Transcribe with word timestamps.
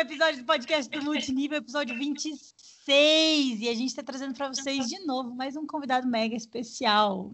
episódio 0.00 0.40
do 0.40 0.46
podcast 0.46 0.90
do 0.90 1.04
Multinível, 1.04 1.58
episódio 1.58 1.94
26. 1.94 3.60
E 3.60 3.68
a 3.68 3.74
gente 3.74 3.88
está 3.88 4.02
trazendo 4.02 4.34
para 4.34 4.48
vocês 4.48 4.88
de 4.88 4.98
novo 5.04 5.34
mais 5.34 5.56
um 5.56 5.66
convidado 5.66 6.08
mega 6.08 6.34
especial. 6.34 7.30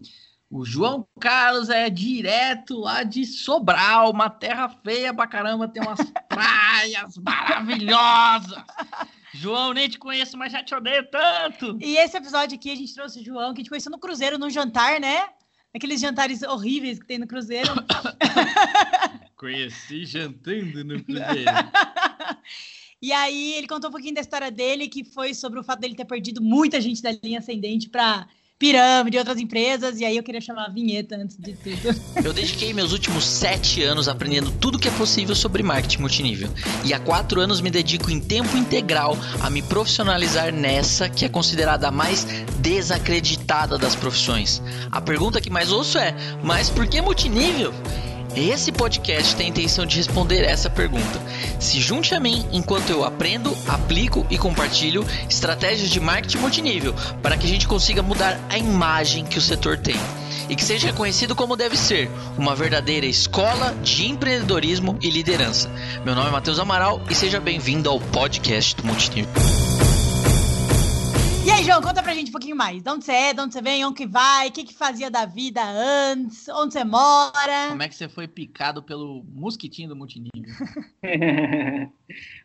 O 0.51 0.65
João 0.65 1.07
Carlos 1.17 1.69
é 1.69 1.89
direto 1.89 2.77
lá 2.79 3.03
de 3.03 3.25
Sobral, 3.25 4.11
uma 4.11 4.29
terra 4.29 4.67
feia 4.83 5.13
pra 5.13 5.27
caramba, 5.27 5.69
tem 5.69 5.81
umas 5.81 5.99
praias 6.27 7.17
maravilhosas. 7.17 8.61
João, 9.33 9.71
nem 9.71 9.87
te 9.87 9.97
conheço, 9.97 10.37
mas 10.37 10.51
já 10.51 10.61
te 10.61 10.75
odeio 10.75 11.09
tanto. 11.09 11.77
E 11.79 11.95
esse 11.95 12.17
episódio 12.17 12.57
aqui 12.57 12.69
a 12.69 12.75
gente 12.75 12.93
trouxe 12.93 13.21
o 13.21 13.23
João, 13.23 13.53
que 13.53 13.61
a 13.61 13.63
gente 13.63 13.69
conheceu 13.69 13.91
no 13.91 13.99
Cruzeiro, 13.99 14.37
num 14.37 14.49
jantar, 14.49 14.99
né? 14.99 15.29
Aqueles 15.73 16.01
jantares 16.01 16.43
horríveis 16.43 16.99
que 16.99 17.07
tem 17.07 17.17
no 17.17 17.27
Cruzeiro. 17.27 17.71
Conheci 19.37 20.05
jantando 20.05 20.83
no 20.83 21.01
Cruzeiro. 21.05 21.51
E 22.99 23.13
aí 23.13 23.53
ele 23.53 23.67
contou 23.67 23.89
um 23.89 23.91
pouquinho 23.91 24.15
da 24.15 24.21
história 24.21 24.49
dele, 24.49 24.87
que 24.87 25.03
foi 25.03 25.33
sobre 25.35 25.59
o 25.59 25.63
fato 25.63 25.79
dele 25.79 25.95
ter 25.95 26.05
perdido 26.05 26.41
muita 26.41 26.81
gente 26.81 27.01
da 27.01 27.11
linha 27.23 27.37
ascendente 27.37 27.87
para 27.87 28.27
pirâmide, 28.57 29.19
outras 29.19 29.37
empresas, 29.37 29.99
e 29.99 30.05
aí 30.05 30.17
eu 30.17 30.23
queria 30.23 30.41
chamar 30.41 30.65
a 30.65 30.69
vinheta 30.69 31.15
antes 31.15 31.37
de 31.37 31.53
tudo. 31.53 31.77
Eu 32.25 32.33
dediquei 32.33 32.73
meus 32.73 32.91
últimos 32.91 33.23
sete 33.23 33.83
anos 33.83 34.07
aprendendo 34.07 34.51
tudo 34.59 34.79
que 34.79 34.87
é 34.87 34.91
possível 34.91 35.35
sobre 35.35 35.61
marketing 35.61 36.01
multinível. 36.01 36.49
E 36.83 36.91
há 36.91 36.99
quatro 36.99 37.39
anos 37.39 37.61
me 37.61 37.69
dedico 37.69 38.09
em 38.09 38.19
tempo 38.19 38.57
integral 38.57 39.15
a 39.41 39.49
me 39.51 39.61
profissionalizar 39.61 40.51
nessa 40.51 41.07
que 41.07 41.23
é 41.23 41.29
considerada 41.29 41.89
a 41.89 41.91
mais 41.91 42.25
desacreditada 42.59 43.77
das 43.77 43.95
profissões. 43.95 44.59
A 44.91 44.99
pergunta 44.99 45.39
que 45.39 45.51
mais 45.51 45.71
ouço 45.71 45.99
é: 45.99 46.15
mas 46.43 46.67
por 46.67 46.87
que 46.87 46.99
multinível? 46.99 47.71
Esse 48.37 48.71
podcast 48.71 49.35
tem 49.35 49.47
a 49.47 49.49
intenção 49.49 49.83
de 49.83 49.97
responder 49.97 50.43
essa 50.43 50.69
pergunta. 50.69 51.19
Se 51.59 51.79
junte 51.79 52.13
a 52.13 52.19
mim 52.19 52.45
enquanto 52.51 52.91
eu 52.91 53.03
aprendo, 53.03 53.57
aplico 53.67 54.27
e 54.29 54.37
compartilho 54.37 55.03
estratégias 55.27 55.89
de 55.89 55.99
marketing 55.99 56.37
multinível 56.37 56.93
para 57.23 57.35
que 57.35 57.47
a 57.47 57.49
gente 57.49 57.67
consiga 57.67 58.03
mudar 58.03 58.39
a 58.47 58.55
imagem 58.55 59.25
que 59.25 59.39
o 59.39 59.41
setor 59.41 59.79
tem 59.79 59.95
e 60.47 60.55
que 60.55 60.63
seja 60.63 60.85
reconhecido 60.87 61.35
como 61.35 61.57
deve 61.57 61.75
ser, 61.75 62.11
uma 62.37 62.55
verdadeira 62.55 63.07
escola 63.07 63.75
de 63.81 64.07
empreendedorismo 64.07 64.99
e 65.01 65.09
liderança. 65.09 65.67
Meu 66.05 66.13
nome 66.13 66.29
é 66.29 66.31
Matheus 66.31 66.59
Amaral 66.59 67.01
e 67.09 67.15
seja 67.15 67.39
bem-vindo 67.39 67.89
ao 67.89 67.99
podcast 67.99 68.75
do 68.75 68.85
Multinível. 68.85 69.76
E 71.47 71.49
aí, 71.49 71.63
João, 71.63 71.81
conta 71.81 72.03
pra 72.03 72.13
gente 72.13 72.27
um 72.27 72.33
pouquinho 72.33 72.57
mais. 72.57 72.83
De 72.83 72.89
onde 72.89 73.05
você 73.05 73.13
é, 73.13 73.33
de 73.33 73.39
onde 73.39 73.53
você 73.53 73.61
vem, 73.61 73.85
onde 73.85 73.95
que 73.95 74.05
vai, 74.05 74.49
o 74.49 74.51
que, 74.51 74.65
que 74.65 74.73
fazia 74.73 75.09
da 75.09 75.25
vida 75.25 75.61
antes, 75.63 76.45
onde 76.49 76.73
você 76.73 76.83
mora. 76.83 77.69
Como 77.69 77.81
é 77.81 77.87
que 77.87 77.95
você 77.95 78.09
foi 78.09 78.27
picado 78.27 78.83
pelo 78.83 79.23
mosquitinho 79.33 79.87
do 79.87 79.95
multinível? 79.95 80.29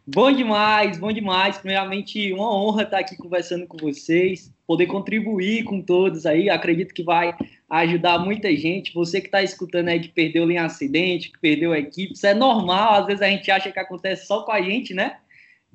bom 0.07 0.31
demais, 0.31 0.99
bom 1.01 1.11
demais. 1.11 1.59
Primeiramente, 1.59 2.33
uma 2.33 2.57
honra 2.57 2.85
estar 2.85 3.01
aqui 3.01 3.17
conversando 3.17 3.67
com 3.67 3.77
vocês, 3.77 4.55
poder 4.65 4.87
contribuir 4.87 5.65
com 5.65 5.83
todos 5.83 6.25
aí. 6.25 6.49
Acredito 6.49 6.95
que 6.95 7.03
vai 7.03 7.37
ajudar 7.69 8.21
muita 8.21 8.55
gente. 8.55 8.95
Você 8.95 9.21
que 9.21 9.27
está 9.27 9.43
escutando 9.43 9.89
aí 9.89 9.99
que 9.99 10.11
perdeu 10.11 10.49
em 10.49 10.59
acidente, 10.59 11.33
que 11.33 11.41
perdeu 11.41 11.73
a 11.73 11.79
equipe, 11.81 12.13
isso 12.13 12.27
é 12.29 12.35
normal. 12.35 13.01
Às 13.01 13.07
vezes 13.07 13.23
a 13.23 13.27
gente 13.27 13.51
acha 13.51 13.73
que 13.73 13.81
acontece 13.81 14.29
só 14.29 14.45
com 14.45 14.53
a 14.53 14.63
gente, 14.63 14.95
né? 14.95 15.17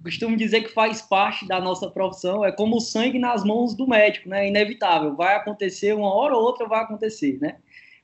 Costumo 0.04 0.38
dizer 0.38 0.62
que 0.62 0.70
faz 0.70 1.02
parte 1.02 1.48
da 1.48 1.60
nossa 1.60 1.90
profissão, 1.90 2.46
é 2.46 2.52
como 2.52 2.78
o 2.78 2.82
sangue 2.82 3.20
nas 3.20 3.44
mãos 3.44 3.76
do 3.76 3.88
médico, 3.88 4.30
né? 4.30 4.46
É 4.46 4.50
inevitável, 4.50 5.16
vai 5.16 5.36
acontecer, 5.36 5.94
uma 5.94 6.14
hora 6.14 6.36
ou 6.36 6.44
outra 6.44 6.68
vai 6.68 6.84
acontecer, 6.84 7.38
né? 7.42 7.58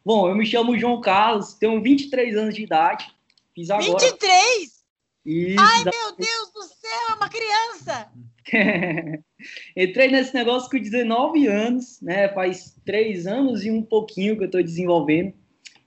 Bom, 0.06 0.28
eu 0.28 0.36
me 0.36 0.46
chamo 0.46 0.78
João 0.78 1.00
Carlos, 1.00 1.54
tenho 1.54 1.82
23 1.82 2.36
anos 2.36 2.56
de 2.56 2.64
idade, 2.64 3.06
fiz 3.56 3.70
agora... 3.70 4.00
23? 4.00 4.74
Isso, 5.26 5.56
Ai, 5.58 5.84
meu 5.86 6.16
Deus 6.18 6.52
do 6.54 6.64
céu, 6.64 7.10
é 7.12 7.14
uma 7.14 7.30
criança! 7.30 8.12
Entrei 9.76 10.10
nesse 10.10 10.34
negócio 10.34 10.70
com 10.70 10.78
19 10.78 11.48
anos, 11.48 12.02
né? 12.02 12.28
Faz 12.30 12.76
três 12.86 13.26
anos 13.26 13.64
e 13.64 13.72
um 13.72 13.82
pouquinho 13.82 14.36
que 14.36 14.44
eu 14.44 14.48
estou 14.48 14.62
desenvolvendo. 14.62 15.34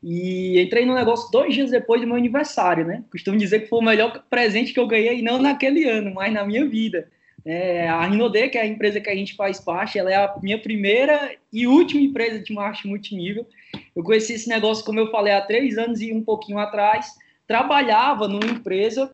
E 0.09 0.63
entrei 0.63 0.87
no 0.87 0.95
negócio 0.95 1.33
dois 1.33 1.53
dias 1.53 1.73
depois 1.73 2.01
do 2.01 2.07
meu 2.07 2.15
aniversário, 2.15 2.87
né? 2.87 3.03
Costumo 3.11 3.37
dizer 3.37 3.63
que 3.63 3.67
foi 3.67 3.81
o 3.81 3.83
melhor 3.83 4.23
presente 4.31 4.73
que 4.73 4.79
eu 4.79 4.87
ganhei, 4.87 5.21
não 5.21 5.43
naquele 5.43 5.85
ano, 5.85 6.15
mas 6.15 6.33
na 6.33 6.45
minha 6.45 6.65
vida. 6.65 7.11
É, 7.45 7.89
a 7.89 8.07
Rinode, 8.07 8.49
que 8.51 8.57
é 8.57 8.61
a 8.61 8.67
empresa 8.67 9.01
que 9.01 9.11
a 9.11 9.17
gente 9.17 9.35
faz 9.35 9.59
parte, 9.59 9.99
ela 9.99 10.09
é 10.09 10.15
a 10.15 10.33
minha 10.41 10.61
primeira 10.61 11.35
e 11.53 11.67
última 11.67 12.01
empresa 12.01 12.39
de 12.39 12.55
marketing 12.55 12.89
multinível. 12.89 13.49
Eu 13.97 14.05
conheci 14.05 14.35
esse 14.35 14.49
negócio, 14.49 14.85
como 14.85 15.01
eu 15.01 15.11
falei, 15.11 15.33
há 15.33 15.41
três 15.41 15.77
anos 15.77 16.01
e 16.01 16.13
um 16.13 16.23
pouquinho 16.23 16.61
atrás. 16.61 17.13
Trabalhava 17.45 18.29
numa 18.29 18.47
empresa, 18.47 19.13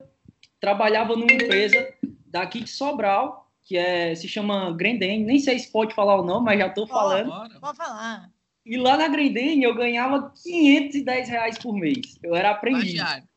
trabalhava 0.61 1.15
numa 1.15 1.33
empresa 1.33 1.91
daqui 2.27 2.59
de 2.59 2.69
Sobral, 2.69 3.49
que 3.63 3.75
é, 3.75 4.13
se 4.13 4.27
chama 4.27 4.71
Grendene. 4.73 5.25
Nem 5.25 5.39
sei 5.39 5.57
se 5.57 5.71
pode 5.71 5.95
falar 5.95 6.17
ou 6.17 6.23
não, 6.23 6.39
mas 6.39 6.59
já 6.59 6.67
estou 6.67 6.85
falando. 6.85 7.31
Pode 7.59 7.77
falar. 7.77 8.29
E 8.65 8.77
lá 8.77 8.97
na 8.97 9.07
Grendene 9.07 9.63
eu 9.63 9.75
ganhava 9.75 10.33
510 10.43 11.29
reais 11.29 11.57
por 11.57 11.73
mês. 11.73 12.17
Eu 12.23 12.35
era 12.35 12.51
aprendiz. 12.51 12.93
Estagiário. 12.93 13.27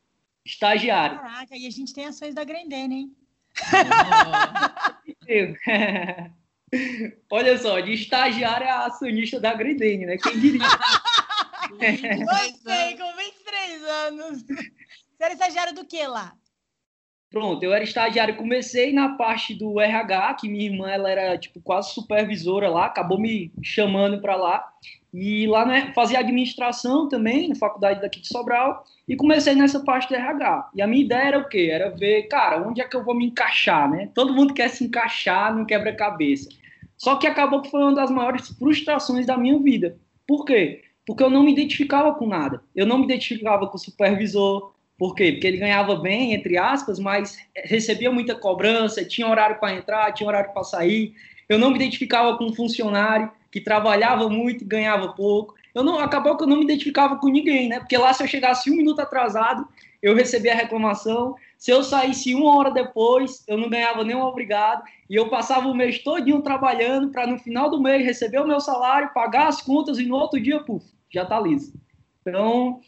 Estagiário. 0.45 1.19
Caraca, 1.19 1.57
e 1.57 1.67
a 1.67 1.69
gente 1.69 1.93
tem 1.93 2.05
ações 2.05 2.33
da 2.33 2.43
Grendene, 2.43 2.95
hein? 2.95 3.15
Olha 7.31 7.57
só, 7.57 7.79
de 7.79 7.93
estagiário 7.93 8.67
a 8.67 8.87
acionista 8.87 9.39
da 9.39 9.53
Grendene, 9.53 10.05
né? 10.05 10.17
Quem 10.17 10.39
diria? 10.39 10.67
Você, 11.69 12.97
com 12.97 13.15
23 13.15 13.83
anos. 13.83 14.43
Você 14.43 15.23
era 15.23 15.33
estagiário 15.33 15.75
do 15.75 15.85
que 15.85 16.05
lá? 16.07 16.33
Pronto, 17.29 17.61
eu 17.61 17.73
era 17.73 17.83
estagiário, 17.83 18.37
comecei 18.37 18.93
na 18.93 19.17
parte 19.17 19.53
do 19.53 19.81
RH, 19.81 20.35
que 20.35 20.47
minha 20.47 20.65
irmã 20.65 20.89
ela 20.89 21.09
era 21.09 21.37
tipo 21.37 21.59
quase 21.59 21.93
supervisora 21.93 22.69
lá, 22.69 22.85
acabou 22.85 23.19
me 23.19 23.51
chamando 23.61 24.21
para 24.21 24.37
lá. 24.37 24.65
E 25.19 25.47
lá 25.47 25.65
né, 25.65 25.91
fazia 25.95 26.19
administração 26.19 27.09
também, 27.09 27.49
na 27.49 27.55
faculdade 27.55 27.99
daqui 27.99 28.21
de 28.21 28.27
Sobral, 28.27 28.83
e 29.07 29.15
comecei 29.15 29.55
nessa 29.55 29.79
parte 29.79 30.07
de 30.09 30.13
RH. 30.13 30.69
E 30.75 30.81
a 30.81 30.85
minha 30.85 31.03
ideia 31.03 31.27
era 31.29 31.39
o 31.39 31.49
quê? 31.49 31.69
Era 31.71 31.89
ver, 31.89 32.27
cara, 32.27 32.61
onde 32.61 32.81
é 32.81 32.87
que 32.87 32.95
eu 32.95 33.03
vou 33.03 33.15
me 33.15 33.25
encaixar, 33.25 33.89
né? 33.89 34.11
Todo 34.13 34.31
mundo 34.31 34.53
quer 34.53 34.69
se 34.69 34.83
encaixar 34.83 35.55
no 35.57 35.65
quebra-cabeça. 35.65 36.47
Só 36.95 37.15
que 37.15 37.25
acabou 37.25 37.63
que 37.63 37.71
foi 37.71 37.81
uma 37.81 37.95
das 37.95 38.11
maiores 38.11 38.49
frustrações 38.59 39.25
da 39.25 39.35
minha 39.35 39.57
vida. 39.57 39.97
Por 40.27 40.45
quê? 40.45 40.83
Porque 41.03 41.23
eu 41.23 41.31
não 41.31 41.41
me 41.41 41.51
identificava 41.51 42.13
com 42.13 42.27
nada. 42.27 42.61
Eu 42.75 42.85
não 42.85 42.99
me 42.99 43.05
identificava 43.05 43.65
com 43.65 43.75
o 43.75 43.79
supervisor. 43.79 44.71
Por 44.99 45.15
quê? 45.15 45.31
Porque 45.31 45.47
ele 45.47 45.57
ganhava 45.57 45.95
bem, 45.95 46.35
entre 46.35 46.59
aspas, 46.59 46.99
mas 46.99 47.39
recebia 47.55 48.11
muita 48.11 48.35
cobrança, 48.35 49.03
tinha 49.03 49.27
horário 49.27 49.59
para 49.59 49.73
entrar, 49.73 50.13
tinha 50.13 50.29
horário 50.29 50.53
para 50.53 50.63
sair. 50.63 51.15
Eu 51.49 51.57
não 51.57 51.71
me 51.71 51.77
identificava 51.77 52.37
com 52.37 52.45
um 52.45 52.53
funcionário 52.53 53.31
que 53.51 53.61
trabalhava 53.61 54.29
muito 54.29 54.63
e 54.63 54.67
ganhava 54.67 55.09
pouco. 55.09 55.55
Eu 55.73 55.83
não, 55.83 55.99
acabou 55.99 56.35
que 56.35 56.43
eu 56.43 56.47
não 56.47 56.57
me 56.57 56.63
identificava 56.63 57.17
com 57.17 57.27
ninguém, 57.27 57.69
né? 57.69 57.79
Porque 57.79 57.97
lá, 57.97 58.13
se 58.13 58.23
eu 58.23 58.27
chegasse 58.27 58.69
um 58.69 58.75
minuto 58.75 58.99
atrasado, 58.99 59.67
eu 60.01 60.15
recebia 60.15 60.53
a 60.53 60.55
reclamação. 60.55 61.35
Se 61.57 61.71
eu 61.71 61.83
saísse 61.83 62.33
uma 62.35 62.55
hora 62.55 62.71
depois, 62.71 63.43
eu 63.47 63.57
não 63.57 63.69
ganhava 63.69 64.03
nenhum 64.03 64.21
obrigado. 64.21 64.83
E 65.09 65.15
eu 65.15 65.29
passava 65.29 65.67
o 65.67 65.75
mês 65.75 65.99
todinho 65.99 66.41
trabalhando 66.41 67.09
para 67.09 67.27
no 67.27 67.37
final 67.37 67.69
do 67.69 67.81
mês 67.81 68.05
receber 68.05 68.39
o 68.39 68.47
meu 68.47 68.59
salário, 68.59 69.13
pagar 69.13 69.47
as 69.47 69.61
contas 69.61 69.97
e 69.99 70.05
no 70.05 70.15
outro 70.15 70.39
dia, 70.39 70.59
puf, 70.63 70.85
já 71.11 71.25
tá 71.25 71.39
liso. 71.39 71.73
Então, 72.21 72.81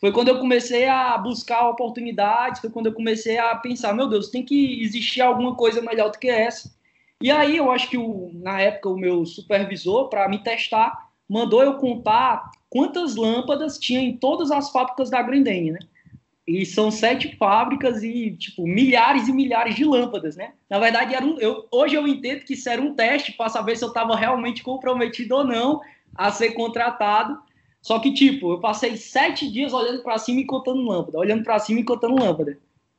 foi 0.00 0.12
quando 0.12 0.28
eu 0.28 0.38
comecei 0.38 0.86
a 0.86 1.16
buscar 1.16 1.68
oportunidades, 1.68 2.60
foi 2.60 2.70
quando 2.70 2.86
eu 2.86 2.92
comecei 2.92 3.38
a 3.38 3.54
pensar, 3.56 3.94
meu 3.94 4.08
Deus, 4.08 4.28
tem 4.28 4.44
que 4.44 4.82
existir 4.82 5.22
alguma 5.22 5.54
coisa 5.54 5.80
melhor 5.80 6.10
do 6.10 6.18
que 6.18 6.28
essa. 6.28 6.70
E 7.22 7.30
aí 7.30 7.56
eu 7.56 7.70
acho 7.70 7.88
que 7.88 7.96
o, 7.96 8.30
na 8.34 8.60
época 8.60 8.88
o 8.88 8.98
meu 8.98 9.24
supervisor, 9.24 10.08
para 10.08 10.28
me 10.28 10.42
testar, 10.42 11.10
mandou 11.28 11.62
eu 11.62 11.74
contar 11.78 12.50
quantas 12.68 13.16
lâmpadas 13.16 13.78
tinha 13.78 14.00
em 14.00 14.16
todas 14.16 14.50
as 14.50 14.70
fábricas 14.70 15.10
da 15.10 15.22
Grendene, 15.22 15.72
né? 15.72 15.78
E 16.46 16.66
são 16.66 16.90
sete 16.90 17.34
fábricas 17.36 18.02
e, 18.02 18.36
tipo, 18.36 18.66
milhares 18.66 19.28
e 19.28 19.32
milhares 19.32 19.74
de 19.74 19.84
lâmpadas, 19.84 20.36
né? 20.36 20.52
Na 20.68 20.78
verdade, 20.78 21.14
era 21.14 21.24
um, 21.24 21.38
eu, 21.38 21.66
hoje 21.70 21.94
eu 21.94 22.06
entendo 22.06 22.44
que 22.44 22.52
isso 22.52 22.68
era 22.68 22.82
um 22.82 22.94
teste 22.94 23.32
para 23.32 23.48
saber 23.48 23.76
se 23.76 23.84
eu 23.84 23.88
estava 23.88 24.14
realmente 24.14 24.62
comprometido 24.62 25.36
ou 25.36 25.44
não 25.44 25.80
a 26.14 26.30
ser 26.30 26.52
contratado. 26.52 27.38
Só 27.80 27.98
que, 27.98 28.12
tipo, 28.12 28.52
eu 28.52 28.60
passei 28.60 28.96
sete 28.96 29.50
dias 29.50 29.72
olhando 29.72 30.02
para 30.02 30.18
cima 30.18 30.40
e 30.40 30.46
contando 30.46 30.82
lâmpada, 30.82 31.18
olhando 31.18 31.42
para 31.44 31.58
cima 31.58 31.80
e 31.80 31.84
contando 31.84 32.22
lâmpada. 32.22 32.58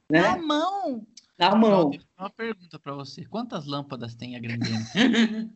Né? 0.10 0.22
Na 0.22 0.38
mão! 0.38 1.06
Na 1.38 1.54
mão. 1.54 1.92
Uma 2.18 2.30
pergunta 2.30 2.80
para 2.80 2.94
você: 2.94 3.26
quantas 3.26 3.66
lâmpadas 3.66 4.16
tem 4.16 4.38
a 4.38 4.40
Grendene? 4.40 4.86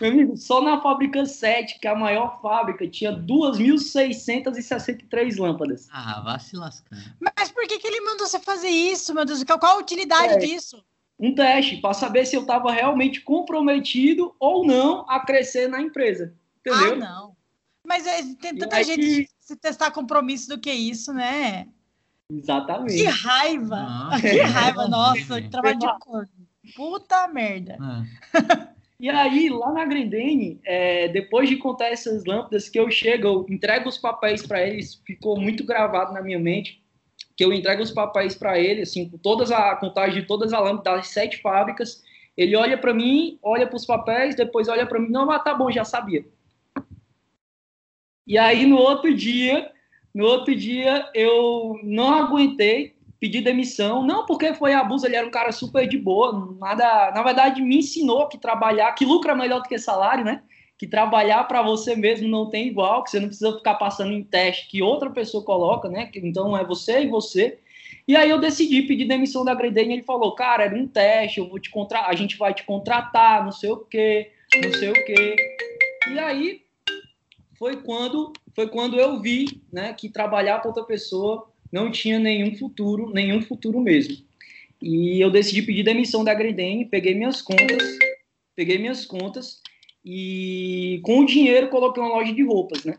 Meu 0.00 0.10
amigo, 0.10 0.34
só 0.36 0.60
na 0.62 0.80
fábrica 0.80 1.26
7, 1.26 1.78
que 1.78 1.86
é 1.86 1.90
a 1.90 1.94
maior 1.94 2.40
fábrica, 2.40 2.88
tinha 2.88 3.12
2.663 3.12 5.38
lâmpadas. 5.38 5.86
Ah, 5.92 6.22
vá 6.22 6.38
se 6.38 6.56
lascar. 6.56 7.14
Mas 7.20 7.52
por 7.52 7.66
que, 7.66 7.78
que 7.78 7.86
ele 7.86 8.00
mandou 8.00 8.26
você 8.26 8.40
fazer 8.40 8.70
isso, 8.70 9.12
meu 9.14 9.26
Deus? 9.26 9.44
Qual 9.44 9.60
a 9.62 9.78
utilidade 9.78 10.32
é, 10.34 10.38
disso? 10.38 10.82
Um 11.18 11.34
teste, 11.34 11.76
para 11.76 11.94
saber 11.94 12.26
se 12.26 12.34
eu 12.34 12.40
estava 12.42 12.72
realmente 12.72 13.20
comprometido 13.20 14.34
ou 14.40 14.66
não 14.66 15.04
a 15.08 15.20
crescer 15.20 15.68
na 15.68 15.80
empresa. 15.82 16.34
Entendeu? 16.60 16.94
Ah, 16.94 16.96
não. 16.96 17.36
Mas 17.84 18.06
é, 18.06 18.22
tem 18.40 18.56
tanta 18.56 18.82
gente 18.82 19.24
que... 19.24 19.28
se 19.38 19.54
testar 19.56 19.90
compromisso 19.90 20.48
do 20.48 20.58
que 20.58 20.72
isso, 20.72 21.12
né? 21.12 21.68
Exatamente. 22.32 22.96
Que 22.96 23.04
raiva! 23.04 23.76
Ah, 23.76 24.18
que 24.20 24.40
raiva, 24.40 24.88
nossa, 24.88 25.40
que 25.40 25.48
trabalho 25.48 25.78
de 25.78 25.98
corno. 26.00 26.28
Puta 26.74 27.28
merda. 27.28 27.76
Ah, 27.80 28.04
E 28.98 29.10
aí, 29.10 29.50
lá 29.50 29.72
na 29.72 29.84
Grendene, 29.84 30.58
é, 30.64 31.08
depois 31.08 31.50
de 31.50 31.56
contar 31.56 31.88
essas 31.88 32.24
lâmpadas, 32.24 32.68
que 32.68 32.80
eu 32.80 32.90
chego, 32.90 33.26
eu 33.26 33.46
entrego 33.50 33.90
os 33.90 33.98
papéis 33.98 34.46
para 34.46 34.66
eles, 34.66 34.94
ficou 35.06 35.38
muito 35.38 35.64
gravado 35.64 36.14
na 36.14 36.22
minha 36.22 36.38
mente, 36.38 36.82
que 37.36 37.44
eu 37.44 37.52
entrego 37.52 37.82
os 37.82 37.90
papéis 37.90 38.34
para 38.34 38.58
ele, 38.58 38.80
assim, 38.82 39.06
com 39.10 39.18
todas 39.18 39.50
a, 39.50 39.72
a 39.72 39.76
contagem 39.76 40.22
de 40.22 40.26
todas 40.26 40.54
as 40.54 40.60
lâmpadas 40.62 41.00
das 41.00 41.08
sete 41.08 41.42
fábricas. 41.42 42.02
Ele 42.34 42.56
olha 42.56 42.78
para 42.78 42.94
mim, 42.94 43.38
olha 43.42 43.66
para 43.66 43.76
os 43.76 43.84
papéis, 43.84 44.34
depois 44.34 44.66
olha 44.66 44.86
para 44.86 44.98
mim, 44.98 45.10
não, 45.10 45.26
mas 45.26 45.44
tá 45.44 45.52
bom, 45.52 45.70
já 45.70 45.84
sabia. 45.84 46.26
E 48.26 48.38
aí, 48.38 48.64
no 48.64 48.78
outro 48.78 49.14
dia, 49.14 49.70
no 50.16 50.24
outro 50.24 50.56
dia, 50.56 51.06
eu 51.12 51.78
não 51.82 52.10
aguentei, 52.10 52.94
pedi 53.20 53.42
demissão, 53.42 54.02
não 54.02 54.24
porque 54.24 54.54
foi 54.54 54.72
abuso, 54.72 55.04
ele 55.04 55.14
era 55.14 55.26
um 55.26 55.30
cara 55.30 55.52
super 55.52 55.86
de 55.86 55.98
boa, 55.98 56.56
nada, 56.58 57.10
na 57.14 57.22
verdade 57.22 57.60
me 57.60 57.76
ensinou 57.76 58.26
que 58.26 58.38
trabalhar, 58.38 58.90
que 58.92 59.04
lucra 59.04 59.34
melhor 59.34 59.60
do 59.60 59.68
que 59.68 59.78
salário, 59.78 60.24
né? 60.24 60.42
Que 60.78 60.86
trabalhar 60.86 61.44
para 61.44 61.60
você 61.60 61.94
mesmo 61.94 62.28
não 62.28 62.48
tem 62.48 62.66
igual, 62.66 63.04
que 63.04 63.10
você 63.10 63.20
não 63.20 63.28
precisa 63.28 63.58
ficar 63.58 63.74
passando 63.74 64.14
em 64.14 64.24
teste 64.24 64.68
que 64.70 64.82
outra 64.82 65.10
pessoa 65.10 65.44
coloca, 65.44 65.86
né? 65.90 66.10
Então 66.14 66.56
é 66.56 66.64
você 66.64 67.02
e 67.02 67.08
você. 67.08 67.58
E 68.08 68.16
aí 68.16 68.30
eu 68.30 68.40
decidi 68.40 68.82
pedir 68.82 69.04
demissão 69.04 69.44
da 69.44 69.54
Gredane, 69.54 69.92
ele 69.92 70.02
falou: 70.02 70.34
"Cara, 70.34 70.64
era 70.64 70.74
um 70.74 70.88
teste, 70.88 71.40
eu 71.40 71.48
vou 71.48 71.58
te 71.58 71.68
contra... 71.68 72.06
a 72.06 72.14
gente 72.14 72.38
vai 72.38 72.54
te 72.54 72.64
contratar, 72.64 73.44
não 73.44 73.52
sei 73.52 73.70
o 73.70 73.84
quê, 73.84 74.30
não 74.64 74.72
sei 74.72 74.90
o 74.90 75.04
quê". 75.04 75.36
E 76.10 76.18
aí 76.18 76.65
foi 77.58 77.76
quando 77.82 78.32
foi 78.54 78.68
quando 78.68 78.98
eu 78.98 79.20
vi, 79.20 79.60
né, 79.72 79.92
que 79.92 80.08
trabalhar 80.08 80.58
para 80.60 80.68
outra 80.68 80.84
pessoa 80.84 81.50
não 81.70 81.90
tinha 81.90 82.18
nenhum 82.18 82.56
futuro, 82.56 83.10
nenhum 83.12 83.42
futuro 83.42 83.80
mesmo. 83.80 84.16
E 84.80 85.20
eu 85.20 85.30
decidi 85.30 85.62
pedir 85.62 85.82
demissão 85.82 86.24
da 86.24 86.34
Gredene, 86.34 86.86
peguei 86.86 87.14
minhas 87.14 87.42
contas, 87.42 87.82
peguei 88.54 88.78
minhas 88.78 89.04
contas 89.04 89.60
e 90.04 91.00
com 91.02 91.20
o 91.20 91.26
dinheiro 91.26 91.68
coloquei 91.68 92.02
uma 92.02 92.14
loja 92.14 92.32
de 92.32 92.42
roupas, 92.42 92.84
né? 92.84 92.96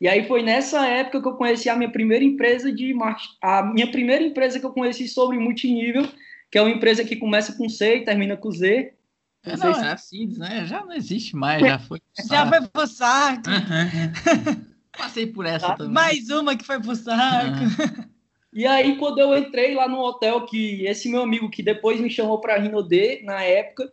E 0.00 0.08
aí 0.08 0.26
foi 0.26 0.42
nessa 0.42 0.86
época 0.86 1.22
que 1.22 1.28
eu 1.28 1.36
conheci 1.36 1.68
a 1.68 1.76
minha 1.76 1.90
primeira 1.90 2.24
empresa 2.24 2.72
de 2.72 2.94
a 3.40 3.62
minha 3.62 3.90
primeira 3.90 4.22
empresa 4.24 4.60
que 4.60 4.66
eu 4.66 4.72
conheci 4.72 5.08
sobre 5.08 5.38
multinível, 5.38 6.06
que 6.50 6.58
é 6.58 6.62
uma 6.62 6.70
empresa 6.70 7.04
que 7.04 7.16
começa 7.16 7.56
com 7.56 7.68
C 7.68 7.98
e 7.98 8.04
termina 8.04 8.36
com 8.36 8.50
Z. 8.50 8.92
É, 9.46 9.56
Não 9.56 9.64
não, 9.66 9.72
sei 9.72 9.74
se- 9.74 9.80
era 9.80 9.94
assim, 9.94 10.26
né? 10.38 10.66
Já 10.66 10.84
não 10.84 10.92
existe 10.92 11.36
mais, 11.36 11.60
já 11.62 11.78
foi. 11.78 12.00
Já 12.28 12.46
foi 12.46 12.60
pro 12.68 12.86
saco. 12.86 13.42
Passei 14.96 15.26
por 15.26 15.44
essa 15.46 15.68
Tá, 15.68 15.76
também. 15.76 15.92
Mais 15.92 16.28
uma 16.30 16.56
que 16.56 16.64
foi 16.64 16.80
pro 16.80 16.94
saco. 16.96 17.58
E 18.52 18.66
aí, 18.66 18.96
quando 18.96 19.18
eu 19.18 19.36
entrei 19.36 19.74
lá 19.74 19.86
no 19.86 19.98
hotel, 20.00 20.46
que 20.46 20.86
esse 20.86 21.10
meu 21.10 21.22
amigo 21.22 21.50
que 21.50 21.62
depois 21.62 22.00
me 22.00 22.08
chamou 22.10 22.40
para 22.40 22.56
Rinode, 22.58 23.22
na 23.22 23.42
época, 23.42 23.92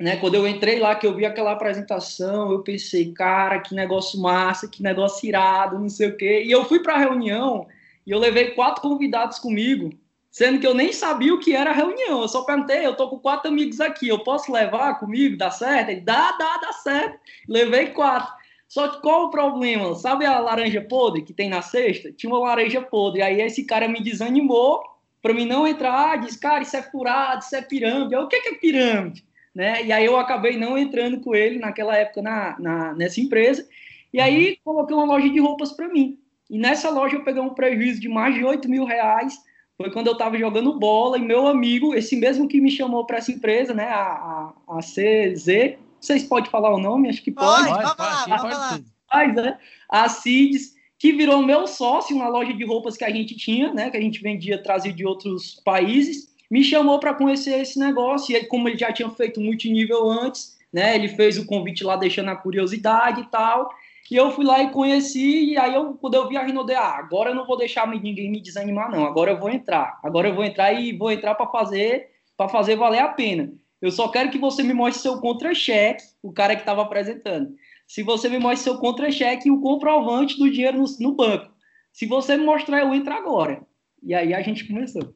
né? 0.00 0.16
Quando 0.16 0.34
eu 0.36 0.48
entrei 0.48 0.78
lá, 0.80 0.94
que 0.94 1.06
eu 1.06 1.14
vi 1.14 1.26
aquela 1.26 1.52
apresentação, 1.52 2.50
eu 2.50 2.60
pensei, 2.62 3.12
cara, 3.12 3.60
que 3.60 3.74
negócio 3.74 4.18
massa, 4.18 4.66
que 4.66 4.82
negócio 4.82 5.28
irado, 5.28 5.78
não 5.78 5.90
sei 5.90 6.08
o 6.08 6.16
quê. 6.16 6.42
E 6.44 6.50
eu 6.50 6.64
fui 6.64 6.80
para 6.80 6.94
a 6.94 6.98
reunião 6.98 7.66
e 8.06 8.10
eu 8.10 8.18
levei 8.18 8.52
quatro 8.52 8.80
convidados 8.80 9.38
comigo, 9.38 9.92
sendo 10.30 10.60
que 10.60 10.66
eu 10.66 10.74
nem 10.74 10.92
sabia 10.92 11.34
o 11.34 11.40
que 11.40 11.54
era 11.54 11.70
a 11.70 11.74
reunião. 11.74 12.22
Eu 12.22 12.28
só 12.28 12.42
perguntei, 12.42 12.86
eu 12.86 12.94
tô 12.94 13.08
com 13.08 13.18
quatro 13.18 13.50
amigos 13.50 13.80
aqui, 13.80 14.08
eu 14.08 14.20
posso 14.20 14.52
levar 14.52 14.98
comigo? 14.98 15.36
Dá 15.36 15.50
certo? 15.50 15.90
Ele, 15.90 16.00
dá, 16.00 16.32
dá, 16.32 16.56
dá 16.58 16.72
certo. 16.72 17.18
Levei 17.48 17.88
quatro. 17.88 18.32
Só 18.68 18.86
que 18.86 19.02
qual 19.02 19.24
o 19.24 19.30
problema? 19.30 19.94
Sabe 19.96 20.24
a 20.24 20.38
laranja 20.38 20.80
podre 20.80 21.22
que 21.22 21.32
tem 21.32 21.48
na 21.48 21.60
cesta? 21.60 22.12
Tinha 22.12 22.32
uma 22.32 22.38
laranja 22.38 22.80
podre. 22.80 23.20
Aí 23.20 23.40
esse 23.40 23.64
cara 23.64 23.88
me 23.88 24.00
desanimou 24.00 24.80
para 25.20 25.34
mim 25.34 25.44
não 25.44 25.66
entrar. 25.66 26.20
Diz, 26.20 26.36
cara, 26.36 26.62
isso 26.62 26.76
é 26.76 26.82
furado, 26.82 27.42
isso 27.42 27.56
é 27.56 27.62
pirâmide. 27.62 28.14
Eu, 28.14 28.22
o 28.22 28.28
que, 28.28 28.40
que 28.40 28.48
é 28.50 28.54
pirâmide? 28.54 29.24
Né? 29.52 29.84
E 29.84 29.90
aí 29.90 30.04
eu 30.04 30.16
acabei 30.16 30.56
não 30.56 30.78
entrando 30.78 31.20
com 31.20 31.34
ele 31.34 31.58
naquela 31.58 31.96
época 31.96 32.22
na, 32.22 32.56
na, 32.60 32.94
nessa 32.94 33.20
empresa. 33.20 33.66
E 34.12 34.20
aí 34.20 34.56
coloquei 34.64 34.94
uma 34.94 35.04
loja 35.04 35.28
de 35.28 35.40
roupas 35.40 35.72
para 35.72 35.88
mim. 35.88 36.16
E 36.48 36.56
nessa 36.56 36.90
loja 36.90 37.16
eu 37.16 37.24
peguei 37.24 37.42
um 37.42 37.54
prejuízo 37.54 38.00
de 38.00 38.08
mais 38.08 38.36
de 38.36 38.44
8 38.44 38.68
mil 38.68 38.84
reais. 38.84 39.36
Foi 39.80 39.90
quando 39.90 40.08
eu 40.08 40.12
estava 40.12 40.36
jogando 40.36 40.78
bola 40.78 41.16
e 41.16 41.22
meu 41.22 41.46
amigo, 41.46 41.94
esse 41.94 42.14
mesmo 42.14 42.46
que 42.46 42.60
me 42.60 42.70
chamou 42.70 43.06
para 43.06 43.16
essa 43.16 43.32
empresa, 43.32 43.72
né, 43.72 43.86
a, 43.86 44.52
a, 44.68 44.76
a 44.76 44.80
CZ, 44.80 45.78
vocês 45.98 46.22
podem 46.24 46.50
falar 46.50 46.74
o 46.74 46.78
nome? 46.78 47.08
Acho 47.08 47.22
que 47.22 47.30
pode. 47.30 47.66
Pode. 47.66 47.96
Pode, 47.96 48.42
pode. 48.42 48.84
Mas, 49.10 49.34
né, 49.34 49.58
a 49.88 50.06
Cides, 50.06 50.74
que 50.98 51.12
virou 51.12 51.42
meu 51.42 51.66
sócio 51.66 52.14
na 52.14 52.28
loja 52.28 52.52
de 52.52 52.62
roupas 52.62 52.94
que 52.94 53.04
a 53.04 53.10
gente 53.10 53.34
tinha, 53.34 53.72
né, 53.72 53.88
que 53.88 53.96
a 53.96 54.00
gente 54.02 54.20
vendia, 54.20 54.62
trazia 54.62 54.92
de 54.92 55.06
outros 55.06 55.62
países, 55.64 56.28
me 56.50 56.62
chamou 56.62 57.00
para 57.00 57.14
conhecer 57.14 57.58
esse 57.58 57.78
negócio. 57.78 58.34
E 58.34 58.36
aí, 58.36 58.44
como 58.44 58.68
ele 58.68 58.76
já 58.76 58.92
tinha 58.92 59.08
feito 59.08 59.40
multinível 59.40 60.10
antes, 60.10 60.58
né, 60.70 60.94
ele 60.94 61.08
fez 61.08 61.38
o 61.38 61.46
convite 61.46 61.84
lá 61.84 61.96
deixando 61.96 62.28
a 62.28 62.36
curiosidade 62.36 63.22
e 63.22 63.26
tal. 63.30 63.70
E 64.10 64.16
eu 64.16 64.32
fui 64.32 64.44
lá 64.44 64.60
e 64.60 64.72
conheci, 64.72 65.52
e 65.52 65.56
aí 65.56 65.72
eu, 65.72 65.94
quando 65.94 66.14
eu 66.14 66.28
vi 66.28 66.36
a 66.36 66.42
Rinode, 66.42 66.74
ah, 66.74 66.96
agora 66.96 67.30
eu 67.30 67.34
não 67.34 67.46
vou 67.46 67.56
deixar 67.56 67.86
ninguém 67.86 68.28
me 68.28 68.40
desanimar, 68.40 68.90
não. 68.90 69.04
Agora 69.06 69.30
eu 69.30 69.38
vou 69.38 69.48
entrar. 69.48 70.00
Agora 70.02 70.28
eu 70.28 70.34
vou 70.34 70.42
entrar 70.44 70.72
e 70.72 70.96
vou 70.96 71.12
entrar 71.12 71.36
para 71.36 71.46
fazer, 71.46 72.10
para 72.36 72.48
fazer 72.48 72.74
valer 72.74 72.98
a 72.98 73.08
pena. 73.08 73.52
Eu 73.80 73.92
só 73.92 74.08
quero 74.08 74.30
que 74.30 74.38
você 74.38 74.64
me 74.64 74.74
mostre 74.74 75.00
seu 75.00 75.20
contra-cheque, 75.20 76.02
o 76.22 76.32
cara 76.32 76.56
que 76.56 76.62
estava 76.62 76.82
apresentando. 76.82 77.54
Se 77.86 78.02
você 78.02 78.28
me 78.28 78.38
mostre 78.40 78.64
seu 78.64 78.78
contra-cheque 78.78 79.48
e 79.48 79.52
o 79.52 79.60
comprovante 79.60 80.36
do 80.36 80.50
dinheiro 80.50 80.78
no, 80.78 80.86
no 80.98 81.14
banco. 81.14 81.54
Se 81.92 82.04
você 82.04 82.36
me 82.36 82.44
mostrar, 82.44 82.80
eu 82.80 82.92
entro 82.92 83.14
agora. 83.14 83.64
E 84.02 84.12
aí 84.12 84.34
a 84.34 84.42
gente 84.42 84.66
começou. 84.66 85.14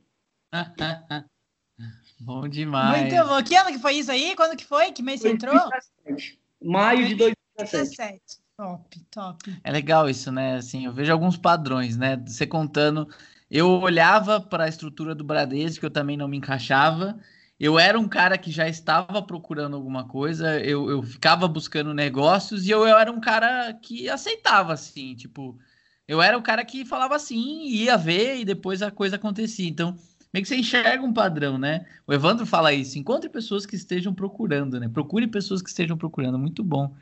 Bom 2.20 2.48
demais. 2.48 3.00
Muito 3.00 3.28
bom. 3.28 3.42
Que 3.42 3.56
ano 3.56 3.72
que 3.72 3.78
foi 3.78 3.96
isso 3.96 4.10
aí? 4.10 4.34
Quando 4.36 4.56
que 4.56 4.64
foi? 4.64 4.92
Que 4.92 5.02
mês 5.02 5.20
você 5.20 5.32
entrou? 5.32 5.52
2017. 5.52 6.40
Maio 6.62 7.08
de 7.08 7.14
2017. 7.16 7.88
17. 7.88 8.43
Top, 8.56 9.00
top. 9.10 9.60
É 9.64 9.72
legal 9.72 10.08
isso, 10.08 10.30
né? 10.30 10.56
Assim, 10.56 10.86
eu 10.86 10.92
vejo 10.92 11.10
alguns 11.12 11.36
padrões, 11.36 11.96
né? 11.96 12.16
Você 12.24 12.46
contando, 12.46 13.08
eu 13.50 13.68
olhava 13.68 14.40
para 14.40 14.64
a 14.64 14.68
estrutura 14.68 15.12
do 15.14 15.24
Bradesco, 15.24 15.84
eu 15.84 15.90
também 15.90 16.16
não 16.16 16.28
me 16.28 16.36
encaixava. 16.36 17.18
Eu 17.58 17.78
era 17.78 17.98
um 17.98 18.08
cara 18.08 18.38
que 18.38 18.52
já 18.52 18.68
estava 18.68 19.20
procurando 19.22 19.74
alguma 19.74 20.06
coisa, 20.06 20.60
eu, 20.60 20.88
eu 20.90 21.02
ficava 21.02 21.48
buscando 21.48 21.92
negócios 21.94 22.66
e 22.66 22.70
eu, 22.70 22.86
eu 22.86 22.96
era 22.98 23.10
um 23.10 23.20
cara 23.20 23.72
que 23.74 24.08
aceitava, 24.08 24.72
assim, 24.72 25.14
tipo, 25.14 25.58
eu 26.06 26.20
era 26.20 26.36
o 26.36 26.42
cara 26.42 26.64
que 26.64 26.84
falava 26.84 27.14
assim, 27.16 27.64
ia 27.66 27.96
ver 27.96 28.38
e 28.38 28.44
depois 28.44 28.82
a 28.82 28.90
coisa 28.90 29.16
acontecia. 29.16 29.68
Então, 29.68 29.96
meio 30.32 30.42
que 30.42 30.48
você 30.48 30.56
enxerga 30.56 31.02
um 31.04 31.12
padrão, 31.12 31.58
né? 31.58 31.86
O 32.06 32.12
Evandro 32.12 32.44
fala 32.46 32.72
isso, 32.72 32.98
encontre 32.98 33.28
pessoas 33.30 33.66
que 33.66 33.76
estejam 33.76 34.14
procurando, 34.14 34.78
né? 34.78 34.88
Procure 34.88 35.26
pessoas 35.26 35.62
que 35.62 35.68
estejam 35.70 35.96
procurando, 35.96 36.38
muito 36.38 36.62
bom. 36.62 36.94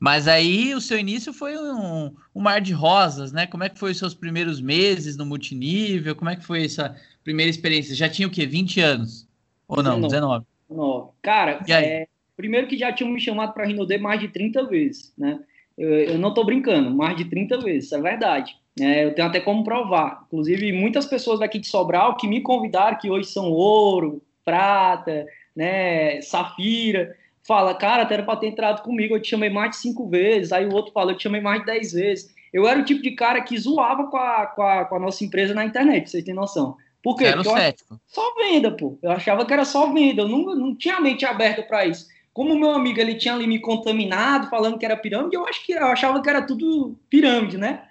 Mas 0.00 0.26
aí 0.26 0.74
o 0.74 0.80
seu 0.80 0.98
início 0.98 1.30
foi 1.30 1.58
um, 1.58 2.14
um 2.34 2.40
mar 2.40 2.62
de 2.62 2.72
rosas, 2.72 3.32
né? 3.32 3.46
Como 3.46 3.62
é 3.62 3.68
que 3.68 3.78
foi 3.78 3.90
os 3.90 3.98
seus 3.98 4.14
primeiros 4.14 4.58
meses 4.58 5.14
no 5.14 5.26
multinível? 5.26 6.16
Como 6.16 6.30
é 6.30 6.36
que 6.36 6.44
foi 6.44 6.64
essa 6.64 6.96
primeira 7.22 7.50
experiência? 7.50 7.94
Já 7.94 8.08
tinha 8.08 8.26
o 8.26 8.30
quê? 8.30 8.46
20 8.46 8.80
anos? 8.80 9.28
Ou 9.68 9.82
não? 9.82 10.00
19? 10.00 10.46
19. 10.70 11.10
Cara, 11.20 11.60
é, 11.68 12.08
primeiro 12.34 12.66
que 12.66 12.78
já 12.78 12.90
tinham 12.90 13.12
me 13.12 13.20
chamado 13.20 13.52
para 13.52 13.66
Rinode 13.66 13.98
mais 13.98 14.18
de 14.18 14.28
30 14.28 14.66
vezes, 14.66 15.12
né? 15.18 15.38
Eu, 15.76 15.90
eu 15.90 16.18
não 16.18 16.32
tô 16.32 16.44
brincando, 16.44 16.90
mais 16.90 17.16
de 17.16 17.26
30 17.26 17.58
vezes, 17.58 17.92
é 17.92 18.00
verdade. 18.00 18.56
É, 18.80 19.04
eu 19.04 19.14
tenho 19.14 19.28
até 19.28 19.38
como 19.38 19.62
provar. 19.62 20.24
Inclusive, 20.28 20.72
muitas 20.72 21.04
pessoas 21.04 21.40
daqui 21.40 21.58
de 21.58 21.66
Sobral 21.66 22.16
que 22.16 22.26
me 22.26 22.40
convidaram, 22.40 22.98
que 22.98 23.10
hoje 23.10 23.28
são 23.28 23.50
ouro, 23.50 24.22
prata, 24.44 25.26
né, 25.54 26.22
safira, 26.22 27.14
fala, 27.42 27.74
cara, 27.74 28.04
tu 28.06 28.12
era 28.12 28.22
para 28.22 28.38
ter 28.38 28.48
entrado 28.48 28.82
comigo, 28.82 29.14
eu 29.14 29.20
te 29.20 29.28
chamei 29.30 29.50
mais 29.50 29.70
de 29.70 29.76
cinco 29.76 30.08
vezes. 30.08 30.52
Aí 30.52 30.66
o 30.66 30.74
outro 30.74 30.92
fala, 30.92 31.12
eu 31.12 31.16
te 31.16 31.22
chamei 31.22 31.40
mais 31.40 31.60
de 31.60 31.66
dez 31.66 31.92
vezes. 31.92 32.34
Eu 32.52 32.66
era 32.66 32.80
o 32.80 32.84
tipo 32.84 33.02
de 33.02 33.12
cara 33.12 33.40
que 33.42 33.56
zoava 33.58 34.06
com 34.08 34.16
a, 34.16 34.46
com 34.46 34.62
a, 34.62 34.84
com 34.84 34.96
a 34.96 35.00
nossa 35.00 35.24
empresa 35.24 35.54
na 35.54 35.64
internet, 35.64 36.02
pra 36.02 36.10
vocês 36.10 36.24
terem 36.24 36.38
noção. 36.38 36.76
Por 37.02 37.16
quê? 37.16 37.24
Era 37.24 37.40
o 37.40 37.44
Porque 37.44 37.58
eu 37.58 37.62
cético. 37.62 38.00
só 38.06 38.34
venda, 38.34 38.70
pô. 38.70 38.98
Eu 39.02 39.10
achava 39.12 39.44
que 39.46 39.52
era 39.52 39.64
só 39.64 39.92
venda, 39.92 40.22
eu 40.22 40.28
não, 40.28 40.54
não 40.54 40.74
tinha 40.74 40.96
a 40.96 41.00
mente 41.00 41.24
aberta 41.24 41.62
para 41.62 41.86
isso. 41.86 42.06
Como 42.32 42.54
o 42.54 42.58
meu 42.58 42.70
amigo 42.70 43.00
ele 43.00 43.14
tinha 43.14 43.34
ali 43.34 43.46
me 43.46 43.58
contaminado, 43.58 44.48
falando 44.48 44.78
que 44.78 44.84
era 44.84 44.96
pirâmide, 44.96 45.34
eu 45.34 45.46
acho 45.46 45.64
que 45.64 45.72
eu 45.72 45.86
achava 45.86 46.22
que 46.22 46.28
era 46.28 46.42
tudo 46.42 46.96
pirâmide, 47.08 47.56
né? 47.56 47.84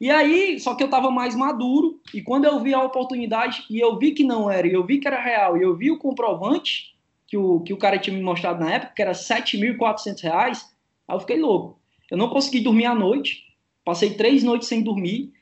E 0.00 0.10
aí, 0.10 0.60
só 0.60 0.74
que 0.74 0.82
eu 0.82 0.88
tava 0.88 1.10
mais 1.10 1.34
maduro, 1.34 2.00
e 2.14 2.22
quando 2.22 2.44
eu 2.44 2.60
vi 2.60 2.72
a 2.72 2.82
oportunidade, 2.82 3.64
e 3.68 3.80
eu 3.80 3.98
vi 3.98 4.12
que 4.12 4.22
não 4.22 4.48
era, 4.50 4.66
e 4.66 4.72
eu 4.72 4.84
vi 4.84 4.98
que 4.98 5.08
era 5.08 5.20
real, 5.20 5.56
e 5.56 5.62
eu 5.62 5.74
vi 5.74 5.90
o 5.90 5.98
comprovante 5.98 6.94
que 7.28 7.36
o, 7.36 7.60
que 7.60 7.72
o 7.74 7.76
cara 7.76 7.98
tinha 7.98 8.16
me 8.16 8.22
mostrado 8.22 8.58
na 8.58 8.72
época, 8.72 8.94
que 8.96 9.02
era 9.02 9.12
7.400 9.12 10.22
reais, 10.22 10.74
aí 11.06 11.14
eu 11.14 11.20
fiquei 11.20 11.38
louco. 11.38 11.78
Eu 12.10 12.16
não 12.16 12.30
consegui 12.30 12.60
dormir 12.60 12.86
à 12.86 12.94
noite, 12.94 13.44
passei 13.84 14.14
três 14.14 14.42
noites 14.42 14.66
sem 14.66 14.82
dormir, 14.82 15.32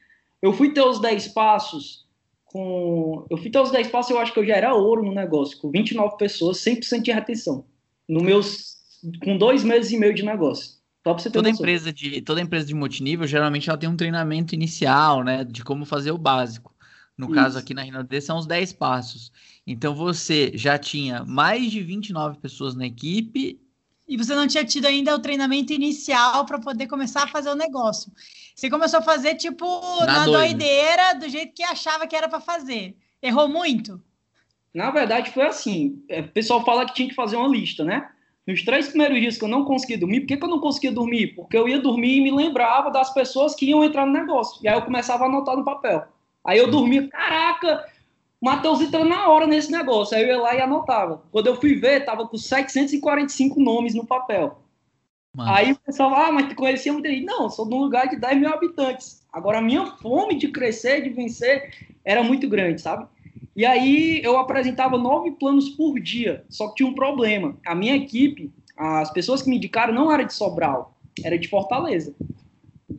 eu 0.42 0.52
fui 0.52 0.74
ter 0.74 0.82
os 0.82 1.00
10 1.00 1.28
passos 1.28 2.04
com. 2.44 3.24
Eu 3.30 3.36
fui 3.36 3.50
ter 3.50 3.60
os 3.60 3.70
10 3.70 3.88
passos, 3.88 4.10
eu 4.10 4.18
acho 4.18 4.32
que 4.32 4.38
eu 4.40 4.46
já 4.46 4.56
era 4.56 4.74
ouro 4.74 5.04
no 5.04 5.14
negócio, 5.14 5.58
com 5.58 5.70
29 5.70 6.16
pessoas, 6.16 6.58
100% 6.58 7.02
de 7.02 7.12
retenção. 7.12 7.64
No 8.08 8.20
meus. 8.20 8.76
Com 9.22 9.38
dois 9.38 9.62
meses 9.62 9.92
e 9.92 9.96
meio 9.96 10.14
de 10.14 10.24
negócio. 10.24 10.76
Só 11.06 11.14
pra 11.14 11.22
você 11.22 11.30
ter 11.30 11.34
Toda 11.34 11.48
noção. 11.50 11.64
empresa, 11.64 11.92
de, 11.92 12.20
toda 12.22 12.40
empresa 12.40 12.66
de 12.66 12.74
multinível, 12.74 13.26
geralmente 13.28 13.68
ela 13.68 13.78
tem 13.78 13.88
um 13.88 13.96
treinamento 13.96 14.54
inicial, 14.54 15.22
né? 15.22 15.44
De 15.44 15.62
como 15.62 15.84
fazer 15.84 16.10
o 16.10 16.18
básico. 16.18 16.74
No 17.16 17.26
Isso. 17.26 17.34
caso 17.34 17.58
aqui 17.58 17.72
na 17.72 17.82
Rinode 17.82 18.20
são 18.20 18.38
os 18.38 18.46
10 18.46 18.72
passos. 18.72 19.30
Então 19.66 19.94
você 19.94 20.52
já 20.54 20.78
tinha 20.78 21.24
mais 21.24 21.70
de 21.70 21.82
29 21.82 22.38
pessoas 22.38 22.74
na 22.76 22.86
equipe. 22.86 23.60
E 24.08 24.16
você 24.16 24.36
não 24.36 24.46
tinha 24.46 24.64
tido 24.64 24.86
ainda 24.86 25.14
o 25.16 25.18
treinamento 25.18 25.72
inicial 25.72 26.46
para 26.46 26.60
poder 26.60 26.86
começar 26.86 27.24
a 27.24 27.26
fazer 27.26 27.50
o 27.50 27.56
negócio. 27.56 28.12
Você 28.54 28.70
começou 28.70 29.00
a 29.00 29.02
fazer, 29.02 29.34
tipo, 29.34 29.66
Na 30.00 30.06
na, 30.06 30.24
doideira, 30.24 31.14
do 31.14 31.28
jeito 31.28 31.52
que 31.52 31.64
achava 31.64 32.06
que 32.06 32.14
era 32.14 32.28
para 32.28 32.40
fazer. 32.40 32.96
Errou 33.20 33.48
muito? 33.48 34.00
Na 34.72 34.92
verdade, 34.92 35.32
foi 35.32 35.44
assim. 35.44 36.04
é, 36.08 36.20
O 36.20 36.28
pessoal 36.28 36.64
fala 36.64 36.86
que 36.86 36.94
tinha 36.94 37.08
que 37.08 37.14
fazer 37.16 37.34
uma 37.34 37.48
lista, 37.48 37.82
né? 37.82 38.08
Nos 38.46 38.62
três 38.62 38.86
primeiros 38.88 39.18
dias 39.18 39.36
que 39.36 39.44
eu 39.44 39.48
não 39.48 39.64
conseguia 39.64 39.98
dormir, 39.98 40.20
por 40.20 40.26
que, 40.28 40.36
que 40.36 40.44
eu 40.44 40.48
não 40.48 40.60
conseguia 40.60 40.92
dormir? 40.92 41.34
Porque 41.34 41.56
eu 41.56 41.68
ia 41.68 41.80
dormir 41.80 42.18
e 42.18 42.20
me 42.20 42.30
lembrava 42.30 42.90
das 42.92 43.12
pessoas 43.12 43.56
que 43.56 43.66
iam 43.66 43.82
entrar 43.82 44.06
no 44.06 44.12
negócio. 44.12 44.60
E 44.62 44.68
aí 44.68 44.76
eu 44.76 44.82
começava 44.82 45.24
a 45.24 45.26
anotar 45.26 45.56
no 45.56 45.64
papel. 45.64 46.06
Aí 46.44 46.58
eu 46.58 46.70
dormia, 46.70 47.08
caraca, 47.08 47.84
Matheus 48.40 48.80
entrou 48.80 49.04
na 49.04 49.28
hora 49.28 49.46
nesse 49.46 49.70
negócio. 49.70 50.16
Aí 50.16 50.22
eu 50.22 50.28
ia 50.28 50.40
lá 50.40 50.54
e 50.54 50.60
anotava. 50.60 51.22
Quando 51.30 51.46
eu 51.46 51.56
fui 51.56 51.74
ver, 51.74 52.04
tava 52.04 52.26
com 52.26 52.36
745 52.36 53.60
nomes 53.60 53.94
no 53.94 54.06
papel. 54.06 54.58
Mano, 55.34 55.52
Aí 55.52 55.72
o 55.72 55.78
pessoal, 55.78 56.14
ah, 56.14 56.32
mas 56.32 56.48
tu 56.48 56.54
conhecia 56.54 56.92
muito 56.92 57.06
aí. 57.06 57.22
Não, 57.22 57.50
sou 57.50 57.68
de 57.68 57.74
um 57.74 57.80
lugar 57.80 58.08
de 58.08 58.16
10 58.16 58.38
mil 58.38 58.52
habitantes. 58.52 59.22
Agora, 59.32 59.58
a 59.58 59.62
minha 59.62 59.86
fome 59.86 60.36
de 60.36 60.48
crescer, 60.48 61.02
de 61.02 61.10
vencer, 61.10 61.74
era 62.04 62.22
muito 62.22 62.48
grande, 62.48 62.80
sabe? 62.80 63.06
E 63.54 63.64
aí 63.64 64.20
eu 64.22 64.38
apresentava 64.38 64.98
nove 64.98 65.32
planos 65.32 65.70
por 65.70 65.98
dia. 65.98 66.44
Só 66.48 66.68
que 66.68 66.76
tinha 66.76 66.88
um 66.88 66.94
problema. 66.94 67.56
A 67.66 67.74
minha 67.74 67.96
equipe, 67.96 68.52
as 68.76 69.10
pessoas 69.10 69.42
que 69.42 69.48
me 69.48 69.56
indicaram 69.56 69.94
não 69.94 70.12
era 70.12 70.24
de 70.24 70.34
Sobral, 70.34 70.94
era 71.24 71.38
de 71.38 71.48
Fortaleza. 71.48 72.14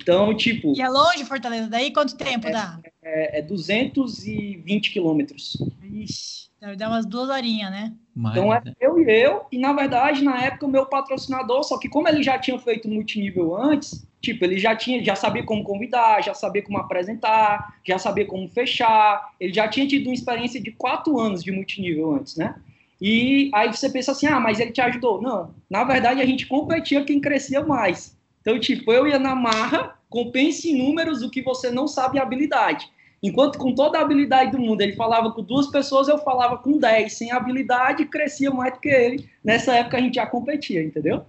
Então, 0.01 0.36
tipo, 0.36 0.74
E 0.75 0.82
é 0.82 0.88
longe, 0.89 1.25
Fortaleza? 1.25 1.68
Daí 1.70 1.92
quanto 1.92 2.16
tempo 2.16 2.50
dá? 2.51 2.80
é, 3.04 3.39
é 3.39 3.42
220 3.42 4.92
quilômetros. 4.92 5.58
Ixi, 5.84 6.50
deve 6.62 6.75
dar 6.75 6.89
umas 6.89 7.06
duas 7.06 7.30
horinhas, 7.30 7.72
né? 7.72 7.94
mas- 8.16 8.36
Então 8.38 8.54
é 8.54 8.62
eu 8.80 9.00
e 9.00 9.12
eu, 9.12 9.46
e 9.51 9.58
na 9.58 9.74
verdade, 9.74 10.24
na 10.24 10.39
época, 10.44 10.66
o 10.66 10.70
meu 10.70 10.86
patrocinador, 10.86 11.63
só 11.63 11.77
que 11.77 11.89
como 11.89 12.08
ele 12.08 12.22
já 12.24 12.38
tinha 12.38 12.58
feito 12.60 12.88
multinível 12.88 13.56
antes, 13.56 14.06
tipo, 14.22 14.44
ele 14.46 14.58
já 14.58 14.75
tinha, 14.75 15.04
já 15.04 15.16
sabia 15.16 15.44
como 15.44 15.63
convidar, 15.63 16.22
já 16.24 16.34
sabia 16.34 16.62
como 16.62 16.77
apresentar, 16.77 17.75
já 17.86 17.98
sabia 17.98 18.25
como 18.25 18.48
fechar, 18.50 19.34
ele 19.39 19.54
já 19.54 19.68
tinha 19.68 19.88
tido 19.88 20.08
uma 20.08 20.13
experiência 20.13 20.62
de 20.62 20.72
quatro 20.72 21.20
anos 21.20 21.44
de 21.44 21.51
multinível 21.51 22.12
antes, 22.16 22.36
né? 22.36 22.56
E 23.00 23.51
aí 23.54 23.72
você 23.72 23.89
pensa 23.92 24.12
assim, 24.12 24.25
ah, 24.25 24.39
mas 24.39 24.60
ele 24.60 24.72
te 24.72 24.82
ajudou. 24.82 25.22
Não, 25.22 25.54
na 25.70 25.84
verdade 25.84 26.20
a 26.20 26.25
gente 26.25 26.48
competia 26.48 27.06
quem 27.06 27.22
crescia 27.22 27.63
mais. 27.63 28.17
Então, 28.48 28.58
tipo, 28.58 28.94
eu 28.94 29.06
ia 29.06 29.20
na 29.20 29.36
marra, 29.36 30.00
compense 30.10 30.70
em 30.72 30.77
números 30.77 31.22
o 31.22 31.30
que 31.30 31.42
você 31.42 31.70
não 31.70 31.86
sabe 31.86 32.18
em 32.18 32.22
habilidade. 32.22 32.89
Enquanto 33.22 33.58
com 33.58 33.75
toda 33.75 33.98
a 33.98 34.01
habilidade 34.01 34.51
do 34.51 34.58
mundo 34.58 34.80
ele 34.80 34.94
falava 34.94 35.34
com 35.34 35.44
duas 35.44 35.68
pessoas, 35.68 36.08
eu 36.08 36.18
falava 36.20 36.58
com 36.58 36.77
dez. 36.77 37.18
Sem 37.18 37.30
habilidade, 37.30 38.06
crescia 38.06 38.50
mais 38.50 38.74
do 38.74 38.80
que 38.80 38.88
ele. 38.88 39.30
Nessa 39.44 39.75
época 39.75 39.98
a 39.98 40.00
gente 40.00 40.16
já 40.16 40.25
competia, 40.25 40.82
entendeu? 40.82 41.25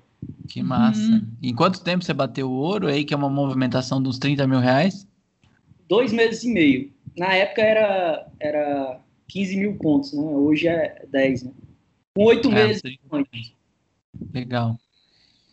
Que 0.49 0.63
massa. 0.63 1.01
Uhum. 1.01 1.27
Em 1.43 1.53
quanto 1.53 1.83
tempo 1.83 2.05
você 2.05 2.15
bateu 2.15 2.49
o 2.49 2.55
ouro 2.55 2.87
aí, 2.87 3.05
que 3.05 3.13
é 3.13 3.17
uma 3.17 3.29
movimentação 3.29 4.01
de 4.01 4.09
uns 4.09 4.21
30 4.21 4.47
mil 4.47 4.61
reais? 4.61 5.05
Dois 5.89 6.13
meses 6.13 6.45
e 6.45 6.53
meio. 6.53 6.93
Na 7.17 7.35
época 7.35 7.63
era, 7.63 8.29
era 8.39 9.01
15 9.27 9.57
mil 9.57 9.75
pontos, 9.75 10.13
né? 10.13 10.23
Hoje 10.23 10.69
é 10.69 11.05
10, 11.11 11.43
né? 11.43 11.51
Com 12.15 12.27
oito 12.27 12.49
É, 12.53 12.55
meses 12.55 12.81
30. 12.81 13.01
antes. 13.11 13.53
Legal. 14.33 14.79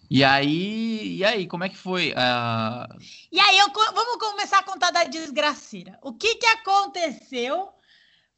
E 0.09 0.23
aí, 0.23 1.17
e 1.17 1.23
aí, 1.23 1.47
como 1.47 1.63
é 1.63 1.69
que 1.69 1.77
foi? 1.77 2.13
Ah, 2.15 2.87
E 3.31 3.39
aí, 3.39 3.57
eu 3.57 3.67
vamos 3.73 4.17
começar 4.17 4.59
a 4.59 4.63
contar 4.63 4.91
da 4.91 5.03
desgraceira. 5.03 5.97
O 6.01 6.13
que 6.13 6.35
que 6.35 6.45
aconteceu 6.45 7.69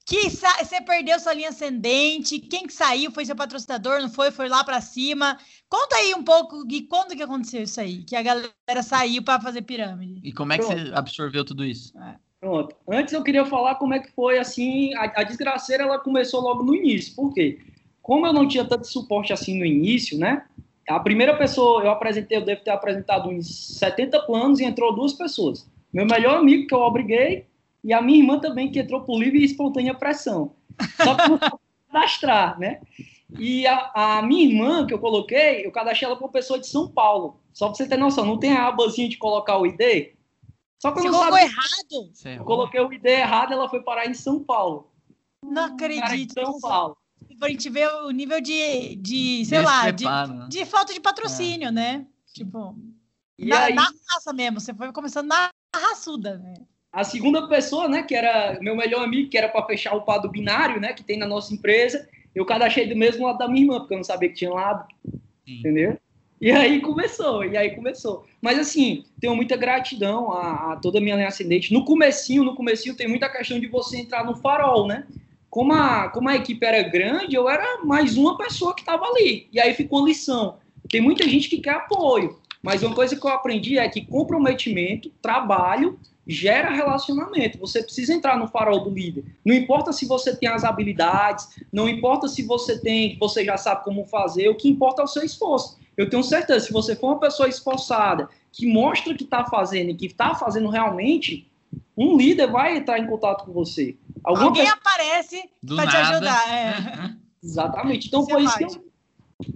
que 0.05 0.29
você 0.29 0.81
perdeu 0.86 1.19
sua 1.19 1.33
linha 1.33 1.50
ascendente? 1.50 2.39
Quem 2.39 2.65
que 2.65 2.74
saiu? 2.74 3.12
Foi 3.12 3.25
seu 3.25 3.36
patrocinador? 3.36 4.00
Não 4.01 4.09
foi? 4.09 4.31
Foi 4.31 4.47
lá 4.47 4.63
pra 4.63 4.79
cima? 4.79 5.38
Conta 5.67 5.97
aí 5.97 6.15
um 6.15 6.24
pouco 6.24 6.65
de 6.65 6.83
quando 6.83 7.15
que 7.15 7.21
aconteceu 7.24 7.63
isso 7.63 7.81
aí, 7.81 8.03
que 8.05 8.15
a 8.15 8.21
galera 8.21 8.81
saiu 8.83 9.21
para 9.21 9.41
fazer 9.41 9.63
pirâmide. 9.63 10.21
e 10.24 10.31
como 10.31 10.53
é 10.53 10.57
que 10.57 10.63
você 10.63 10.91
absorveu 10.93 11.43
tudo 11.43 11.65
isso? 11.65 11.93
Pronto. 12.39 12.74
Antes 12.89 13.13
eu 13.13 13.24
queria 13.24 13.45
falar 13.45 13.75
como 13.75 13.93
é 13.93 14.00
que 14.00 14.12
foi, 14.12 14.38
assim, 14.39 14.93
a, 14.95 15.12
a 15.19 15.24
desgraceira, 15.24 15.83
ela 15.83 16.00
começou 16.00 16.39
logo 16.39 16.63
no 16.63 16.74
início. 16.75 17.13
Por 17.15 17.33
quê? 17.33 17.59
Como 18.01 18.25
eu 18.25 18.31
não 18.31 18.47
tinha 18.47 18.63
tanto 18.63 18.88
suporte 18.88 19.33
assim 19.33 19.59
no 19.59 19.65
início, 19.65 20.17
né? 20.17 20.45
A 20.88 21.00
primeira 21.00 21.38
pessoa, 21.38 21.84
eu 21.84 21.91
apresentei, 21.91 22.38
eu 22.38 22.46
devo 22.46 22.63
ter 22.63 22.72
apresentado 22.72 23.29
uns 23.29 23.77
70 23.77 24.22
planos 24.22 24.60
e 24.60 24.65
entrou 24.65 24.96
duas 24.96 25.13
pessoas. 25.13 25.70
Meu 25.91 26.06
melhor 26.06 26.38
amigo, 26.38 26.67
que 26.67 26.74
eu 26.74 26.79
obriguei, 26.79 27.46
e 27.84 27.94
a 27.94 28.01
minha 28.01 28.20
irmã 28.20 28.39
também, 28.39 28.72
que 28.72 28.79
entrou 28.79 29.01
por 29.01 29.20
livre 29.20 29.39
e 29.39 29.46
espontânea 29.46 29.94
pressão. 29.94 30.53
Só 30.96 31.15
que 31.15 31.29
não 31.29 31.39
cadastrar, 31.91 32.58
né? 32.60 32.82
E 33.38 33.67
a, 33.67 33.91
a 33.94 34.22
minha 34.22 34.46
irmã, 34.46 34.86
que 34.88 34.94
eu 34.94 35.00
coloquei, 35.00 35.65
eu 35.65 35.72
cadastrei 35.72 36.08
ela 36.08 36.15
para 36.15 36.25
uma 36.25 36.32
pessoa 36.32 36.60
de 36.60 36.67
São 36.67 36.88
Paulo. 36.88 37.39
Só 37.51 37.67
para 37.67 37.75
você 37.75 37.88
ter 37.88 37.98
noção, 37.98 38.25
não 38.25 38.39
tem 38.39 38.53
a 38.53 38.67
abazinha 38.67 39.10
de 39.10 39.17
colocar 39.17 39.58
o 39.58 39.65
ID? 39.65 40.13
Só 40.79 40.91
que 40.91 41.00
eu 41.00 41.03
Você 41.03 41.10
não 41.10 41.20
colocou 41.20 41.38
errado? 41.38 42.12
Eu 42.38 42.46
coloquei 42.46 42.79
o 42.79 42.94
ID 42.94 43.06
errado, 43.06 43.51
ela 43.51 43.67
foi 43.67 43.82
parar 43.82 44.06
em 44.06 44.13
São 44.13 44.44
Paulo. 44.44 44.89
Não 45.44 45.75
Cara, 45.75 45.94
em 45.94 46.00
acredito. 46.00 46.34
São 46.34 46.60
Paulo. 46.60 46.98
Pra 47.39 47.50
gente 47.50 47.70
ver 47.70 47.88
o 48.03 48.12
nível 48.12 48.41
de, 48.41 48.96
de 48.96 49.46
sei 49.46 49.62
lá, 49.62 49.91
de, 49.91 50.06
né? 50.06 50.48
de 50.50 50.65
falta 50.65 50.94
de 50.94 51.00
patrocínio, 51.00 51.72
né? 51.72 52.06
Tipo, 52.34 52.75
E 53.38 53.46
na, 53.46 53.65
aí, 53.65 53.74
na 53.74 53.89
raça 54.10 54.34
mesmo. 54.34 54.60
Você 54.60 54.74
foi 54.74 54.91
começando 54.91 55.27
na 55.27 55.50
raçuda, 55.75 56.38
né? 56.39 56.53
a 56.91 57.03
segunda 57.03 57.48
pessoa, 57.48 57.88
né, 57.88 58.01
que 58.01 58.15
era 58.15 58.58
meu 58.60 58.75
melhor 58.75 59.03
amigo, 59.03 59.29
que 59.29 59.38
era 59.38 59.48
para 59.48 59.65
fechar 59.67 59.94
o 59.94 60.01
par 60.01 60.20
do 60.20 60.32
binário, 60.32 60.82
né, 60.82 60.94
que 60.94 61.03
tem 61.03 61.15
na 61.15 61.27
nossa 61.27 61.53
empresa, 61.53 62.10
eu 62.34 62.44
cadastrei 62.44 62.88
do 62.88 62.96
mesmo 62.96 63.25
lado 63.25 63.38
da 63.38 63.48
minha 63.48 63.63
irmã, 63.65 63.79
porque 63.79 63.94
eu 63.94 63.98
não 63.98 64.03
sabia 64.03 64.29
que 64.29 64.36
tinha 64.36 64.50
lado, 64.50 64.84
Sim. 65.46 65.60
entendeu? 65.60 65.98
E 66.39 66.51
aí 66.51 66.82
começou, 66.82 67.46
e 67.46 67.58
aí 67.58 67.75
começou. 67.75 68.25
Mas 68.41 68.60
assim, 68.60 69.06
tenho 69.20 69.36
muita 69.36 69.56
gratidão 69.56 70.32
a, 70.32 70.74
a 70.74 70.75
toda 70.77 71.00
a 71.00 71.01
minha 71.01 71.15
linha 71.15 71.27
ascendente. 71.27 71.74
No 71.74 71.84
comecinho, 71.84 72.44
no 72.44 72.56
comecinho 72.56 72.96
tem 72.96 73.08
muita 73.08 73.27
questão 73.27 73.60
de 73.60 73.67
você 73.67 73.98
entrar 73.98 74.24
no 74.24 74.36
farol, 74.36 74.88
né? 74.88 75.08
Como 75.50 75.74
a, 75.74 76.10
como 76.10 76.30
a 76.30 76.36
equipe 76.36 76.66
era 76.66 76.84
grande, 76.84 77.36
eu 77.36 77.50
era 77.50 77.84
mais 77.84 78.18
uma 78.18 78.38
pessoa 78.38 78.74
que 78.75 78.82
estava 78.82 79.06
ali. 79.06 79.48
E 79.51 79.60
aí 79.60 79.74
ficou 79.74 80.06
lição. 80.06 80.58
Tem 80.89 81.01
muita 81.01 81.27
gente 81.27 81.50
que 81.50 81.60
quer 81.60 81.75
apoio. 81.75 82.38
Mas 82.62 82.84
uma 82.84 82.94
coisa 82.94 83.16
que 83.16 83.25
eu 83.25 83.32
aprendi 83.32 83.77
é 83.77 83.88
que 83.88 84.06
comprometimento, 84.06 85.10
trabalho, 85.22 86.00
gera 86.27 86.70
relacionamento. 86.70 87.58
Você 87.60 87.82
precisa 87.82 88.13
entrar 88.13 88.38
no 88.38 88.48
farol 88.48 88.84
do 88.84 88.89
líder. 88.89 89.24
Não 89.46 89.56
importa 89.56 89.94
se 89.94 90.06
você 90.06 90.36
tem 90.36 90.50
as 90.50 90.63
habilidades, 90.63 91.48
não 91.72 91.88
importa 91.88 92.27
se 92.27 92.44
você 92.44 92.80
tem, 92.80 93.18
você 93.18 93.46
já 93.46 93.56
sabe 93.58 93.84
como 93.84 94.06
fazer, 94.06 94.50
o 94.50 94.56
que 94.56 94.68
importa 94.68 95.01
é 95.01 95.06
o 95.06 95.08
seu 95.08 95.24
esforço. 95.24 95.77
Eu 95.96 96.10
tenho 96.10 96.24
certeza, 96.24 96.66
se 96.66 96.74
você 96.74 96.96
for 96.96 97.08
uma 97.08 97.20
pessoa 97.20 97.48
esforçada, 97.48 98.30
que 98.51 98.68
mostra 98.68 99.16
que 99.16 99.24
está 99.24 99.46
fazendo 99.46 99.92
e 99.92 99.96
que 99.96 100.08
está 100.08 100.36
fazendo 100.36 100.70
realmente, 100.70 101.50
um 101.96 102.18
líder 102.18 102.51
vai 102.51 102.77
entrar 102.77 103.00
em 103.00 103.08
contato 103.08 103.46
com 103.46 103.51
você. 103.51 103.96
Alguma 104.27 104.48
Alguém 104.48 104.63
pessoa- 104.63 104.79
aparece 104.79 105.50
pra 105.65 105.88
te 105.88 105.96
ajudar. 105.96 106.53
É. 106.53 107.15
Exatamente. 107.41 108.07
Então 108.07 108.24
Você 108.24 108.31
foi 108.31 108.43
isso 108.43 108.57
que 108.57 108.63
eu... 108.65 108.88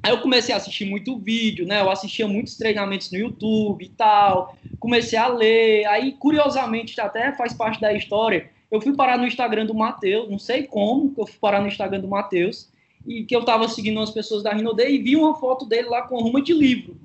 Aí 0.04 0.12
eu 0.12 0.22
comecei 0.22 0.54
a 0.54 0.58
assistir 0.58 0.86
muito 0.86 1.18
vídeo, 1.18 1.66
né? 1.66 1.82
Eu 1.82 1.90
assistia 1.90 2.28
muitos 2.28 2.56
treinamentos 2.56 3.12
no 3.12 3.18
YouTube 3.18 3.84
e 3.84 3.90
tal. 3.90 4.56
Comecei 4.80 5.18
a 5.18 5.28
ler. 5.28 5.86
Aí, 5.88 6.14
curiosamente, 6.14 7.00
até 7.02 7.34
faz 7.34 7.54
parte 7.54 7.82
da 7.82 7.92
história. 7.92 8.50
Eu 8.72 8.80
fui 8.80 8.96
parar 8.96 9.18
no 9.18 9.26
Instagram 9.28 9.66
do 9.66 9.74
Matheus, 9.74 10.30
não 10.30 10.40
sei 10.40 10.64
como, 10.64 11.14
que 11.14 11.20
eu 11.20 11.28
fui 11.28 11.38
parar 11.42 11.60
no 11.60 11.68
Instagram 11.68 12.00
do 12.00 12.08
Matheus, 12.08 12.70
e 13.06 13.26
que 13.26 13.36
eu 13.36 13.44
tava 13.44 13.68
seguindo 13.68 13.98
umas 13.98 14.12
pessoas 14.12 14.44
da 14.44 14.54
Rinode 14.54 14.84
e 14.84 15.00
vi 15.00 15.16
uma 15.16 15.36
foto 15.36 15.66
dele 15.66 15.90
lá 15.90 16.04
com 16.04 16.16
uma 16.18 16.42
de 16.42 16.54
livro, 16.54 16.96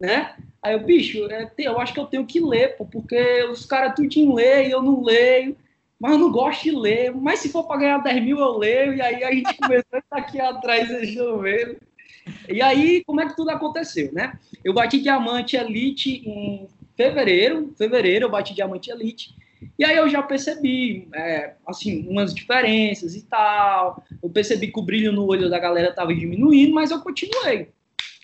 né? 0.00 0.34
Aí 0.62 0.72
eu, 0.72 0.84
bicho, 0.84 1.30
é, 1.30 1.48
eu 1.58 1.78
acho 1.78 1.92
que 1.94 2.00
eu 2.00 2.06
tenho 2.06 2.26
que 2.26 2.40
ler, 2.40 2.76
pô, 2.76 2.84
porque 2.84 3.44
os 3.44 3.64
caras 3.66 3.94
tudinho 3.94 4.34
leem, 4.34 4.70
eu 4.70 4.82
não 4.82 5.00
leio, 5.02 5.56
mas 6.00 6.12
eu 6.12 6.18
não 6.18 6.30
gosto 6.30 6.64
de 6.64 6.70
ler. 6.70 7.14
Mas 7.14 7.40
se 7.40 7.50
for 7.50 7.64
para 7.64 7.80
ganhar 7.80 7.98
10 7.98 8.24
mil, 8.24 8.38
eu 8.38 8.58
leio. 8.58 8.94
E 8.94 9.02
aí 9.02 9.24
a 9.24 9.32
gente 9.32 9.54
começou 9.58 9.94
a 9.94 9.98
estar 9.98 10.16
aqui 10.16 10.40
atrás, 10.40 10.88
vocês 10.88 11.08
estão 11.10 11.38
vendo. 11.38 11.76
E 12.48 12.60
aí, 12.60 13.02
como 13.04 13.20
é 13.20 13.28
que 13.28 13.36
tudo 13.36 13.50
aconteceu, 13.50 14.12
né? 14.12 14.38
Eu 14.64 14.74
bati 14.74 15.00
diamante 15.00 15.56
elite 15.56 16.22
em 16.28 16.68
fevereiro, 16.96 17.72
fevereiro 17.76 18.26
eu 18.26 18.30
bati 18.30 18.52
diamante 18.54 18.90
elite. 18.90 19.34
E 19.78 19.84
aí 19.84 19.96
eu 19.96 20.08
já 20.08 20.22
percebi, 20.22 21.08
é, 21.14 21.54
assim, 21.66 22.06
umas 22.08 22.34
diferenças 22.34 23.14
e 23.14 23.22
tal. 23.22 24.02
Eu 24.22 24.28
percebi 24.28 24.68
que 24.68 24.78
o 24.78 24.82
brilho 24.82 25.12
no 25.12 25.26
olho 25.26 25.48
da 25.48 25.58
galera 25.58 25.90
estava 25.90 26.14
diminuindo, 26.14 26.74
mas 26.74 26.90
eu 26.90 27.00
continuei. 27.00 27.70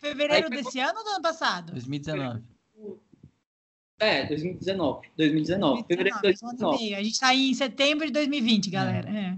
Fevereiro 0.00 0.48
Aí 0.50 0.62
desse 0.62 0.80
ano 0.80 0.98
ou 0.98 1.04
do 1.04 1.10
ano 1.10 1.22
passado? 1.22 1.72
2019. 1.72 2.42
É, 3.98 4.24
2019. 4.26 5.08
2019. 5.16 5.84
Fevereiro 5.86 6.16
de 6.16 6.22
2019, 6.22 6.42
um 6.42 6.48
ano 6.48 6.56
e 6.56 6.78
2019. 6.78 6.84
meio. 6.84 6.96
A 6.96 7.02
gente 7.02 7.20
tá 7.20 7.34
em 7.34 7.54
setembro 7.54 8.06
de 8.06 8.12
2020, 8.12 8.70
galera. 8.70 9.10
É. 9.10 9.36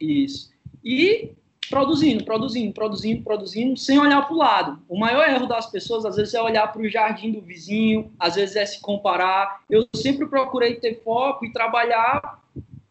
Isso. 0.00 0.50
E 0.84 1.32
produzindo, 1.68 2.24
produzindo, 2.24 2.72
produzindo, 2.72 3.22
produzindo, 3.22 3.76
sem 3.76 3.98
olhar 3.98 4.22
para 4.22 4.34
o 4.34 4.38
lado. 4.38 4.82
O 4.88 4.98
maior 4.98 5.28
erro 5.28 5.46
das 5.46 5.70
pessoas, 5.70 6.04
às 6.04 6.16
vezes, 6.16 6.34
é 6.34 6.40
olhar 6.40 6.72
para 6.72 6.82
o 6.82 6.88
jardim 6.88 7.32
do 7.32 7.40
vizinho, 7.40 8.12
às 8.18 8.36
vezes 8.36 8.56
é 8.56 8.64
se 8.64 8.80
comparar. 8.80 9.62
Eu 9.68 9.86
sempre 9.94 10.26
procurei 10.26 10.76
ter 10.76 11.02
foco 11.02 11.44
e 11.44 11.52
trabalhar 11.52 12.42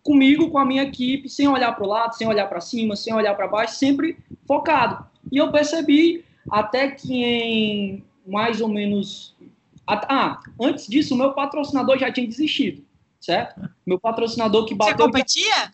comigo, 0.03 0.51
com 0.51 0.59
a 0.59 0.65
minha 0.65 0.83
equipe, 0.83 1.29
sem 1.29 1.47
olhar 1.47 1.73
para 1.73 1.85
o 1.85 1.87
lado, 1.87 2.15
sem 2.15 2.27
olhar 2.27 2.47
para 2.47 2.61
cima, 2.61 2.95
sem 2.95 3.13
olhar 3.13 3.33
para 3.35 3.47
baixo, 3.47 3.75
sempre 3.75 4.17
focado. 4.45 5.05
E 5.31 5.37
eu 5.37 5.51
percebi 5.51 6.23
até 6.49 6.91
que 6.91 7.23
em 7.23 8.03
mais 8.25 8.61
ou 8.61 8.67
menos. 8.67 9.34
Ah, 9.87 10.39
antes 10.59 10.87
disso, 10.87 11.13
o 11.13 11.17
meu 11.17 11.33
patrocinador 11.33 11.97
já 11.97 12.11
tinha 12.11 12.27
desistido, 12.27 12.85
certo? 13.19 13.69
Meu 13.85 13.99
patrocinador 13.99 14.65
que 14.65 14.73
bateu. 14.73 14.95
Você 14.97 15.03
competia? 15.03 15.73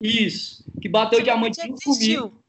Isso, 0.00 0.64
que 0.80 0.88
bateu 0.88 1.18
Você 1.18 1.24
diamante 1.24 1.56
desistiu. 1.56 2.28
comigo. 2.30 2.44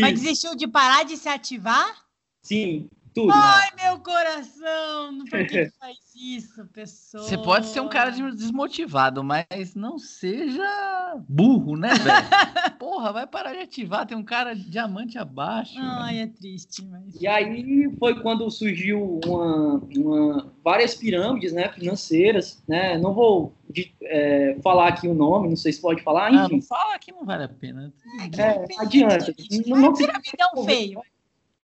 Mas 0.00 0.14
Isso, 0.14 0.22
desistiu 0.22 0.56
de 0.56 0.66
parar 0.66 1.04
de 1.04 1.16
se 1.16 1.28
ativar? 1.28 2.06
sim, 2.42 2.88
tudo. 3.20 3.32
Ai, 3.34 3.68
meu 3.82 3.98
coração! 4.00 5.18
Por 5.30 5.46
que 5.46 5.70
faz 5.78 5.96
isso, 6.14 6.66
pessoa? 6.66 7.22
Você 7.24 7.36
pode 7.38 7.66
ser 7.66 7.80
um 7.80 7.88
cara 7.88 8.10
desmotivado, 8.10 9.22
mas 9.24 9.74
não 9.74 9.98
seja 9.98 11.16
burro, 11.28 11.76
né, 11.76 11.88
velho? 11.94 11.98
Porra, 12.78 13.12
vai 13.12 13.26
parar 13.26 13.52
de 13.52 13.60
ativar, 13.60 14.06
tem 14.06 14.16
um 14.16 14.22
cara 14.24 14.54
diamante 14.54 15.18
abaixo. 15.18 15.74
Ai, 15.78 16.20
é 16.20 16.26
triste, 16.26 16.84
mas. 16.84 17.20
E 17.20 17.26
aí 17.26 17.88
foi 17.98 18.20
quando 18.22 18.48
surgiu 18.50 19.20
uma, 19.24 19.74
uma- 19.96 20.52
várias 20.64 20.94
pirâmides 20.94 21.52
né, 21.52 21.68
financeiras, 21.72 22.62
né? 22.68 22.96
Não 22.98 23.12
vou 23.12 23.54
de- 23.70 23.92
é, 24.02 24.56
falar 24.62 24.88
aqui 24.88 25.06
o 25.08 25.14
nome, 25.14 25.48
não 25.48 25.56
sei 25.56 25.72
se 25.72 25.80
pode 25.80 26.02
falar, 26.02 26.28
Ah, 26.32 26.44
enfim. 26.44 26.54
não 26.56 26.62
fala 26.62 26.98
que 26.98 27.12
não 27.12 27.24
vale 27.24 27.44
a 27.44 27.48
pena. 27.48 27.92
É, 28.36 28.80
adianta. 28.82 29.34
Não, 29.66 29.76
não 29.78 29.94
se- 29.94 30.06
Piramidão 30.06 30.64
feio. 30.64 31.00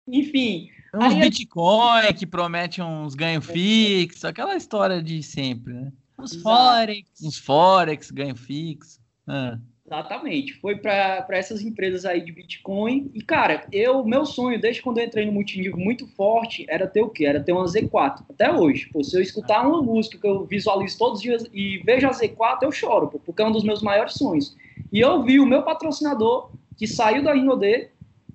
Enfim, 0.08 0.70
Uns 0.94 1.14
Aí- 1.14 1.20
Bitcoin 1.20 2.12
que 2.18 2.26
prometem 2.26 2.84
uns 2.84 3.14
ganhos 3.14 3.46
fixos, 3.46 4.24
aquela 4.24 4.56
história 4.56 5.02
de 5.02 5.22
sempre, 5.22 5.72
né? 5.72 5.92
Os 6.18 6.32
Exato. 6.34 6.42
Forex. 6.42 7.08
Uns 7.22 7.38
Forex, 7.38 8.10
ganho 8.10 8.36
fixo. 8.36 8.98
Ah, 9.26 9.58
Exatamente. 9.86 10.52
Foi 10.60 10.76
para 10.76 11.26
essas 11.30 11.62
empresas 11.62 12.04
aí 12.04 12.24
de 12.24 12.30
Bitcoin. 12.30 13.10
E, 13.12 13.20
cara, 13.22 13.66
eu, 13.72 14.04
meu 14.04 14.24
sonho, 14.24 14.60
desde 14.60 14.80
quando 14.82 14.98
eu 14.98 15.04
entrei 15.04 15.26
no 15.26 15.32
multinível 15.32 15.76
muito 15.76 16.06
forte, 16.06 16.64
era 16.68 16.86
ter 16.86 17.02
o 17.02 17.08
quê? 17.08 17.24
Era 17.26 17.40
ter 17.42 17.52
uma 17.52 17.64
Z4. 17.64 18.22
Até 18.30 18.52
hoje. 18.52 18.88
Pô, 18.92 19.02
se 19.02 19.16
eu 19.16 19.20
escutar 19.22 19.66
uma 19.66 19.82
música 19.82 20.16
que 20.16 20.26
eu 20.26 20.44
visualizo 20.46 20.96
todos 20.96 21.16
os 21.18 21.22
dias 21.22 21.44
e 21.52 21.78
vejo 21.84 22.06
a 22.06 22.10
Z4, 22.12 22.58
eu 22.62 22.70
choro, 22.70 23.08
pô, 23.08 23.18
porque 23.18 23.42
é 23.42 23.46
um 23.46 23.50
dos 23.50 23.64
meus 23.64 23.82
maiores 23.82 24.14
sonhos. 24.14 24.56
E 24.92 25.00
eu 25.00 25.24
vi 25.24 25.40
o 25.40 25.46
meu 25.46 25.62
patrocinador, 25.62 26.52
que 26.76 26.86
saiu 26.86 27.24
da 27.24 27.32
Rinode, 27.34 27.88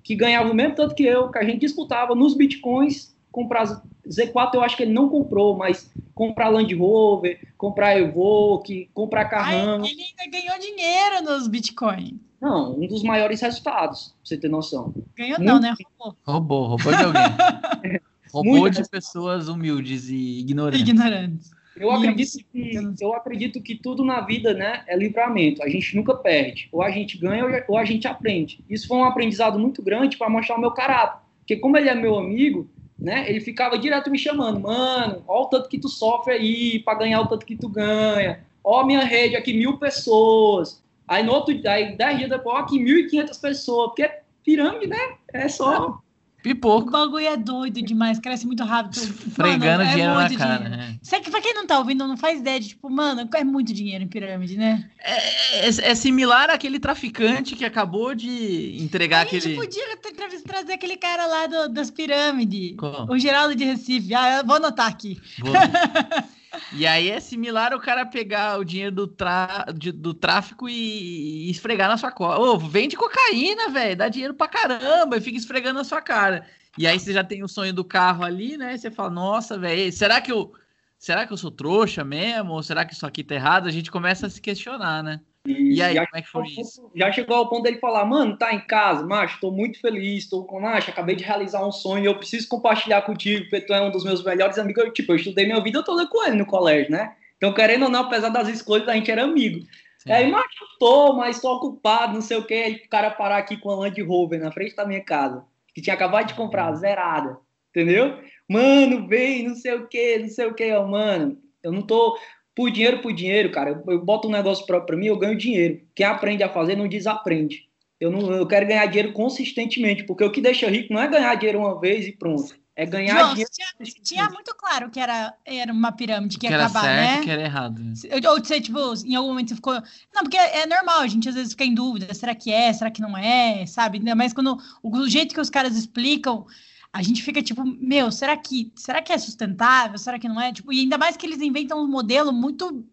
que 0.06 0.14
ganhava 0.14 0.48
o 0.48 0.54
mesmo 0.54 0.76
tanto 0.76 0.94
que 0.94 1.02
eu, 1.02 1.28
que 1.32 1.38
a 1.38 1.42
gente 1.42 1.58
disputava 1.58 2.14
nos 2.14 2.32
Bitcoins, 2.32 3.12
comprar 3.32 3.82
Z4 4.08 4.54
eu 4.54 4.62
acho 4.62 4.76
que 4.76 4.84
ele 4.84 4.92
não 4.92 5.08
comprou, 5.08 5.56
mas 5.56 5.90
comprar 6.14 6.48
Land 6.48 6.72
Rover, 6.76 7.40
comprar 7.58 7.98
Evoque, 7.98 8.88
comprar 8.94 9.22
Ai, 9.22 9.28
Carrão. 9.28 9.84
ele 9.84 10.00
ainda 10.00 10.30
ganhou 10.30 10.60
dinheiro 10.60 11.24
nos 11.24 11.48
Bitcoin. 11.48 12.20
Não, 12.40 12.78
um 12.78 12.86
dos 12.86 13.02
maiores 13.02 13.40
resultados, 13.40 14.10
pra 14.10 14.16
você 14.22 14.36
ter 14.36 14.48
noção. 14.48 14.94
Ganhou 15.16 15.40
Muito 15.40 15.52
não, 15.52 15.58
né? 15.58 15.74
Roubou. 15.98 16.16
roubou, 16.24 16.66
roubou 16.68 16.96
de 16.96 17.02
alguém. 17.02 18.00
roubou 18.32 18.58
Muita 18.58 18.82
de 18.84 18.88
pessoas 18.88 19.48
humildes 19.48 20.08
e 20.08 20.38
ignorantes. 20.38 20.82
Ignorantes. 20.82 21.50
Eu 21.78 21.90
acredito, 21.90 22.38
que, 22.52 22.94
eu 23.00 23.14
acredito 23.14 23.62
que 23.62 23.74
tudo 23.74 24.04
na 24.04 24.20
vida 24.22 24.54
né, 24.54 24.82
é 24.86 24.96
livramento. 24.96 25.62
A 25.62 25.68
gente 25.68 25.94
nunca 25.94 26.14
perde. 26.14 26.68
Ou 26.72 26.82
a 26.82 26.90
gente 26.90 27.18
ganha 27.18 27.64
ou- 27.68 27.76
a 27.78 27.84
gente 27.84 28.08
aprende. 28.08 28.64
Isso 28.68 28.88
foi 28.88 28.96
um 28.96 29.04
aprendizado 29.04 29.58
muito 29.58 29.82
grande 29.82 30.16
para 30.16 30.28
mostrar 30.30 30.56
o 30.56 30.60
meu 30.60 30.70
caráter. 30.70 31.20
Porque 31.40 31.56
como 31.56 31.76
ele 31.76 31.88
é 31.88 31.94
meu 31.94 32.16
amigo, 32.16 32.68
né, 32.98 33.28
ele 33.28 33.40
ficava 33.40 33.78
direto 33.78 34.10
me 34.10 34.18
chamando. 34.18 34.60
Mano, 34.60 35.22
ó 35.28 35.42
o 35.42 35.46
tanto 35.46 35.68
que 35.68 35.78
tu 35.78 35.88
sofre 35.88 36.32
aí 36.32 36.78
para 36.80 36.98
ganhar 36.98 37.20
o 37.20 37.26
tanto 37.28 37.44
que 37.44 37.56
tu 37.56 37.68
ganha. 37.68 38.44
Ó 38.64 38.84
minha 38.84 39.04
rede 39.04 39.36
aqui, 39.36 39.52
mil 39.52 39.78
pessoas. 39.78 40.82
Aí 41.06 41.22
no 41.22 41.32
outro 41.32 41.54
aí 41.68 41.96
dez 41.96 42.18
dias 42.18 42.30
depois, 42.30 42.56
ó 42.56 42.58
aqui, 42.60 42.78
mil 42.78 42.98
e 42.98 43.06
quinhentas 43.06 43.38
pessoas. 43.38 43.88
Porque 43.88 44.10
pirâmide, 44.42 44.86
né? 44.86 45.16
É 45.32 45.48
só... 45.48 45.98
O 46.46 46.48
Pipoco, 46.48 46.90
bagulho 46.92 47.26
é 47.26 47.36
doido 47.36 47.82
demais, 47.82 48.20
cresce 48.20 48.46
muito 48.46 48.62
rápido. 48.62 48.96
esfregando 48.96 49.78
Mano, 49.78 49.82
é 49.82 49.90
dinheiro 49.92 50.14
na 50.14 50.20
muito 50.20 50.38
cara. 50.38 50.56
dinheiro. 50.64 50.76
né? 50.76 50.96
Isso 51.02 51.16
aqui, 51.16 51.28
pra 51.30 51.40
quem 51.40 51.52
não 51.54 51.66
tá 51.66 51.78
ouvindo, 51.78 52.06
não 52.06 52.16
faz 52.16 52.38
ideia 52.38 52.60
de, 52.60 52.68
tipo, 52.68 52.88
mano, 52.88 53.28
é 53.34 53.42
muito 53.44 53.72
dinheiro 53.72 54.04
em 54.04 54.06
pirâmide, 54.08 54.56
né? 54.56 54.88
É, 55.00 55.66
é- 55.66 55.90
é 55.90 55.94
similar 55.96 56.48
àquele 56.50 56.78
traficante 56.78 57.56
que 57.56 57.64
acabou 57.64 58.14
de 58.14 58.78
entregar 58.80 59.18
a 59.18 59.24
gente 59.24 59.38
aquele. 59.38 59.56
podia 59.56 59.96
ter- 59.96 60.12
tra- 60.12 60.28
trazer 60.46 60.72
aquele 60.74 60.96
cara 60.96 61.26
lá 61.26 61.46
do- 61.46 61.68
das 61.74 61.90
pirâmides. 61.90 62.76
O 63.08 63.18
Geraldo 63.18 63.54
de 63.56 63.64
Recife. 63.64 64.14
Ah, 64.14 64.38
eu 64.38 64.46
vou 64.46 64.56
anotar 64.56 64.86
aqui. 64.86 65.20
Vou. 65.40 65.52
E 66.72 66.86
aí 66.86 67.10
é 67.10 67.20
similar 67.20 67.74
o 67.74 67.80
cara 67.80 68.06
pegar 68.06 68.58
o 68.58 68.64
dinheiro 68.64 68.94
do, 68.94 69.06
tra... 69.06 69.66
do 69.94 70.14
tráfico 70.14 70.68
e... 70.68 71.46
e 71.46 71.50
esfregar 71.50 71.88
na 71.88 71.96
sua 71.96 72.10
cara. 72.10 72.40
Ô, 72.40 72.58
vende 72.58 72.96
cocaína, 72.96 73.68
velho. 73.70 73.96
Dá 73.96 74.08
dinheiro 74.08 74.34
pra 74.34 74.48
caramba 74.48 75.16
e 75.16 75.20
fica 75.20 75.38
esfregando 75.38 75.78
na 75.78 75.84
sua 75.84 76.00
cara. 76.00 76.46
E 76.78 76.86
aí 76.86 76.98
você 76.98 77.12
já 77.12 77.24
tem 77.24 77.42
o 77.42 77.48
sonho 77.48 77.72
do 77.72 77.84
carro 77.84 78.24
ali, 78.24 78.56
né? 78.56 78.76
Você 78.76 78.90
fala, 78.90 79.10
nossa, 79.10 79.58
velho, 79.58 79.92
será 79.92 80.20
que 80.20 80.30
eu. 80.30 80.52
Será 80.98 81.26
que 81.26 81.32
eu 81.32 81.36
sou 81.36 81.50
trouxa 81.50 82.02
mesmo? 82.04 82.52
Ou 82.52 82.62
será 82.62 82.84
que 82.84 82.94
isso 82.94 83.06
aqui 83.06 83.22
tá 83.22 83.34
errado? 83.34 83.68
A 83.68 83.70
gente 83.70 83.90
começa 83.90 84.26
a 84.26 84.30
se 84.30 84.40
questionar, 84.40 85.02
né? 85.02 85.20
E 85.46 85.80
aí, 85.82 85.94
já 85.94 86.06
como 86.06 86.18
é 86.18 86.22
que 86.22 86.28
foi 86.28 86.46
isso? 86.46 86.90
Já 86.94 87.12
chegou 87.12 87.36
ao 87.36 87.48
ponto 87.48 87.62
dele 87.62 87.78
falar, 87.78 88.04
mano, 88.04 88.36
tá 88.36 88.52
em 88.52 88.60
casa, 88.60 89.06
macho, 89.06 89.40
tô 89.40 89.50
muito 89.50 89.80
feliz, 89.80 90.28
tô 90.28 90.44
com, 90.44 90.60
macho, 90.60 90.90
acabei 90.90 91.14
de 91.14 91.24
realizar 91.24 91.66
um 91.66 91.72
sonho, 91.72 92.04
eu 92.04 92.16
preciso 92.16 92.48
compartilhar 92.48 93.02
contigo, 93.02 93.44
porque 93.48 93.66
tu 93.66 93.72
é 93.72 93.80
um 93.80 93.90
dos 93.90 94.04
meus 94.04 94.24
melhores 94.24 94.58
amigos. 94.58 94.84
Eu, 94.84 94.92
tipo, 94.92 95.12
eu 95.12 95.16
estudei 95.16 95.46
minha 95.46 95.62
vida 95.62 95.82
toda 95.82 96.06
com 96.06 96.24
ele 96.24 96.36
no 96.36 96.46
colégio, 96.46 96.90
né? 96.90 97.14
Então, 97.36 97.52
querendo 97.52 97.84
ou 97.84 97.90
não, 97.90 98.00
apesar 98.00 98.30
das 98.30 98.48
escolhas, 98.48 98.88
a 98.88 98.94
gente 98.94 99.10
era 99.10 99.24
amigo. 99.24 99.64
Sim. 99.98 100.12
Aí, 100.12 100.30
macho, 100.30 100.46
tô, 100.78 101.12
mas 101.14 101.40
tô 101.40 101.54
ocupado, 101.54 102.14
não 102.14 102.22
sei 102.22 102.36
o 102.36 102.44
quê. 102.44 102.54
Aí 102.54 102.74
o 102.76 102.88
cara 102.88 103.10
parar 103.10 103.38
aqui 103.38 103.56
com 103.56 103.70
a 103.70 103.76
Land 103.76 104.00
Rover 104.02 104.40
na 104.40 104.52
frente 104.52 104.74
da 104.74 104.86
minha 104.86 105.02
casa, 105.02 105.44
que 105.74 105.82
tinha 105.82 105.94
acabado 105.94 106.28
de 106.28 106.34
comprar, 106.34 106.74
zerada, 106.74 107.38
entendeu? 107.70 108.18
Mano, 108.48 109.06
vem, 109.06 109.48
não 109.48 109.54
sei 109.54 109.74
o 109.74 109.86
quê, 109.86 110.18
não 110.20 110.28
sei 110.28 110.46
o 110.46 110.54
quê, 110.54 110.72
ó, 110.72 110.86
mano. 110.86 111.38
Eu 111.62 111.72
não 111.72 111.82
tô 111.82 112.16
por 112.56 112.70
dinheiro 112.70 113.00
por 113.02 113.12
dinheiro, 113.12 113.50
cara. 113.52 113.70
Eu, 113.70 113.92
eu 113.92 114.04
boto 114.04 114.26
um 114.26 114.32
negócio 114.32 114.64
próprio 114.64 114.86
pra 114.86 114.96
mim, 114.96 115.06
eu 115.06 115.18
ganho 115.18 115.36
dinheiro. 115.36 115.82
Quem 115.94 116.06
aprende 116.06 116.42
a 116.42 116.48
fazer 116.48 116.74
não 116.74 116.88
desaprende. 116.88 117.66
Eu 118.00 118.10
não, 118.10 118.32
eu 118.32 118.46
quero 118.46 118.66
ganhar 118.66 118.86
dinheiro 118.86 119.12
consistentemente, 119.12 120.04
porque 120.04 120.24
o 120.24 120.32
que 120.32 120.40
deixa 120.40 120.68
rico 120.68 120.92
não 120.92 121.00
é 121.00 121.08
ganhar 121.08 121.34
dinheiro 121.34 121.58
uma 121.60 121.78
vez 121.78 122.06
e 122.06 122.12
pronto. 122.12 122.54
É 122.74 122.84
ganhar 122.84 123.18
João, 123.18 123.30
dinheiro. 123.30 123.50
tinha, 123.52 123.94
tinha 124.02 124.28
muito 124.28 124.54
claro 124.54 124.90
que 124.90 125.00
era, 125.00 125.34
era 125.46 125.72
uma 125.72 125.92
pirâmide 125.92 126.36
que 126.36 126.46
Que 126.46 126.52
ia 126.52 126.56
era 126.56 126.66
acabar, 126.66 126.82
certo, 126.82 127.16
né? 127.18 127.24
que 127.24 127.30
era 127.30 127.42
errado. 127.42 127.82
Ou 128.28 128.38
você, 128.38 128.60
tipo, 128.60 128.78
em 129.04 129.14
algum 129.14 129.28
momento 129.30 129.48
você 129.48 129.54
ficou. 129.54 129.74
Não, 130.14 130.22
porque 130.22 130.36
é 130.36 130.66
normal, 130.66 131.00
a 131.00 131.06
gente 131.06 131.26
às 131.26 131.34
vezes 131.34 131.52
fica 131.52 131.64
em 131.64 131.74
dúvida: 131.74 132.12
será 132.12 132.34
que 132.34 132.52
é, 132.52 132.70
será 132.74 132.90
que 132.90 133.00
não 133.00 133.16
é, 133.16 133.64
sabe? 133.66 133.98
Mais 134.14 134.34
quando 134.34 134.58
o, 134.82 134.94
o 134.98 135.08
jeito 135.08 135.34
que 135.34 135.40
os 135.40 135.48
caras 135.48 135.74
explicam, 135.74 136.46
a 136.92 137.02
gente 137.02 137.22
fica 137.22 137.42
tipo, 137.42 137.64
meu, 137.64 138.10
será 138.10 138.36
que, 138.36 138.72
será 138.74 139.02
que 139.02 139.12
é 139.12 139.18
sustentável? 139.18 139.98
Será 139.98 140.18
que 140.18 140.28
não 140.28 140.40
é? 140.40 140.52
Tipo, 140.52 140.72
e 140.72 140.80
ainda 140.80 140.98
mais 140.98 141.16
que 141.16 141.26
eles 141.26 141.40
inventam 141.40 141.82
um 141.82 141.88
modelo 141.88 142.32
muito. 142.32 142.84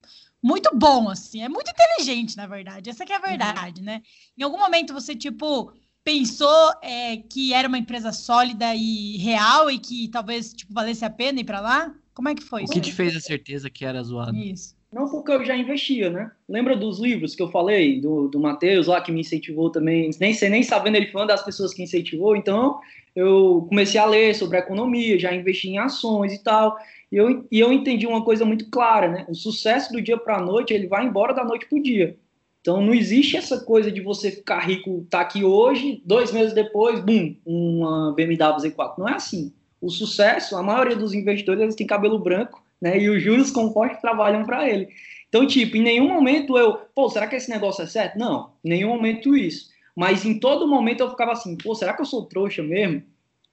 Muito 0.46 0.78
bom, 0.78 1.10
assim, 1.10 1.42
é 1.42 1.48
muito 1.48 1.72
inteligente, 1.72 2.36
na 2.36 2.46
verdade. 2.46 2.90
Essa 2.90 3.06
que 3.06 3.14
é 3.14 3.16
a 3.16 3.20
verdade, 3.20 3.82
né? 3.82 4.02
Em 4.38 4.44
algum 4.44 4.58
momento 4.58 4.94
você, 4.94 5.16
tipo, 5.16 5.72
pensou 6.04 6.74
é, 6.82 7.16
que 7.16 7.54
era 7.54 7.66
uma 7.66 7.78
empresa 7.78 8.12
sólida 8.12 8.76
e 8.76 9.16
real 9.20 9.72
e 9.72 9.80
que 9.80 10.10
talvez, 10.10 10.54
tipo, 10.54 10.74
valesse 10.74 11.06
a 11.06 11.10
pena 11.10 11.40
ir 11.40 11.46
pra 11.46 11.62
lá? 11.62 11.96
Como 12.14 12.30
é 12.30 12.36
que 12.36 12.44
foi 12.44 12.64
O 12.66 12.68
que 12.68 12.82
te 12.82 12.92
fez 12.92 13.16
a 13.16 13.22
certeza 13.22 13.70
que 13.70 13.86
era 13.86 14.04
zoado? 14.04 14.36
Isso. 14.36 14.76
Não 14.94 15.10
porque 15.10 15.32
eu 15.32 15.44
já 15.44 15.56
investia, 15.56 16.10
né? 16.10 16.32
Lembra 16.48 16.76
dos 16.76 17.00
livros 17.00 17.36
que 17.36 17.42
eu 17.42 17.50
falei, 17.50 18.00
do, 18.00 18.28
do 18.28 18.40
Matheus 18.40 18.88
lá, 18.88 19.02
que 19.02 19.12
me 19.12 19.22
incentivou 19.22 19.72
também? 19.72 20.12
Nem 20.20 20.34
sei 20.34 20.50
nem 20.50 20.62
sabendo, 20.62 20.98
ele 20.98 21.08
foi 21.08 21.22
uma 21.22 21.28
das 21.28 21.44
pessoas 21.44 21.74
que 21.74 21.82
incentivou. 21.82 22.36
Então, 22.36 22.80
eu 23.16 23.66
comecei 23.68 24.00
a 24.00 24.06
ler 24.06 24.36
sobre 24.36 24.58
a 24.58 24.60
economia, 24.60 25.18
já 25.18 25.34
investi 25.34 25.70
em 25.70 25.80
ações 25.80 26.32
e 26.32 26.44
tal. 26.44 26.78
E 27.12 27.18
eu, 27.18 27.46
e 27.52 27.60
eu 27.60 27.74
entendi 27.74 28.06
uma 28.06 28.24
coisa 28.24 28.46
muito 28.46 28.70
clara, 28.70 29.08
né? 29.08 29.26
O 29.28 29.34
sucesso 29.34 29.92
do 29.92 30.02
dia 30.02 30.18
para 30.18 30.38
a 30.38 30.42
noite, 30.42 30.74
ele 30.74 30.88
vai 30.88 31.06
embora 31.06 31.34
da 31.34 31.44
noite 31.44 31.66
para 31.68 31.80
o 31.80 31.82
dia. 31.82 32.16
Então, 32.62 32.82
não 32.82 32.94
existe 32.94 33.36
essa 33.36 33.60
coisa 33.60 33.92
de 33.92 34.00
você 34.00 34.32
ficar 34.32 34.60
rico, 34.60 35.06
tá 35.10 35.20
aqui 35.20 35.44
hoje, 35.44 36.02
dois 36.06 36.32
meses 36.32 36.54
depois, 36.54 37.00
bum, 37.02 37.36
uma 37.46 38.14
BMW 38.14 38.38
Z4. 38.38 38.94
Não 38.98 39.10
é 39.10 39.16
assim. 39.16 39.52
O 39.82 39.90
sucesso, 39.90 40.56
a 40.56 40.64
maioria 40.64 40.96
dos 40.96 41.14
investidores, 41.14 41.62
eles 41.62 41.76
têm 41.76 41.86
cabelo 41.86 42.18
branco, 42.18 42.62
né? 42.84 43.00
E 43.00 43.10
os 43.10 43.24
juros 43.24 43.50
compostos 43.50 44.02
trabalham 44.02 44.43
para 44.43 44.69
ele. 44.69 44.89
Então, 45.30 45.48
tipo, 45.48 45.78
em 45.78 45.82
nenhum 45.82 46.10
momento 46.10 46.58
eu, 46.58 46.74
pô, 46.93 47.10
será 47.10 47.26
que 47.26 47.36
esse 47.38 47.50
negócio 47.50 47.82
é 47.82 47.88
certo? 47.88 48.19
Não, 48.19 48.52
em 48.63 48.69
nenhum 48.69 48.89
momento 48.89 49.38
isso. 49.38 49.72
Mas 49.96 50.26
em 50.26 50.38
todo 50.38 50.67
momento 50.67 51.00
eu 51.00 51.10
ficava 51.10 51.32
assim, 51.32 51.56
pô, 51.56 51.74
será 51.74 51.93
que 51.93 52.02
eu 52.02 52.06
sou 52.06 52.26
trouxa 52.26 52.62
mesmo? 52.62 53.02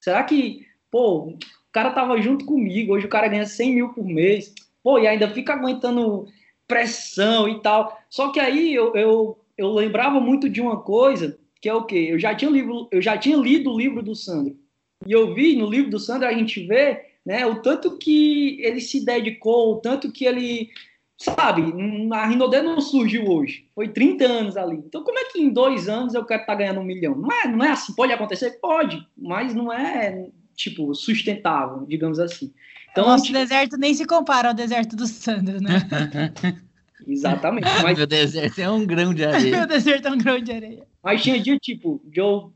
Será 0.00 0.24
que, 0.24 0.66
pô, 0.90 1.28
o 1.28 1.38
cara 1.70 1.90
tava 1.92 2.20
junto 2.20 2.44
comigo, 2.44 2.92
hoje 2.92 3.06
o 3.06 3.08
cara 3.08 3.28
ganha 3.28 3.46
100 3.46 3.72
mil 3.72 3.88
por 3.90 4.04
mês, 4.04 4.52
pô, 4.82 4.98
e 4.98 5.06
ainda 5.06 5.30
fica 5.30 5.52
aguentando 5.52 6.26
pressão 6.66 7.48
e 7.48 7.60
tal. 7.62 7.96
Só 8.10 8.32
que 8.32 8.40
aí 8.40 8.74
eu, 8.74 8.92
eu, 8.96 9.38
eu 9.56 9.72
lembrava 9.72 10.20
muito 10.20 10.48
de 10.48 10.60
uma 10.60 10.80
coisa, 10.80 11.38
que 11.60 11.68
é 11.68 11.74
o 11.74 11.84
quê? 11.84 12.08
Eu 12.10 12.18
já 12.18 12.34
tinha, 12.34 12.50
livro, 12.50 12.88
eu 12.90 13.00
já 13.00 13.16
tinha 13.16 13.36
lido 13.36 13.70
o 13.70 13.78
livro 13.78 14.02
do 14.02 14.16
Sandro. 14.16 14.58
E 15.06 15.12
eu 15.12 15.32
vi 15.32 15.54
no 15.54 15.70
livro 15.70 15.88
do 15.88 16.00
Sandro, 16.00 16.26
a 16.26 16.32
gente 16.32 16.66
vê 16.66 17.09
né, 17.24 17.46
o 17.46 17.60
tanto 17.60 17.98
que 17.98 18.60
ele 18.62 18.80
se 18.80 19.04
dedicou, 19.04 19.74
o 19.74 19.76
tanto 19.76 20.10
que 20.10 20.24
ele 20.24 20.70
sabe, 21.16 21.62
a 22.12 22.26
Rinodê 22.26 22.62
não 22.62 22.80
surgiu 22.80 23.26
hoje. 23.28 23.66
Foi 23.74 23.88
30 23.88 24.24
anos 24.24 24.56
ali. 24.56 24.76
Então, 24.76 25.04
como 25.04 25.18
é 25.18 25.24
que 25.24 25.38
em 25.38 25.50
dois 25.50 25.88
anos 25.88 26.14
eu 26.14 26.24
quero 26.24 26.40
estar 26.40 26.54
tá 26.54 26.58
ganhando 26.58 26.80
um 26.80 26.84
milhão? 26.84 27.14
Não 27.14 27.30
é, 27.30 27.46
não 27.46 27.62
é 27.62 27.70
assim. 27.70 27.92
Pode 27.94 28.12
acontecer? 28.12 28.58
Pode. 28.60 29.06
Mas 29.16 29.54
não 29.54 29.70
é, 29.70 30.28
tipo, 30.56 30.94
sustentável, 30.94 31.84
digamos 31.86 32.18
assim. 32.18 32.50
Então, 32.90 33.04
o 33.04 33.08
nosso 33.08 33.24
tipo... 33.24 33.38
deserto 33.38 33.76
nem 33.76 33.92
se 33.92 34.06
compara 34.06 34.48
ao 34.48 34.54
deserto 34.54 34.96
do 34.96 35.06
Sandro, 35.06 35.60
né? 35.60 35.86
Exatamente. 37.06 37.68
Mas... 37.82 37.98
Meu 37.98 38.06
deserto 38.06 38.58
é 38.58 38.70
um 38.70 38.86
grão 38.86 39.12
de 39.12 39.24
areia. 39.26 39.58
Meu 39.58 39.66
deserto 39.66 40.08
é 40.08 40.10
um 40.10 40.18
grão 40.18 40.40
de 40.40 40.52
areia. 40.52 40.86
Mas 41.02 41.22
tinha 41.22 41.38
dia, 41.38 41.58
tipo, 41.58 42.00
de 42.04 42.20
eu 42.20 42.52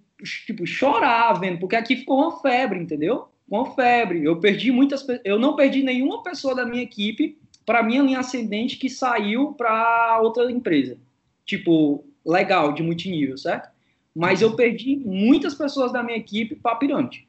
tipo, 0.46 0.66
chorar 0.66 1.34
vendo, 1.34 1.58
porque 1.58 1.76
aqui 1.76 1.96
ficou 1.96 2.18
uma 2.18 2.40
febre, 2.40 2.78
entendeu? 2.78 3.28
Uma 3.48 3.74
febre. 3.74 4.24
Eu 4.24 4.40
perdi 4.40 4.72
muitas 4.72 5.06
Eu 5.24 5.38
não 5.38 5.56
perdi 5.56 5.82
nenhuma 5.82 6.22
pessoa 6.22 6.54
da 6.54 6.66
minha 6.66 6.82
equipe 6.82 7.38
para 7.64 7.82
minha 7.82 8.02
linha 8.02 8.20
ascendente 8.20 8.76
que 8.76 8.88
saiu 8.88 9.52
para 9.52 10.20
outra 10.22 10.50
empresa. 10.50 10.98
Tipo, 11.44 12.04
legal, 12.24 12.72
de 12.72 12.82
multinível, 12.82 13.36
certo? 13.36 13.70
Mas 14.14 14.40
eu 14.40 14.54
perdi 14.54 14.96
muitas 14.96 15.54
pessoas 15.54 15.92
da 15.92 16.02
minha 16.02 16.18
equipe 16.18 16.54
para 16.54 16.76
pirâmide. 16.76 17.26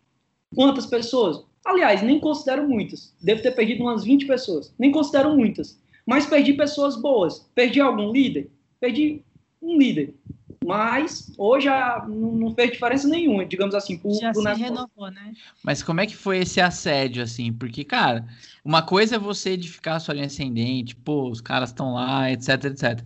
Quantas 0.53 0.85
pessoas? 0.85 1.43
Aliás, 1.65 2.01
nem 2.01 2.19
considero 2.19 2.67
muitas. 2.67 3.13
Devo 3.21 3.41
ter 3.41 3.51
perdido 3.51 3.83
umas 3.83 4.03
20 4.03 4.25
pessoas. 4.27 4.73
Nem 4.77 4.91
considero 4.91 5.35
muitas. 5.35 5.79
Mas 6.05 6.27
perdi 6.27 6.53
pessoas 6.53 6.95
boas. 6.95 7.39
Perdi 7.55 7.81
algum 7.81 8.11
líder? 8.11 8.51
Perdi 8.79 9.23
um 9.61 9.77
líder. 9.77 10.13
Mas 10.65 11.31
hoje 11.37 11.67
a, 11.67 12.05
não 12.07 12.53
fez 12.55 12.71
diferença 12.71 13.07
nenhuma, 13.07 13.45
digamos 13.45 13.75
assim. 13.75 13.97
Por, 13.97 14.13
Já 14.19 14.31
por 14.31 14.41
se 14.41 14.61
renovou, 14.61 15.11
né? 15.11 15.33
Mas 15.63 15.83
como 15.83 16.01
é 16.01 16.07
que 16.07 16.15
foi 16.15 16.39
esse 16.39 16.59
assédio, 16.59 17.21
assim? 17.21 17.53
Porque, 17.53 17.83
cara, 17.83 18.25
uma 18.63 18.81
coisa 18.81 19.15
é 19.15 19.19
você 19.19 19.51
edificar 19.51 19.95
a 19.95 19.99
sua 19.99 20.15
linha 20.15 20.25
ascendente, 20.25 20.95
pô, 20.95 21.29
os 21.29 21.39
caras 21.41 21.69
estão 21.69 21.93
lá, 21.93 22.31
etc, 22.31 22.65
etc. 22.65 23.01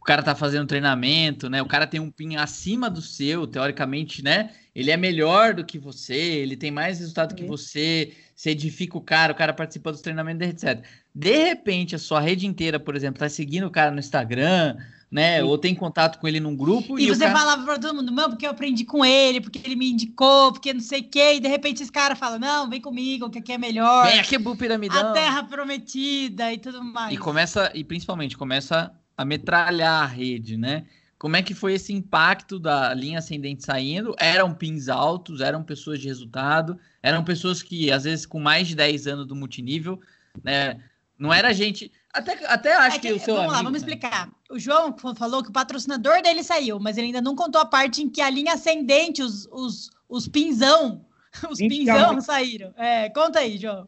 O 0.00 0.04
cara 0.04 0.22
tá 0.22 0.34
fazendo 0.34 0.66
treinamento, 0.66 1.48
né? 1.48 1.60
O 1.62 1.66
cara 1.66 1.86
tem 1.86 2.00
um 2.00 2.10
pin 2.10 2.36
acima 2.36 2.88
do 2.90 3.00
seu, 3.00 3.46
teoricamente, 3.46 4.22
né? 4.22 4.50
Ele 4.74 4.90
é 4.90 4.96
melhor 4.96 5.54
do 5.54 5.64
que 5.64 5.78
você, 5.78 6.14
ele 6.14 6.56
tem 6.56 6.70
mais 6.70 6.98
resultado 6.98 7.34
que 7.34 7.44
você, 7.44 8.12
você 8.34 8.50
edifica 8.50 8.96
o 8.96 9.00
cara, 9.00 9.32
o 9.32 9.36
cara 9.36 9.52
participa 9.52 9.90
dos 9.90 10.00
treinamentos, 10.00 10.46
etc. 10.46 10.84
De 11.14 11.36
repente, 11.44 11.96
a 11.96 11.98
sua 11.98 12.20
rede 12.20 12.46
inteira, 12.46 12.78
por 12.78 12.94
exemplo, 12.94 13.18
tá 13.18 13.28
seguindo 13.28 13.66
o 13.66 13.70
cara 13.70 13.90
no 13.90 13.98
Instagram, 13.98 14.76
né? 15.10 15.42
Ou 15.42 15.56
tem 15.56 15.74
contato 15.74 16.18
com 16.18 16.28
ele 16.28 16.38
num 16.38 16.54
grupo. 16.54 16.98
E, 16.98 17.04
e 17.04 17.08
você 17.08 17.24
cara... 17.24 17.38
falava 17.38 17.64
para 17.64 17.78
todo 17.78 17.96
mundo, 17.96 18.12
não, 18.12 18.28
porque 18.30 18.46
eu 18.46 18.50
aprendi 18.50 18.84
com 18.84 19.04
ele, 19.04 19.40
porque 19.40 19.60
ele 19.64 19.76
me 19.76 19.90
indicou, 19.90 20.52
porque 20.52 20.72
não 20.72 20.80
sei 20.80 21.00
o 21.00 21.08
quê, 21.08 21.34
e 21.34 21.40
de 21.40 21.48
repente 21.48 21.82
esse 21.82 21.92
cara 21.92 22.14
fala, 22.14 22.38
não, 22.38 22.68
vem 22.68 22.80
comigo, 22.80 23.30
que 23.30 23.38
aqui 23.38 23.52
é 23.52 23.58
melhor. 23.58 24.06
Vem 24.06 24.20
aqui, 24.20 24.36
é 24.36 24.56
piramidão. 24.56 25.10
A 25.10 25.12
terra 25.12 25.42
prometida 25.44 26.52
e 26.52 26.58
tudo 26.58 26.84
mais. 26.84 27.14
E 27.14 27.16
começa, 27.16 27.70
e 27.74 27.82
principalmente, 27.82 28.36
começa 28.36 28.92
a 29.16 29.24
metralhar 29.24 30.02
a 30.02 30.06
rede, 30.06 30.56
né? 30.56 30.84
Como 31.18 31.36
é 31.36 31.42
que 31.42 31.52
foi 31.52 31.74
esse 31.74 31.92
impacto 31.92 32.60
da 32.60 32.94
linha 32.94 33.18
ascendente 33.18 33.64
saindo? 33.64 34.14
Eram 34.20 34.54
pins 34.54 34.88
altos, 34.88 35.40
eram 35.40 35.64
pessoas 35.64 35.98
de 36.00 36.06
resultado, 36.06 36.78
eram 37.02 37.24
pessoas 37.24 37.60
que, 37.60 37.90
às 37.90 38.04
vezes, 38.04 38.24
com 38.24 38.38
mais 38.38 38.68
de 38.68 38.76
10 38.76 39.08
anos 39.08 39.26
do 39.26 39.34
multinível, 39.34 40.00
né? 40.44 40.80
Não 41.18 41.34
era 41.34 41.52
gente. 41.52 41.90
Até, 42.12 42.46
até 42.46 42.72
acho 42.74 42.96
é 42.96 43.00
que, 43.00 43.08
que, 43.08 43.14
o 43.14 43.20
seu. 43.20 43.34
Vamos 43.34 43.50
amigo, 43.50 43.52
lá, 43.52 43.62
vamos 43.62 43.72
né? 43.72 43.78
explicar. 43.78 44.30
O 44.50 44.58
João 44.58 44.94
falou 45.14 45.42
que 45.42 45.50
o 45.50 45.52
patrocinador 45.52 46.22
dele 46.22 46.42
saiu, 46.42 46.80
mas 46.80 46.96
ele 46.96 47.08
ainda 47.08 47.20
não 47.20 47.36
contou 47.36 47.60
a 47.60 47.66
parte 47.66 48.02
em 48.02 48.08
que 48.08 48.20
a 48.20 48.30
linha 48.30 48.54
ascendente, 48.54 49.22
os, 49.22 49.46
os, 49.52 49.90
os 50.08 50.26
pinzão, 50.26 51.04
os 51.50 51.58
pinzão 51.58 52.20
saíram. 52.20 52.72
É, 52.76 53.10
conta 53.10 53.40
aí, 53.40 53.58
João. 53.58 53.86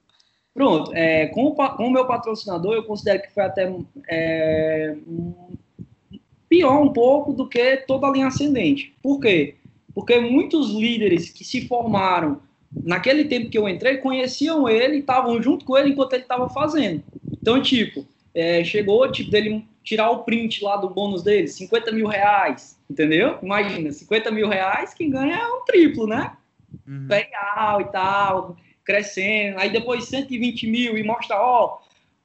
Pronto, 0.52 0.92
é, 0.94 1.26
com, 1.28 1.46
o, 1.46 1.54
com 1.54 1.87
o 1.87 1.90
meu 1.90 2.06
patrocinador, 2.06 2.74
eu 2.74 2.85
considero 2.85 3.22
que 3.22 3.33
foi 3.33 3.44
até 3.44 3.72
é, 4.09 4.96
pior 6.48 6.83
um 6.83 6.92
pouco 6.92 7.33
do 7.33 7.48
que 7.48 7.78
toda 7.78 8.09
a 8.09 8.11
linha 8.11 8.26
ascendente. 8.26 8.92
Por 9.02 9.20
quê? 9.20 9.54
Porque 9.94 10.18
muitos 10.18 10.70
líderes 10.70 11.30
que 11.30 11.44
se 11.44 11.66
formaram 11.66 12.42
naquele 12.85 13.24
tempo 13.24 13.48
que 13.48 13.59
eu 13.59 13.68
entrei 13.68 13.98
conheciam 13.98 14.68
ele, 14.68 14.98
estavam 14.98 15.40
junto 15.42 15.64
com 15.64 15.78
ele 15.78 15.90
enquanto 15.90 16.12
ele 16.12 16.22
estava 16.22 16.48
fazendo. 16.48 17.02
Então, 17.40 17.61
tipo, 17.61 18.07
é, 18.35 18.62
chegou 18.64 19.11
tipo, 19.11 19.31
dele 19.31 19.66
tirar 19.83 20.11
o 20.11 20.24
print 20.24 20.62
lá 20.62 20.76
do 20.76 20.90
bônus 20.90 21.22
dele, 21.22 21.48
50 21.48 21.90
mil 21.92 22.07
reais, 22.07 22.79
entendeu? 22.88 23.38
Imagina, 23.42 23.90
50 23.90 24.31
mil 24.31 24.48
reais, 24.48 24.94
quem 24.94 25.11
ganha 25.11 25.37
é 25.37 25.46
um 25.46 25.64
triplo, 25.64 26.07
né? 26.07 26.37
Uhum. 26.87 27.09
E 27.81 27.85
tal, 27.85 28.57
crescendo. 28.85 29.59
Aí 29.59 29.70
depois 29.70 30.05
120 30.05 30.66
mil 30.66 30.98
e 30.98 31.03
mostra, 31.03 31.37
ó, 31.37 31.79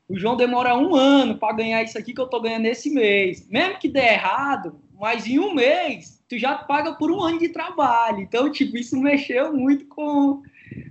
o 0.08 0.18
João 0.20 0.36
demora 0.36 0.76
um 0.76 0.96
ano 0.96 1.38
para 1.38 1.56
ganhar 1.56 1.82
isso 1.84 1.98
aqui 1.98 2.14
que 2.14 2.22
eu 2.22 2.28
tô 2.28 2.40
ganhando 2.40 2.66
esse 2.66 2.90
mês. 2.90 3.48
Mesmo 3.50 3.80
que 3.80 3.88
der 3.88 4.14
errado, 4.14 4.80
mas 5.00 5.26
em 5.26 5.40
um 5.40 5.54
mês, 5.54 6.24
tu 6.30 6.38
já 6.38 6.56
paga 6.56 6.94
por 6.94 7.12
um 7.12 7.22
ano 7.22 7.40
de 7.40 7.50
trabalho. 7.50 8.20
Então, 8.20 8.52
tipo, 8.52 8.78
isso 8.78 9.00
mexeu 9.00 9.54
muito 9.54 9.86
com, 9.88 10.44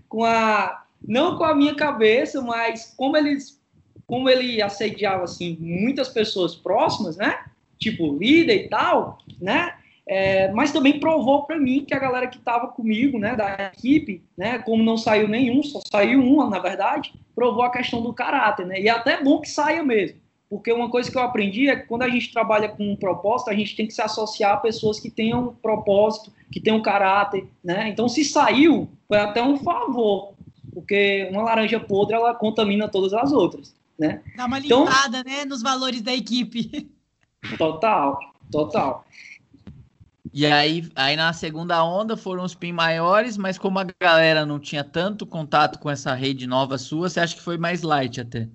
com 0.08 0.24
a. 0.24 0.82
Não 1.06 1.36
com 1.36 1.44
a 1.44 1.54
minha 1.54 1.74
cabeça, 1.74 2.40
mas 2.40 2.94
como 2.96 3.16
eles. 3.16 3.62
Como 4.06 4.28
ele 4.28 4.60
assediava, 4.62 5.24
assim, 5.24 5.56
muitas 5.60 6.08
pessoas 6.08 6.54
próximas, 6.54 7.16
né? 7.16 7.44
Tipo, 7.78 8.16
líder 8.16 8.66
e 8.66 8.68
tal, 8.68 9.18
né? 9.40 9.74
É, 10.06 10.52
mas 10.52 10.70
também 10.70 11.00
provou 11.00 11.44
para 11.44 11.58
mim 11.58 11.84
que 11.84 11.94
a 11.94 11.98
galera 11.98 12.26
que 12.26 12.36
estava 12.36 12.68
comigo, 12.68 13.18
né, 13.18 13.34
da 13.34 13.72
equipe, 13.74 14.22
né, 14.36 14.58
como 14.58 14.82
não 14.82 14.98
saiu 14.98 15.26
nenhum, 15.26 15.62
só 15.62 15.80
saiu 15.90 16.20
um, 16.20 16.46
na 16.48 16.58
verdade, 16.58 17.14
provou 17.34 17.62
a 17.62 17.70
questão 17.70 18.02
do 18.02 18.12
caráter, 18.12 18.66
né, 18.66 18.80
e 18.80 18.86
é 18.86 18.90
até 18.90 19.22
bom 19.22 19.40
que 19.40 19.48
saia 19.48 19.82
mesmo, 19.82 20.18
porque 20.50 20.70
uma 20.70 20.90
coisa 20.90 21.10
que 21.10 21.16
eu 21.16 21.22
aprendi 21.22 21.70
é 21.70 21.76
que 21.76 21.86
quando 21.86 22.02
a 22.02 22.08
gente 22.10 22.30
trabalha 22.30 22.68
com 22.68 22.92
um 22.92 22.96
propósito, 22.96 23.48
a 23.48 23.54
gente 23.54 23.74
tem 23.74 23.86
que 23.86 23.94
se 23.94 24.02
associar 24.02 24.52
a 24.52 24.58
pessoas 24.58 25.00
que 25.00 25.08
tenham 25.08 25.48
um 25.48 25.54
propósito, 25.54 26.30
que 26.52 26.60
tenham 26.60 26.82
caráter, 26.82 27.48
né, 27.64 27.88
então 27.88 28.06
se 28.06 28.24
saiu, 28.24 28.90
foi 29.08 29.16
até 29.16 29.42
um 29.42 29.56
favor, 29.56 30.34
porque 30.74 31.28
uma 31.30 31.44
laranja 31.44 31.80
podre, 31.80 32.14
ela 32.14 32.34
contamina 32.34 32.88
todas 32.88 33.14
as 33.14 33.32
outras, 33.32 33.74
né. 33.98 34.22
Dá 34.36 34.46
uma 34.46 34.58
então 34.58 34.84
limpada, 34.84 35.18
então, 35.18 35.32
né, 35.32 35.44
nos 35.44 35.62
valores 35.62 36.02
da 36.02 36.14
equipe. 36.14 36.90
Total, 37.58 38.18
total. 38.50 39.04
E 40.32 40.46
aí, 40.46 40.88
aí 40.96 41.14
na 41.14 41.32
segunda 41.34 41.84
onda 41.84 42.16
foram 42.16 42.42
os 42.42 42.54
PIN 42.54 42.72
maiores, 42.72 43.36
mas 43.36 43.58
como 43.58 43.78
a 43.78 43.86
galera 44.00 44.46
não 44.46 44.58
tinha 44.58 44.82
tanto 44.82 45.26
contato 45.26 45.78
com 45.78 45.90
essa 45.90 46.14
rede 46.14 46.46
nova 46.46 46.78
sua, 46.78 47.08
você 47.08 47.20
acha 47.20 47.36
que 47.36 47.42
foi 47.42 47.58
mais 47.58 47.82
light 47.82 48.18
até? 48.18 48.48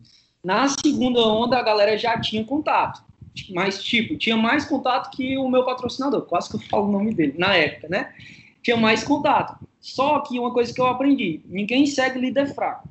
Na 0.44 0.68
segunda 0.68 1.22
onda 1.22 1.58
a 1.58 1.62
galera 1.62 1.98
já 1.98 2.20
tinha 2.20 2.44
contato. 2.44 3.04
Mas, 3.52 3.82
tipo, 3.84 4.18
tinha 4.18 4.36
mais 4.36 4.66
contato 4.66 5.16
que 5.16 5.38
o 5.38 5.48
meu 5.48 5.64
patrocinador. 5.64 6.24
Quase 6.24 6.50
que 6.50 6.56
eu 6.56 6.60
falo 6.62 6.88
o 6.88 6.92
nome 6.92 7.14
dele, 7.14 7.36
na 7.38 7.56
época, 7.56 7.88
né? 7.88 8.14
Tinha 8.62 8.76
mais 8.76 9.04
contato. 9.04 9.58
Só 9.80 10.20
que 10.20 10.40
uma 10.40 10.52
coisa 10.52 10.74
que 10.74 10.82
eu 10.82 10.88
aprendi: 10.88 11.42
ninguém 11.46 11.86
segue 11.86 12.20
líder 12.20 12.54
fraco. 12.54 12.90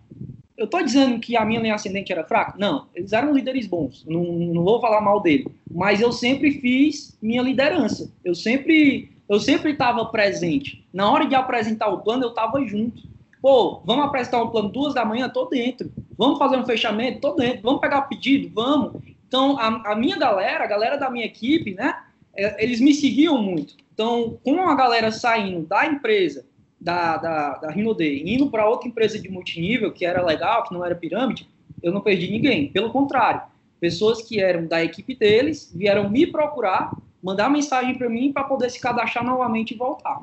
Eu 0.58 0.66
tô 0.66 0.82
dizendo 0.82 1.18
que 1.20 1.36
a 1.36 1.44
minha 1.44 1.60
linha 1.60 1.74
ascendente 1.74 2.12
era 2.12 2.24
fraca? 2.24 2.54
Não, 2.58 2.88
eles 2.94 3.12
eram 3.14 3.32
líderes 3.32 3.66
bons. 3.66 4.04
Não, 4.06 4.22
não 4.24 4.64
vou 4.64 4.80
falar 4.80 5.00
mal 5.00 5.22
dele 5.22 5.46
mas 5.70 6.00
eu 6.00 6.12
sempre 6.12 6.52
fiz 6.60 7.16
minha 7.20 7.42
liderança. 7.42 8.10
Eu 8.24 8.34
sempre 8.34 9.12
eu 9.28 9.38
sempre 9.38 9.72
estava 9.72 10.06
presente. 10.06 10.86
Na 10.92 11.10
hora 11.10 11.26
de 11.26 11.34
apresentar 11.34 11.88
o 11.88 12.00
plano, 12.00 12.24
eu 12.24 12.30
estava 12.30 12.64
junto. 12.64 13.02
Pô, 13.42 13.82
vamos 13.84 14.06
apresentar 14.06 14.42
um 14.42 14.48
plano 14.48 14.70
duas 14.70 14.94
da 14.94 15.04
manhã, 15.04 15.28
tô 15.28 15.44
dentro. 15.44 15.92
Vamos 16.16 16.38
fazer 16.38 16.56
um 16.56 16.64
fechamento, 16.64 17.20
tô 17.20 17.34
dentro. 17.34 17.60
Vamos 17.62 17.80
pegar 17.80 17.98
o 17.98 18.08
pedido, 18.08 18.50
vamos. 18.54 19.02
Então, 19.26 19.58
a, 19.58 19.92
a 19.92 19.94
minha 19.94 20.16
galera, 20.16 20.64
a 20.64 20.66
galera 20.66 20.96
da 20.96 21.10
minha 21.10 21.26
equipe, 21.26 21.74
né? 21.74 21.94
É, 22.34 22.64
eles 22.64 22.80
me 22.80 22.94
seguiam 22.94 23.40
muito. 23.40 23.76
Então, 23.92 24.38
com 24.42 24.62
a 24.62 24.74
galera 24.74 25.12
saindo 25.12 25.66
da 25.66 25.86
empresa, 25.86 26.46
da, 26.80 27.16
da, 27.16 27.50
da 27.58 27.70
Rinode, 27.70 28.22
indo 28.24 28.50
para 28.50 28.68
outra 28.68 28.88
empresa 28.88 29.18
de 29.18 29.28
multinível, 29.28 29.92
que 29.92 30.04
era 30.04 30.24
legal, 30.24 30.64
que 30.64 30.72
não 30.72 30.84
era 30.84 30.94
pirâmide, 30.94 31.48
eu 31.82 31.92
não 31.92 32.00
perdi 32.00 32.30
ninguém. 32.30 32.68
Pelo 32.70 32.90
contrário, 32.90 33.42
Pessoas 33.80 34.22
que 34.22 34.40
eram 34.40 34.66
da 34.66 34.82
equipe 34.82 35.14
deles 35.14 35.72
vieram 35.74 36.10
me 36.10 36.26
procurar, 36.26 36.96
mandar 37.22 37.48
mensagem 37.48 37.96
para 37.96 38.08
mim 38.08 38.32
para 38.32 38.44
poder 38.44 38.70
se 38.70 38.80
cadastrar 38.80 39.24
novamente 39.24 39.72
e 39.72 39.76
voltar. 39.76 40.20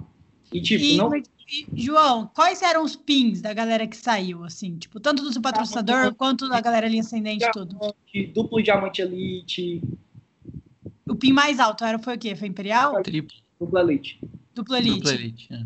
E 0.52 0.62
tipo, 0.62 0.84
e, 0.84 0.98
não. 0.98 1.16
E, 1.16 1.24
João, 1.74 2.30
quais 2.34 2.62
eram 2.62 2.84
os 2.84 2.96
pins 2.96 3.42
da 3.42 3.54
galera 3.54 3.88
que 3.88 3.96
saiu, 3.96 4.44
assim? 4.44 4.78
Tipo, 4.78 5.00
tanto 5.00 5.24
do 5.24 5.32
seu 5.32 5.42
patrocinador 5.42 5.96
diamante, 5.96 6.18
quanto 6.18 6.50
da 6.50 6.60
galera 6.60 6.86
ali 6.86 7.00
ascendente, 7.00 7.46
tudo? 7.54 7.78
Duplo 8.34 8.62
diamante 8.62 9.02
elite. 9.02 9.82
O 11.08 11.16
pin 11.16 11.32
mais 11.32 11.60
alto 11.60 11.86
era, 11.86 11.98
foi 11.98 12.16
o 12.16 12.20
quê? 12.20 12.36
Foi 12.36 12.48
Imperial? 12.48 13.02
Triplo. 13.04 13.38
Duplo 13.60 13.80
elite. 13.80 14.20
Duplo 14.54 14.76
elite. 14.76 14.96
Duplo 14.98 15.12
elite, 15.12 15.54
é. 15.54 15.66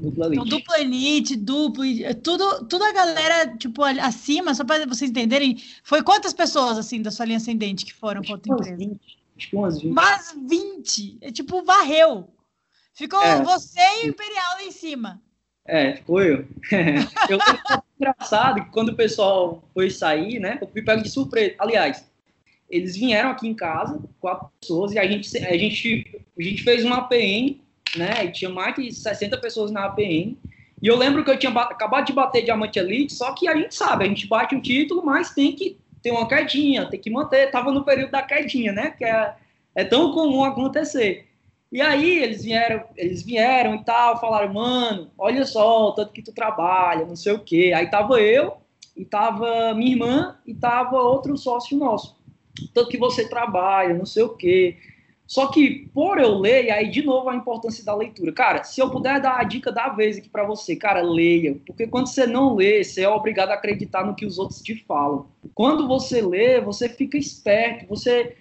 Dupla 0.00 0.26
elite. 0.26 0.40
Então, 0.40 0.58
dupla 0.58 0.80
elite, 0.80 1.36
duplo, 1.36 1.84
tudo, 2.22 2.66
tudo 2.66 2.84
a 2.84 2.92
galera, 2.92 3.56
tipo, 3.56 3.82
acima, 3.82 4.54
só 4.54 4.62
para 4.62 4.86
vocês 4.86 5.10
entenderem, 5.10 5.56
foi 5.82 6.02
quantas 6.02 6.34
pessoas, 6.34 6.76
assim, 6.76 7.00
da 7.00 7.10
sua 7.10 7.24
linha 7.24 7.38
ascendente 7.38 7.86
que 7.86 7.94
foram 7.94 8.20
para 8.20 8.32
outra 8.32 8.52
empresa? 8.52 8.76
20, 8.76 9.00
acho 9.36 9.50
que 9.50 9.56
umas 9.56 9.80
20. 9.80 9.92
Mas 9.92 10.36
20! 10.46 11.18
É 11.22 11.32
tipo, 11.32 11.64
varreu. 11.64 12.28
Ficou 12.92 13.22
é. 13.22 13.42
você 13.42 13.80
e 14.02 14.06
o 14.06 14.10
Imperial 14.10 14.54
lá 14.54 14.64
em 14.64 14.70
cima. 14.70 15.22
É, 15.66 15.96
ficou 15.96 16.22
eu. 16.22 16.46
eu 17.28 17.38
engraçado 17.98 18.64
que 18.64 18.70
quando 18.70 18.90
o 18.90 18.96
pessoal 18.96 19.66
foi 19.72 19.90
sair, 19.90 20.38
né, 20.38 20.58
eu 20.60 20.68
fui 20.68 20.82
pego 20.82 21.02
de 21.02 21.10
surpresa. 21.10 21.54
Aliás, 21.58 22.04
eles 22.68 22.96
vieram 22.96 23.30
aqui 23.30 23.48
em 23.48 23.54
casa, 23.54 24.02
quatro 24.20 24.50
pessoas, 24.60 24.92
e 24.92 24.98
a 24.98 25.06
gente, 25.06 25.36
a 25.38 25.56
gente, 25.56 26.20
a 26.38 26.42
gente 26.42 26.62
fez 26.62 26.84
uma 26.84 26.98
APN, 26.98 27.60
né? 27.96 28.24
E 28.24 28.32
tinha 28.32 28.50
mais 28.50 28.74
de 28.74 28.92
60 28.92 29.36
pessoas 29.38 29.70
na 29.70 29.84
APN. 29.84 30.36
E 30.82 30.86
eu 30.86 30.96
lembro 30.96 31.24
que 31.24 31.30
eu 31.30 31.38
tinha 31.38 31.52
acabado 31.52 32.06
de 32.06 32.12
bater 32.12 32.42
Diamante 32.42 32.78
Elite, 32.78 33.14
só 33.14 33.32
que 33.32 33.48
a 33.48 33.56
gente 33.56 33.74
sabe, 33.74 34.04
a 34.04 34.08
gente 34.08 34.26
bate 34.26 34.54
o 34.54 34.60
título, 34.60 35.04
mas 35.04 35.30
tem 35.30 35.52
que 35.52 35.78
ter 36.02 36.10
uma 36.10 36.28
quedinha, 36.28 36.86
tem 36.86 37.00
que 37.00 37.10
manter. 37.10 37.50
Tava 37.50 37.72
no 37.72 37.84
período 37.84 38.10
da 38.10 38.22
quedinha, 38.22 38.72
né? 38.72 38.90
Que 38.90 39.04
é, 39.04 39.34
é 39.74 39.84
tão 39.84 40.12
comum 40.12 40.44
acontecer. 40.44 41.26
E 41.72 41.80
aí 41.80 42.18
eles 42.18 42.44
vieram, 42.44 42.84
eles 42.96 43.22
vieram 43.22 43.74
e 43.74 43.84
tal, 43.84 44.20
falaram, 44.20 44.52
mano, 44.52 45.10
olha 45.18 45.44
só, 45.44 45.90
tanto 45.92 46.12
que 46.12 46.22
tu 46.22 46.32
trabalha, 46.32 47.04
não 47.04 47.16
sei 47.16 47.32
o 47.32 47.40
quê. 47.40 47.72
Aí 47.74 47.90
tava 47.90 48.20
eu, 48.20 48.56
e 48.96 49.04
tava 49.04 49.74
minha 49.74 49.92
irmã, 49.92 50.36
e 50.46 50.54
tava 50.54 50.96
outro 50.96 51.36
sócio 51.36 51.76
nosso. 51.76 52.16
Tanto 52.72 52.88
que 52.88 52.96
você 52.96 53.28
trabalha, 53.28 53.94
não 53.94 54.06
sei 54.06 54.22
o 54.22 54.30
quê. 54.30 54.76
Só 55.26 55.48
que, 55.48 55.88
por 55.92 56.18
eu 56.18 56.38
ler, 56.38 56.70
aí 56.70 56.88
de 56.88 57.04
novo 57.04 57.28
a 57.28 57.34
importância 57.34 57.84
da 57.84 57.94
leitura. 57.94 58.32
Cara, 58.32 58.62
se 58.62 58.80
eu 58.80 58.88
puder 58.88 59.20
dar 59.20 59.38
a 59.40 59.44
dica 59.44 59.72
da 59.72 59.88
vez 59.88 60.16
aqui 60.16 60.28
para 60.28 60.44
você, 60.44 60.76
cara, 60.76 61.02
leia. 61.02 61.56
Porque 61.66 61.86
quando 61.86 62.06
você 62.06 62.26
não 62.26 62.54
lê, 62.54 62.84
você 62.84 63.02
é 63.02 63.08
obrigado 63.08 63.50
a 63.50 63.54
acreditar 63.54 64.06
no 64.06 64.14
que 64.14 64.24
os 64.24 64.38
outros 64.38 64.62
te 64.62 64.76
falam. 64.86 65.26
Quando 65.52 65.88
você 65.88 66.22
lê, 66.22 66.60
você 66.60 66.88
fica 66.88 67.18
esperto, 67.18 67.88
você 67.88 68.36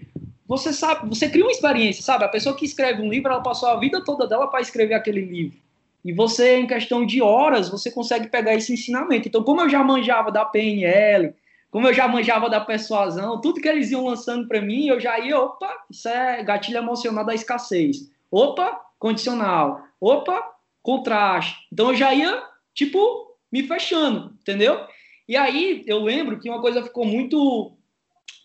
você 0.48 0.72
sabe, 0.72 1.10
você 1.10 1.28
cria 1.28 1.44
uma 1.44 1.52
experiência, 1.52 2.04
sabe? 2.04 2.24
A 2.24 2.30
pessoa 2.30 2.56
que 2.56 2.66
escreve 2.66 3.02
um 3.02 3.10
livro, 3.10 3.32
ela 3.32 3.42
passou 3.42 3.68
a 3.68 3.80
vida 3.80 4.04
toda 4.04 4.28
dela 4.28 4.48
para 4.48 4.62
escrever 4.62 4.94
aquele 4.94 5.22
livro. 5.22 5.58
E 6.04 6.14
você, 6.14 6.58
em 6.58 6.68
questão 6.68 7.04
de 7.04 7.20
horas, 7.20 7.68
você 7.68 7.90
consegue 7.90 8.28
pegar 8.28 8.54
esse 8.54 8.72
ensinamento. 8.72 9.28
Então, 9.28 9.44
como 9.44 9.62
eu 9.62 9.70
já 9.70 9.84
manjava 9.84 10.32
da 10.32 10.46
PNL, 10.46 11.34
como 11.76 11.90
eu 11.90 11.94
já 11.94 12.08
manjava 12.08 12.50
da 12.50 12.62
persuasão, 12.62 13.42
tudo 13.42 13.60
que 13.60 13.68
eles 13.68 13.92
iam 13.92 14.06
lançando 14.06 14.48
para 14.48 14.62
mim, 14.62 14.88
eu 14.88 14.98
já 14.98 15.20
ia, 15.20 15.38
opa, 15.38 15.70
isso 15.92 16.08
é 16.08 16.42
gatilho 16.42 16.78
emocional 16.78 17.26
da 17.26 17.36
escassez. 17.36 18.10
Opa, 18.32 18.80
condicional. 18.98 19.84
Opa, 20.00 20.42
contraste. 20.82 21.68
Então, 21.74 21.90
eu 21.90 21.96
já 21.98 22.14
ia, 22.14 22.42
tipo, 22.74 23.36
me 23.52 23.68
fechando, 23.68 24.34
entendeu? 24.40 24.88
E 25.28 25.36
aí, 25.36 25.84
eu 25.86 26.00
lembro 26.00 26.40
que 26.40 26.50
uma 26.50 26.62
coisa 26.62 26.82
ficou 26.82 27.04
muito 27.04 27.76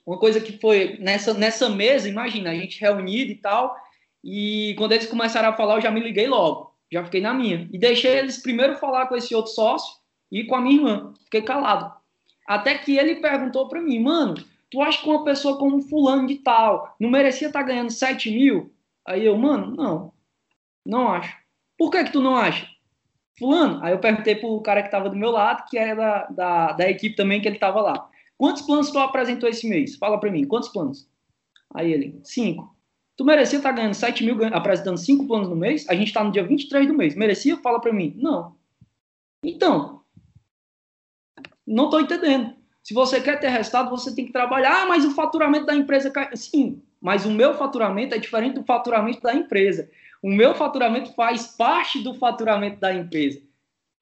uma 0.05 0.19
coisa 0.19 0.41
que 0.41 0.59
foi 0.59 0.97
nessa, 0.99 1.33
nessa 1.33 1.69
mesa, 1.69 2.09
imagina, 2.09 2.51
a 2.51 2.55
gente 2.57 2.81
reunido 2.81 3.31
e 3.31 3.37
tal, 3.37 3.77
e 4.25 4.75
quando 4.77 4.91
eles 4.91 5.07
começaram 5.07 5.51
a 5.51 5.57
falar, 5.57 5.77
eu 5.77 5.81
já 5.81 5.93
me 5.93 6.01
liguei 6.01 6.27
logo, 6.27 6.75
já 6.91 7.05
fiquei 7.05 7.21
na 7.21 7.33
minha. 7.33 7.69
E 7.73 7.79
deixei 7.79 8.19
eles 8.19 8.43
primeiro 8.43 8.75
falar 8.75 9.07
com 9.07 9.15
esse 9.15 9.37
outro 9.37 9.53
sócio 9.53 10.01
e 10.33 10.43
com 10.43 10.57
a 10.57 10.61
minha 10.61 10.75
irmã, 10.75 11.15
fiquei 11.27 11.43
calado. 11.43 12.00
Até 12.51 12.77
que 12.77 12.99
ele 12.99 13.15
perguntou 13.15 13.69
para 13.69 13.81
mim, 13.81 14.01
mano, 14.01 14.35
tu 14.69 14.83
acha 14.83 15.01
que 15.01 15.09
uma 15.09 15.23
pessoa 15.23 15.57
como 15.57 15.81
fulano 15.83 16.27
de 16.27 16.35
tal 16.39 16.97
não 16.99 17.09
merecia 17.09 17.47
estar 17.47 17.61
tá 17.61 17.65
ganhando 17.65 17.93
7 17.93 18.29
mil? 18.29 18.75
Aí 19.07 19.25
eu, 19.25 19.39
mano, 19.39 19.73
não, 19.77 20.13
não 20.85 21.13
acho. 21.13 21.33
Por 21.79 21.93
que 21.93 22.03
que 22.03 22.11
tu 22.11 22.21
não 22.21 22.35
acha? 22.35 22.67
Fulano, 23.39 23.79
aí 23.85 23.93
eu 23.93 24.01
perguntei 24.01 24.35
pro 24.35 24.61
cara 24.63 24.83
que 24.83 24.91
tava 24.91 25.09
do 25.09 25.15
meu 25.15 25.31
lado, 25.31 25.65
que 25.71 25.79
era 25.79 25.95
da, 25.95 26.27
da, 26.27 26.73
da 26.73 26.91
equipe 26.91 27.15
também, 27.15 27.41
que 27.41 27.47
ele 27.47 27.57
tava 27.57 27.81
lá. 27.81 28.11
Quantos 28.37 28.63
planos 28.63 28.91
tu 28.91 28.99
apresentou 28.99 29.49
esse 29.49 29.69
mês? 29.69 29.95
Fala 29.95 30.19
para 30.19 30.33
mim, 30.33 30.45
quantos 30.45 30.71
planos? 30.71 31.09
Aí 31.73 31.93
ele, 31.93 32.19
cinco. 32.25 32.77
Tu 33.17 33.25
merecia 33.25 33.59
estar 33.59 33.71
tá 33.71 33.77
ganhando 33.77 33.95
7 33.95 34.25
mil 34.25 34.37
apresentando 34.53 34.99
cinco 34.99 35.25
planos 35.25 35.49
no 35.49 35.55
mês? 35.55 35.89
A 35.89 35.95
gente 35.95 36.09
está 36.09 36.25
no 36.25 36.33
dia 36.33 36.43
23 36.43 36.89
do 36.89 36.95
mês. 36.95 37.15
Merecia? 37.15 37.57
Fala 37.59 37.81
para 37.81 37.93
mim. 37.93 38.13
Não. 38.19 38.57
Então, 39.45 40.00
não 41.75 41.85
estou 41.85 42.01
entendendo. 42.01 42.55
Se 42.83 42.95
você 42.95 43.21
quer 43.21 43.39
ter 43.39 43.49
resultado, 43.49 43.91
você 43.91 44.15
tem 44.15 44.27
que 44.27 44.33
trabalhar. 44.33 44.83
Ah, 44.83 44.87
mas 44.87 45.05
o 45.05 45.13
faturamento 45.13 45.67
da 45.67 45.75
empresa 45.75 46.11
cai. 46.11 46.35
Sim, 46.37 46.83
mas 47.01 47.25
o 47.25 47.31
meu 47.31 47.55
faturamento 47.55 48.15
é 48.15 48.19
diferente 48.19 48.55
do 48.55 48.65
faturamento 48.65 49.21
da 49.21 49.35
empresa. 49.35 49.91
O 50.23 50.29
meu 50.29 50.55
faturamento 50.55 51.15
faz 51.15 51.47
parte 51.47 52.03
do 52.03 52.15
faturamento 52.15 52.81
da 52.81 52.93
empresa. 52.93 53.41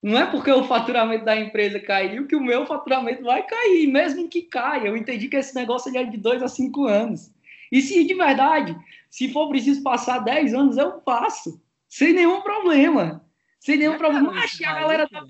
Não 0.03 0.17
é 0.17 0.27
porque 0.27 0.51
o 0.51 0.65
faturamento 0.65 1.25
da 1.25 1.37
empresa 1.37 1.81
caiu 1.81 2.27
que 2.27 2.37
o 2.37 2.41
meu 2.41 2.65
faturamento 2.67 3.23
vai 3.25 3.43
cair, 3.43 3.87
mesmo 3.89 4.29
que 4.29 4.43
caia. 4.43 4.89
Eu 4.89 4.97
entendi 4.97 5.29
que 5.29 5.37
esse 5.37 5.55
negócio 5.55 5.97
é 5.97 6.05
de 6.05 6.17
dois 6.17 6.43
a 6.43 6.49
cinco 6.49 6.87
anos. 6.87 7.33
E 7.71 7.83
se 7.83 8.05
de 8.05 8.15
verdade, 8.15 8.77
se 9.11 9.33
for 9.33 9.49
preciso 9.49 9.83
passar 9.83 10.21
10 10.21 10.55
anos, 10.55 10.77
eu 10.77 10.93
passo. 10.93 11.61
Sem 11.89 12.13
nenhum 12.13 12.41
problema. 12.43 13.25
Sem 13.61 13.77
nenhum 13.77 13.95
é 13.95 13.99
problema. 13.99 14.33
Acho 14.39 14.59
que 14.59 14.65
a 14.65 14.75
galera 14.75 15.09
tá. 15.09 15.27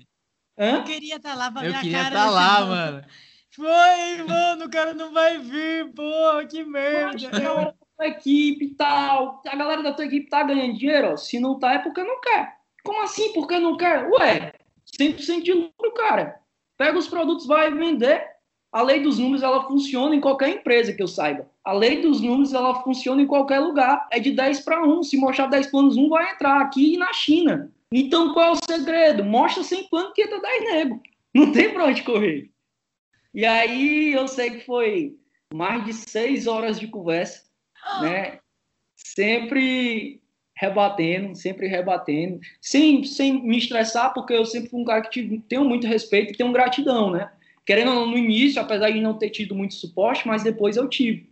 Hã? 0.59 0.77
Eu 0.77 0.83
queria 0.83 1.15
estar 1.15 1.29
tá 1.29 1.35
lá 1.35 1.51
pra 1.51 1.65
eu 1.65 1.71
ver 1.71 1.77
a 1.77 1.81
cara. 1.81 1.87
Eu 1.87 1.91
queria 1.91 2.07
estar 2.09 2.25
tá 2.25 2.29
lá, 2.29 2.65
mano. 2.65 3.05
Foi, 3.51 4.23
mano, 4.27 4.65
o 4.65 4.69
cara 4.69 4.93
não 4.93 5.11
vai 5.13 5.37
vir, 5.37 5.91
pô, 5.93 6.47
que 6.49 6.63
merda. 6.63 7.27
a 7.27 7.39
galera 7.39 7.65
da 7.65 7.73
tua 7.97 8.07
equipe 8.07 8.75
tal. 8.75 9.41
A 9.47 9.55
galera 9.55 9.81
da 9.81 9.93
tua 9.93 10.05
equipe 10.05 10.29
tá 10.29 10.43
ganhando 10.43 10.77
dinheiro, 10.77 11.13
ó. 11.13 11.17
Se 11.17 11.39
não 11.39 11.57
tá, 11.57 11.73
é 11.73 11.79
porque 11.79 12.03
não 12.03 12.19
quer. 12.19 12.57
Como 12.83 13.01
assim? 13.01 13.31
Porque 13.33 13.57
não 13.57 13.77
quer? 13.77 14.07
Ué, 14.09 14.53
100% 14.99 15.43
de 15.43 15.53
lucro, 15.53 15.93
cara. 15.93 16.39
Pega 16.77 16.97
os 16.97 17.07
produtos, 17.07 17.45
vai 17.45 17.73
vender. 17.73 18.25
A 18.71 18.81
lei 18.81 19.01
dos 19.01 19.17
números, 19.17 19.41
ela 19.41 19.65
funciona 19.65 20.13
em 20.13 20.21
qualquer 20.21 20.49
empresa 20.49 20.93
que 20.93 21.01
eu 21.01 21.07
saiba. 21.07 21.49
A 21.63 21.73
lei 21.73 22.01
dos 22.01 22.21
números, 22.21 22.53
ela 22.53 22.83
funciona 22.83 23.21
em 23.21 23.27
qualquer 23.27 23.59
lugar. 23.59 24.07
É 24.11 24.19
de 24.19 24.31
10 24.31 24.59
para 24.59 24.85
1. 24.85 25.03
Se 25.03 25.17
mostrar 25.17 25.47
10 25.47 25.67
planos, 25.67 25.97
um 25.97 26.07
vai 26.07 26.31
entrar 26.33 26.61
aqui 26.61 26.93
e 26.93 26.97
na 26.97 27.11
China. 27.11 27.71
Então, 27.91 28.33
qual 28.33 28.49
é 28.49 28.51
o 28.51 28.55
segredo? 28.55 29.23
Mostra 29.23 29.63
sem 29.63 29.87
plano 29.87 30.13
que 30.13 30.21
entra 30.21 30.39
10 30.39 30.63
nego. 30.63 31.01
Não 31.33 31.51
tem 31.51 31.73
para 31.73 31.85
onde 31.85 32.03
correr. 32.03 32.49
E 33.33 33.45
aí, 33.45 34.13
eu 34.13 34.27
sei 34.27 34.51
que 34.51 34.65
foi 34.65 35.17
mais 35.53 35.83
de 35.85 35.93
seis 35.93 36.47
horas 36.47 36.79
de 36.79 36.87
conversa, 36.87 37.43
né? 38.01 38.39
Sempre 38.95 40.21
rebatendo, 40.55 41.35
sempre 41.35 41.67
rebatendo, 41.67 42.39
sem, 42.59 43.03
sem 43.05 43.41
me 43.41 43.57
estressar, 43.57 44.13
porque 44.13 44.33
eu 44.33 44.45
sempre 44.45 44.69
fui 44.69 44.81
um 44.81 44.85
cara 44.85 45.01
que 45.01 45.09
tive, 45.09 45.39
tenho 45.47 45.63
muito 45.63 45.87
respeito 45.87 46.33
e 46.33 46.37
tenho 46.37 46.51
gratidão, 46.51 47.09
né? 47.09 47.31
Querendo 47.65 48.05
no 48.05 48.17
início, 48.17 48.61
apesar 48.61 48.89
de 48.89 48.99
não 48.99 49.17
ter 49.17 49.29
tido 49.29 49.55
muito 49.55 49.75
suporte, 49.75 50.27
mas 50.27 50.43
depois 50.43 50.75
eu 50.75 50.89
tive. 50.89 51.28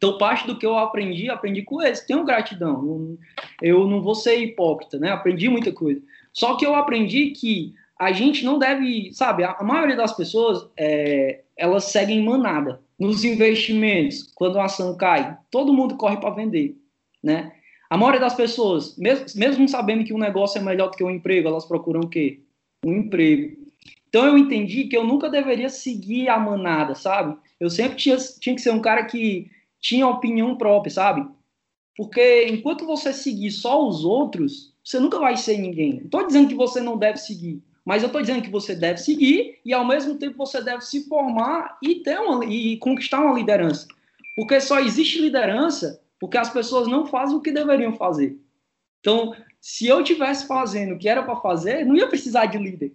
Então, 0.00 0.16
parte 0.16 0.46
do 0.46 0.56
que 0.56 0.64
eu 0.64 0.78
aprendi, 0.78 1.28
aprendi 1.28 1.60
com 1.60 1.82
eles. 1.82 2.00
Tenho 2.00 2.24
gratidão. 2.24 3.18
Eu 3.60 3.86
não 3.86 4.00
vou 4.00 4.14
ser 4.14 4.38
hipócrita, 4.38 4.98
né? 4.98 5.10
Aprendi 5.10 5.46
muita 5.50 5.70
coisa. 5.72 6.00
Só 6.32 6.56
que 6.56 6.64
eu 6.64 6.74
aprendi 6.74 7.32
que 7.32 7.74
a 7.98 8.10
gente 8.10 8.42
não 8.42 8.58
deve, 8.58 9.12
sabe? 9.12 9.44
A 9.44 9.62
maioria 9.62 9.94
das 9.94 10.16
pessoas, 10.16 10.66
é, 10.74 11.42
elas 11.54 11.84
seguem 11.84 12.24
manada. 12.24 12.80
Nos 12.98 13.24
investimentos, 13.24 14.32
quando 14.34 14.58
a 14.58 14.64
ação 14.64 14.96
cai, 14.96 15.36
todo 15.50 15.74
mundo 15.74 15.98
corre 15.98 16.16
para 16.16 16.30
vender, 16.30 16.78
né? 17.22 17.52
A 17.90 17.98
maioria 17.98 18.20
das 18.20 18.34
pessoas, 18.34 18.96
mesmo, 18.96 19.26
mesmo 19.36 19.68
sabendo 19.68 20.04
que 20.04 20.14
um 20.14 20.18
negócio 20.18 20.58
é 20.58 20.62
melhor 20.62 20.90
do 20.90 20.96
que 20.96 21.04
um 21.04 21.10
emprego, 21.10 21.48
elas 21.48 21.66
procuram 21.66 22.00
o 22.00 22.08
quê? 22.08 22.40
Um 22.86 22.94
emprego. 22.94 23.54
Então 24.08 24.24
eu 24.24 24.38
entendi 24.38 24.84
que 24.84 24.96
eu 24.96 25.04
nunca 25.04 25.28
deveria 25.28 25.68
seguir 25.68 26.30
a 26.30 26.38
manada, 26.38 26.94
sabe? 26.94 27.36
Eu 27.58 27.68
sempre 27.68 27.98
tinha, 27.98 28.16
tinha 28.16 28.54
que 28.54 28.62
ser 28.62 28.70
um 28.70 28.80
cara 28.80 29.04
que 29.04 29.50
tinha 29.80 30.06
opinião 30.06 30.56
própria, 30.56 30.92
sabe? 30.92 31.26
Porque 31.96 32.46
enquanto 32.48 32.86
você 32.86 33.12
seguir 33.12 33.50
só 33.50 33.86
os 33.86 34.04
outros, 34.04 34.74
você 34.84 34.98
nunca 34.98 35.18
vai 35.18 35.36
ser 35.36 35.58
ninguém. 35.58 35.94
Não 35.94 36.04
estou 36.04 36.26
dizendo 36.26 36.48
que 36.48 36.54
você 36.54 36.80
não 36.80 36.96
deve 36.96 37.18
seguir, 37.18 37.62
mas 37.84 38.02
eu 38.02 38.06
estou 38.06 38.20
dizendo 38.20 38.42
que 38.42 38.50
você 38.50 38.74
deve 38.74 38.98
seguir 38.98 39.58
e 39.64 39.72
ao 39.72 39.86
mesmo 39.86 40.16
tempo 40.16 40.36
você 40.36 40.62
deve 40.62 40.82
se 40.82 41.08
formar 41.08 41.78
e 41.82 41.96
ter 41.96 42.18
uma, 42.18 42.44
e 42.44 42.76
conquistar 42.78 43.20
uma 43.20 43.34
liderança. 43.34 43.86
Porque 44.36 44.60
só 44.60 44.80
existe 44.80 45.20
liderança 45.20 46.00
porque 46.18 46.36
as 46.36 46.50
pessoas 46.50 46.86
não 46.86 47.06
fazem 47.06 47.36
o 47.36 47.40
que 47.40 47.50
deveriam 47.50 47.94
fazer. 47.94 48.38
Então, 49.00 49.34
se 49.60 49.86
eu 49.86 50.04
tivesse 50.04 50.46
fazendo 50.46 50.94
o 50.94 50.98
que 50.98 51.08
era 51.08 51.22
para 51.22 51.36
fazer, 51.36 51.84
não 51.84 51.96
ia 51.96 52.08
precisar 52.08 52.46
de 52.46 52.58
líder. 52.58 52.92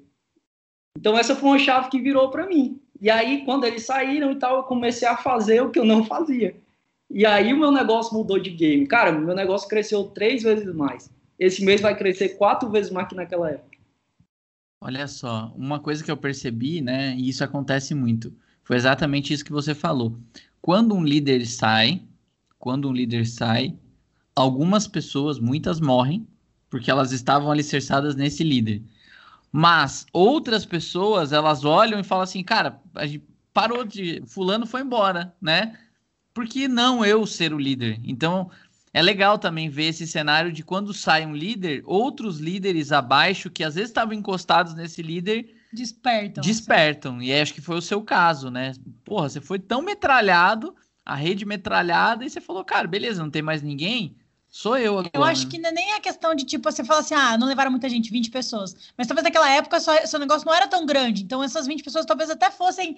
Então, 0.97 1.17
essa 1.17 1.35
foi 1.35 1.49
uma 1.49 1.59
chave 1.59 1.89
que 1.89 1.99
virou 1.99 2.29
para 2.29 2.47
mim. 2.47 2.79
E 3.01 3.09
aí, 3.09 3.43
quando 3.43 3.65
eles 3.65 3.85
saíram 3.85 4.31
e 4.31 4.35
tal, 4.35 4.57
eu 4.57 4.63
comecei 4.63 5.07
a 5.07 5.17
fazer 5.17 5.61
o 5.61 5.69
que 5.69 5.79
eu 5.79 5.85
não 5.85 6.05
fazia. 6.05 6.55
E 7.09 7.25
aí, 7.25 7.53
o 7.53 7.57
meu 7.57 7.71
negócio 7.71 8.13
mudou 8.13 8.39
de 8.39 8.49
game. 8.49 8.87
Cara, 8.87 9.11
meu 9.11 9.35
negócio 9.35 9.67
cresceu 9.67 10.05
três 10.05 10.43
vezes 10.43 10.73
mais. 10.73 11.09
Esse 11.37 11.63
mês 11.63 11.81
vai 11.81 11.95
crescer 11.95 12.29
quatro 12.29 12.69
vezes 12.69 12.91
mais 12.91 13.07
que 13.07 13.15
naquela 13.15 13.51
época. 13.51 13.77
Olha 14.81 15.07
só, 15.07 15.51
uma 15.55 15.79
coisa 15.79 16.03
que 16.03 16.11
eu 16.11 16.17
percebi, 16.17 16.81
né, 16.81 17.15
e 17.15 17.29
isso 17.29 17.43
acontece 17.43 17.95
muito, 17.95 18.31
foi 18.63 18.75
exatamente 18.75 19.33
isso 19.33 19.43
que 19.43 19.51
você 19.51 19.73
falou. 19.73 20.15
Quando 20.61 20.95
um 20.95 21.03
líder 21.03 21.45
sai, 21.45 22.03
quando 22.59 22.89
um 22.89 22.93
líder 22.93 23.25
sai, 23.25 23.75
algumas 24.35 24.87
pessoas, 24.87 25.39
muitas 25.39 25.79
morrem, 25.79 26.27
porque 26.69 26.91
elas 26.91 27.11
estavam 27.11 27.51
alicerçadas 27.51 28.15
nesse 28.15 28.43
líder. 28.43 28.83
Mas 29.51 30.05
outras 30.11 30.65
pessoas, 30.65 31.31
elas 31.31 31.63
olham 31.63 31.99
e 31.99 32.03
falam 32.03 32.23
assim, 32.23 32.43
cara, 32.43 32.81
a 32.93 33.05
gente 33.05 33.23
parou 33.53 33.85
de. 33.85 34.21
Fulano 34.27 34.67
foi 34.67 34.81
embora, 34.81 35.33
né? 35.41 35.79
Por 36.35 36.45
que 36.45 36.67
não 36.67 37.05
eu 37.05 37.25
ser 37.25 37.53
o 37.53 37.57
líder? 37.57 37.97
Então, 38.03 38.51
é 38.93 39.01
legal 39.01 39.39
também 39.39 39.69
ver 39.69 39.85
esse 39.85 40.05
cenário 40.05 40.51
de 40.51 40.63
quando 40.63 40.93
sai 40.93 41.25
um 41.25 41.33
líder, 41.33 41.81
outros 41.85 42.39
líderes 42.39 42.91
abaixo, 42.91 43.49
que 43.49 43.63
às 43.63 43.75
vezes 43.75 43.89
estavam 43.89 44.13
encostados 44.13 44.75
nesse 44.75 45.01
líder. 45.01 45.55
Despertam. 45.71 46.43
Despertam. 46.43 47.15
Assim. 47.15 47.25
E 47.27 47.33
acho 47.33 47.53
que 47.53 47.61
foi 47.61 47.77
o 47.77 47.81
seu 47.81 48.01
caso, 48.01 48.51
né? 48.51 48.73
Porra, 49.05 49.29
você 49.29 49.39
foi 49.39 49.59
tão 49.59 49.81
metralhado 49.81 50.75
a 51.05 51.15
rede 51.15 51.45
metralhada 51.45 52.25
e 52.25 52.29
você 52.29 52.41
falou, 52.41 52.65
cara, 52.65 52.85
beleza, 52.87 53.23
não 53.23 53.29
tem 53.29 53.41
mais 53.41 53.61
ninguém, 53.61 54.17
sou 54.49 54.77
eu 54.77 54.97
agora. 54.97 55.11
Eu 55.13 55.23
acho 55.23 55.47
que 55.47 55.57
não 55.57 55.69
é 55.69 55.73
nem 55.73 55.93
a 55.93 56.01
questão 56.01 56.35
de, 56.35 56.43
tipo, 56.43 56.69
você 56.69 56.83
fala 56.83 56.99
assim, 56.99 57.13
ah, 57.13 57.37
não 57.37 57.47
levaram 57.47 57.71
muita 57.71 57.87
gente, 57.87 58.11
20 58.11 58.29
pessoas. 58.31 58.75
Mas 58.97 59.07
talvez 59.07 59.23
naquela 59.23 59.49
época 59.49 59.79
seu 59.79 60.19
negócio 60.19 60.45
não 60.45 60.53
era 60.53 60.67
tão 60.67 60.85
grande, 60.85 61.23
então 61.23 61.41
essas 61.41 61.65
20 61.65 61.83
pessoas 61.83 62.05
talvez 62.05 62.29
até 62.29 62.49
fossem 62.49 62.97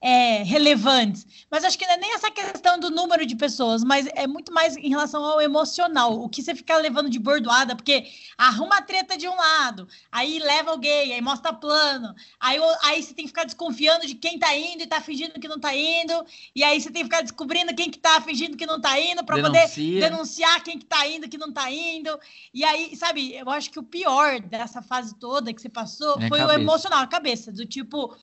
é, 0.00 0.42
relevantes. 0.42 1.26
Mas 1.50 1.64
acho 1.64 1.78
que 1.78 1.86
não 1.86 1.94
é 1.94 1.96
nem 1.96 2.14
essa 2.14 2.30
questão 2.30 2.78
do 2.78 2.90
número 2.90 3.24
de 3.24 3.34
pessoas, 3.34 3.82
mas 3.82 4.06
é 4.14 4.26
muito 4.26 4.52
mais 4.52 4.76
em 4.76 4.88
relação 4.88 5.24
ao 5.24 5.40
emocional. 5.40 6.20
O 6.20 6.28
que 6.28 6.42
você 6.42 6.54
fica 6.54 6.76
levando 6.76 7.08
de 7.08 7.18
bordoada, 7.18 7.74
porque 7.74 8.06
arruma 8.36 8.78
a 8.78 8.82
treta 8.82 9.16
de 9.16 9.26
um 9.26 9.34
lado, 9.34 9.88
aí 10.12 10.38
leva 10.38 10.72
o 10.74 10.78
gay, 10.78 11.12
aí 11.12 11.20
mostra 11.20 11.52
plano, 11.52 12.14
aí, 12.38 12.58
aí 12.82 13.02
você 13.02 13.14
tem 13.14 13.24
que 13.24 13.30
ficar 13.30 13.44
desconfiando 13.44 14.06
de 14.06 14.14
quem 14.14 14.38
tá 14.38 14.54
indo 14.56 14.82
e 14.82 14.86
tá 14.86 15.00
fingindo 15.00 15.40
que 15.40 15.48
não 15.48 15.58
tá 15.58 15.74
indo, 15.74 16.26
e 16.54 16.62
aí 16.62 16.80
você 16.80 16.90
tem 16.90 17.02
que 17.02 17.08
ficar 17.08 17.22
descobrindo 17.22 17.74
quem 17.74 17.90
que 17.90 17.98
tá 17.98 18.20
fingindo 18.20 18.56
que 18.56 18.66
não 18.66 18.80
tá 18.80 19.00
indo 19.00 19.24
para 19.24 19.40
poder 19.40 19.68
denunciar 20.00 20.62
quem 20.62 20.78
que 20.78 20.84
tá 20.84 21.06
indo 21.08 21.28
que 21.28 21.38
não 21.38 21.52
tá 21.52 21.70
indo. 21.70 22.18
E 22.52 22.64
aí, 22.64 22.94
sabe, 22.96 23.34
eu 23.34 23.48
acho 23.50 23.70
que 23.70 23.78
o 23.78 23.82
pior 23.82 24.40
dessa 24.40 24.82
fase 24.82 25.14
toda 25.18 25.52
que 25.52 25.60
você 25.60 25.68
passou 25.68 26.16
é 26.20 26.28
foi 26.28 26.38
cabeça. 26.38 26.58
o 26.58 26.62
emocional, 26.62 27.00
a 27.00 27.06
cabeça, 27.06 27.50
do 27.50 27.64
tipo 27.64 28.16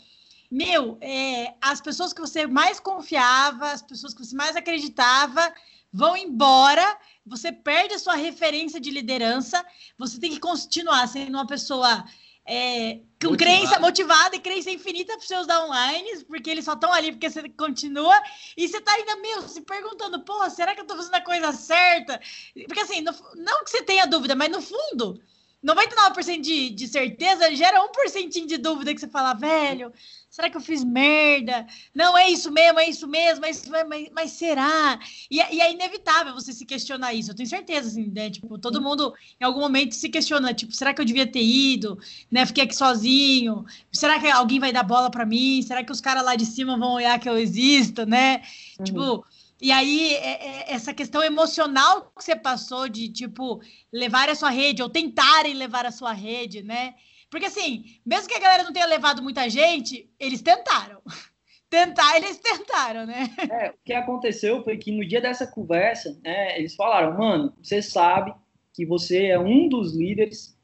meu, 0.53 0.99
é, 1.01 1.55
as 1.59 1.81
pessoas 1.81 2.13
que 2.13 2.21
você 2.21 2.45
mais 2.45 2.79
confiava, 2.79 3.71
as 3.71 3.81
pessoas 3.81 4.13
que 4.13 4.23
você 4.23 4.35
mais 4.35 4.55
acreditava, 4.55 5.51
vão 5.91 6.15
embora, 6.15 6.85
você 7.25 7.51
perde 7.51 7.95
a 7.95 7.99
sua 7.99 8.13
referência 8.13 8.79
de 8.79 8.91
liderança, 8.91 9.65
você 9.97 10.19
tem 10.19 10.29
que 10.29 10.39
continuar 10.39 11.07
sendo 11.07 11.33
uma 11.33 11.47
pessoa 11.47 12.05
é, 12.45 12.99
com 13.19 13.31
motivada. 13.31 13.37
crença 13.37 13.79
motivada 13.79 14.35
e 14.35 14.39
crença 14.39 14.69
infinita 14.69 15.13
para 15.13 15.21
os 15.21 15.27
seus 15.27 15.47
downlines, 15.47 16.21
porque 16.21 16.51
eles 16.51 16.65
só 16.65 16.73
estão 16.73 16.93
ali 16.93 17.11
porque 17.11 17.31
você 17.31 17.49
continua, 17.49 18.15
e 18.55 18.67
você 18.67 18.77
está 18.77 18.93
ainda, 18.93 19.15
meu, 19.15 19.49
se 19.49 19.61
perguntando, 19.61 20.23
pô, 20.23 20.47
será 20.51 20.75
que 20.75 20.81
eu 20.81 20.83
estou 20.83 20.97
fazendo 20.97 21.15
a 21.15 21.21
coisa 21.21 21.51
certa? 21.51 22.21
Porque 22.67 22.81
assim, 22.81 23.01
no, 23.01 23.11
não 23.37 23.63
que 23.63 23.71
você 23.71 23.81
tenha 23.81 24.05
dúvida, 24.05 24.35
mas 24.35 24.51
no 24.51 24.61
fundo, 24.61 25.19
99% 25.63 26.41
de, 26.41 26.69
de 26.71 26.87
certeza 26.87 27.55
gera 27.55 27.81
1% 27.81 28.45
de 28.45 28.57
dúvida 28.57 28.93
que 28.93 28.99
você 28.99 29.07
fala, 29.07 29.33
velho, 29.33 29.93
Será 30.33 30.49
que 30.49 30.57
eu 30.57 30.61
fiz 30.61 30.83
merda? 30.83 31.63
Não, 31.93 32.17
é 32.17 32.27
isso 32.27 32.51
mesmo, 32.51 32.79
é 32.79 32.89
isso 32.89 33.07
mesmo, 33.07 33.41
mas, 33.41 33.67
mas, 33.67 34.09
mas 34.11 34.31
será? 34.31 34.99
E, 35.29 35.37
e, 35.37 35.61
é 35.61 35.71
inevitável 35.71 36.33
você 36.33 36.51
se 36.51 36.65
questionar 36.65 37.13
isso, 37.13 37.29
eu 37.29 37.35
tenho 37.35 37.47
certeza, 37.47 37.87
assim, 37.89 38.07
né? 38.07 38.31
Tipo, 38.31 38.57
todo 38.57 38.81
mundo 38.81 39.13
em 39.39 39.43
algum 39.45 39.59
momento 39.59 39.93
se 39.93 40.09
questiona, 40.09 40.51
tipo, 40.51 40.73
será 40.73 40.91
que 40.91 40.99
eu 40.99 41.05
devia 41.05 41.27
ter 41.27 41.43
ido? 41.43 41.99
Né? 42.31 42.47
Fiquei 42.47 42.63
aqui 42.63 42.75
sozinho. 42.75 43.63
Será 43.91 44.19
que 44.19 44.27
alguém 44.27 44.59
vai 44.59 44.73
dar 44.73 44.81
bola 44.81 45.11
para 45.11 45.23
mim? 45.23 45.61
Será 45.61 45.83
que 45.83 45.91
os 45.91 46.01
caras 46.01 46.25
lá 46.25 46.35
de 46.35 46.47
cima 46.47 46.79
vão 46.79 46.93
olhar 46.93 47.19
que 47.19 47.29
eu 47.29 47.37
existo, 47.37 48.03
né? 48.03 48.41
Uhum. 48.79 48.85
Tipo, 48.85 49.25
e 49.61 49.71
aí, 49.71 50.15
é, 50.15 50.47
é, 50.47 50.73
essa 50.73 50.95
questão 50.95 51.21
emocional 51.21 52.11
que 52.17 52.23
você 52.23 52.35
passou 52.35 52.89
de, 52.89 53.07
tipo, 53.07 53.61
levar 53.91 54.29
a 54.29 54.35
sua 54.35 54.49
rede, 54.49 54.81
ou 54.81 54.89
tentarem 54.89 55.53
levar 55.53 55.85
a 55.85 55.91
sua 55.91 56.11
rede, 56.11 56.63
né? 56.63 56.95
Porque 57.33 57.47
assim, 57.47 57.85
mesmo 58.05 58.29
que 58.29 58.35
a 58.35 58.39
galera 58.39 58.61
não 58.61 58.71
tenha 58.71 58.85
levado 58.85 59.23
muita 59.23 59.49
gente, 59.49 60.07
eles 60.19 60.39
tentaram. 60.39 61.01
Tentar, 61.67 62.15
eles 62.15 62.37
tentaram, 62.37 63.07
né? 63.07 63.27
É, 63.49 63.71
o 63.71 63.73
que 63.83 63.93
aconteceu 63.93 64.63
foi 64.63 64.77
que 64.77 64.91
no 64.91 65.03
dia 65.03 65.19
dessa 65.19 65.47
conversa, 65.47 66.15
né, 66.23 66.59
eles 66.59 66.75
falaram, 66.75 67.17
mano, 67.17 67.51
você 67.59 67.81
sabe 67.81 68.31
que 68.71 68.85
você 68.85 69.25
é 69.25 69.39
um 69.39 69.67
dos 69.67 69.95
líderes, 69.95 70.55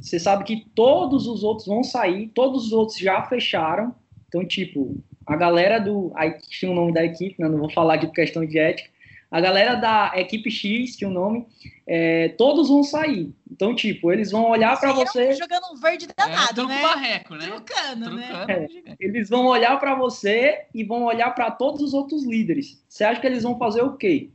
você 0.00 0.18
sabe 0.18 0.44
que 0.44 0.66
todos 0.74 1.26
os 1.26 1.44
outros 1.44 1.66
vão 1.66 1.84
sair, 1.84 2.28
todos 2.28 2.68
os 2.68 2.72
outros 2.72 2.96
já 2.96 3.22
fecharam. 3.26 3.94
Então, 4.26 4.42
tipo, 4.46 4.96
a 5.26 5.36
galera 5.36 5.78
do. 5.78 6.10
Aí 6.14 6.38
tinha 6.48 6.72
o 6.72 6.74
nome 6.74 6.94
da 6.94 7.04
equipe, 7.04 7.36
né, 7.38 7.46
não 7.46 7.58
vou 7.58 7.70
falar 7.70 7.96
aqui 7.96 8.06
por 8.06 8.14
questão 8.14 8.42
de 8.42 8.58
ética, 8.58 8.88
a 9.30 9.40
galera 9.40 9.74
da 9.74 10.12
equipe 10.16 10.50
X, 10.50 10.96
que 10.96 11.04
o 11.04 11.10
nome, 11.10 11.46
é, 11.86 12.30
todos 12.30 12.68
vão 12.68 12.82
sair. 12.82 13.32
Então, 13.50 13.74
tipo, 13.74 14.12
eles 14.12 14.30
vão 14.30 14.48
olhar 14.48 14.78
para 14.78 14.92
você. 14.92 15.32
Jogando 15.32 15.72
um 15.72 15.76
verde 15.76 16.06
danado, 16.16 16.62
é, 16.62 16.66
né? 16.66 16.82
Barreco, 16.82 17.34
né? 17.34 17.46
Trucando, 17.46 18.10
né? 18.14 18.46
É, 18.48 18.66
eles 19.00 19.28
vão 19.28 19.46
olhar 19.46 19.78
para 19.78 19.94
você 19.94 20.66
e 20.74 20.84
vão 20.84 21.04
olhar 21.04 21.34
para 21.34 21.50
todos 21.50 21.82
os 21.82 21.94
outros 21.94 22.24
líderes. 22.24 22.82
Você 22.88 23.04
acha 23.04 23.20
que 23.20 23.26
eles 23.26 23.42
vão 23.42 23.58
fazer 23.58 23.82
o 23.82 23.96
quê? 23.96 24.30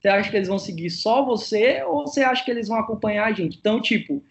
Você 0.00 0.08
acha 0.08 0.30
que 0.30 0.36
eles 0.36 0.48
vão 0.48 0.58
seguir 0.58 0.90
só 0.90 1.24
você 1.24 1.82
ou 1.82 2.06
você 2.06 2.22
acha 2.22 2.44
que 2.44 2.50
eles 2.50 2.68
vão 2.68 2.78
acompanhar 2.78 3.26
a 3.26 3.32
gente? 3.32 3.58
Então, 3.58 3.80
tipo, 3.80 4.22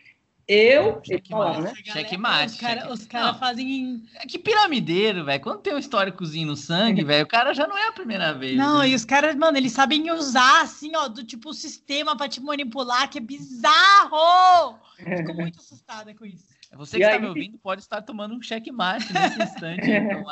eu. 0.47 1.01
Checkmate, 1.03 1.61
né? 1.61 1.73
Checkmate. 1.83 2.53
Os 2.53 2.59
caras 2.59 3.05
cara 3.07 3.33
fazem. 3.33 4.03
É 4.15 4.27
que 4.27 4.37
piramideiro, 4.37 5.25
velho. 5.25 5.41
Quando 5.41 5.61
tem 5.61 5.73
um 5.73 5.79
históricozinho 5.79 6.47
no 6.47 6.55
sangue, 6.55 7.03
velho, 7.03 7.25
o 7.25 7.27
cara 7.27 7.53
já 7.53 7.67
não 7.67 7.77
é 7.77 7.87
a 7.87 7.91
primeira 7.91 8.33
vez. 8.33 8.55
Não, 8.55 8.79
né? 8.79 8.89
e 8.89 8.95
os 8.95 9.03
caras, 9.03 9.35
mano, 9.35 9.57
eles 9.57 9.71
sabem 9.71 10.11
usar, 10.11 10.61
assim, 10.61 10.95
ó, 10.95 11.07
do 11.07 11.23
tipo, 11.23 11.49
o 11.49 11.53
sistema 11.53 12.15
pra 12.15 12.29
te 12.29 12.39
manipular, 12.39 13.09
que 13.09 13.17
é 13.17 13.21
bizarro! 13.21 14.79
Fico 14.97 15.33
muito 15.33 15.59
assustada 15.59 16.13
com 16.13 16.25
isso. 16.25 16.45
É 16.71 16.77
você 16.77 16.97
que 16.97 17.03
está 17.03 17.19
me 17.19 17.27
ouvindo 17.27 17.57
pode 17.57 17.81
estar 17.81 18.01
tomando 18.01 18.35
um 18.35 18.41
checkmate 18.41 19.11
nesse 19.11 19.41
instante. 19.41 19.89
Então, 19.89 20.25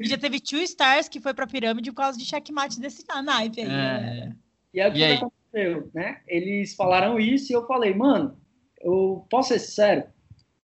e 0.00 0.08
já 0.08 0.18
teve 0.18 0.40
two 0.40 0.60
stars 0.60 1.08
que 1.08 1.20
foi 1.20 1.34
pra 1.34 1.46
pirâmide 1.46 1.90
por 1.92 1.98
causa 1.98 2.18
de 2.18 2.24
checkmate 2.24 2.80
desse 2.80 3.04
naipe 3.24 3.60
aí. 3.60 3.66
É. 3.66 3.70
Né? 3.70 4.36
E 4.74 4.80
aí 4.80 4.90
o 4.90 4.94
que 4.94 5.04
aconteceu, 5.04 5.90
né? 5.94 6.20
Eles 6.26 6.74
falaram 6.74 7.20
isso 7.20 7.52
e 7.52 7.54
eu 7.54 7.66
falei, 7.66 7.94
mano 7.94 8.41
eu 8.82 9.26
posso 9.30 9.48
ser 9.50 9.58
sincero, 9.58 10.04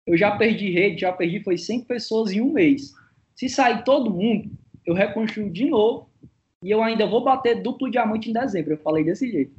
eu 0.07 0.17
já 0.17 0.37
perdi 0.37 0.71
rede, 0.71 1.03
já 1.03 1.13
perdi 1.13 1.41
foi 1.41 1.57
100 1.57 1.85
pessoas 1.85 2.33
em 2.33 2.41
um 2.41 2.53
mês. 2.53 2.93
Se 3.35 3.49
sair 3.49 3.85
todo 3.85 4.11
mundo, 4.11 4.51
eu 4.85 4.95
reconstruo 4.95 5.51
de 5.51 5.67
novo 5.67 6.11
e 6.63 6.71
eu 6.71 6.83
ainda 6.83 7.07
vou 7.07 7.23
bater 7.23 7.63
duplo 7.63 7.91
diamante 7.91 8.29
em 8.29 8.33
dezembro. 8.33 8.73
Eu 8.73 8.79
falei 8.79 9.05
desse 9.05 9.31
jeito. 9.31 9.53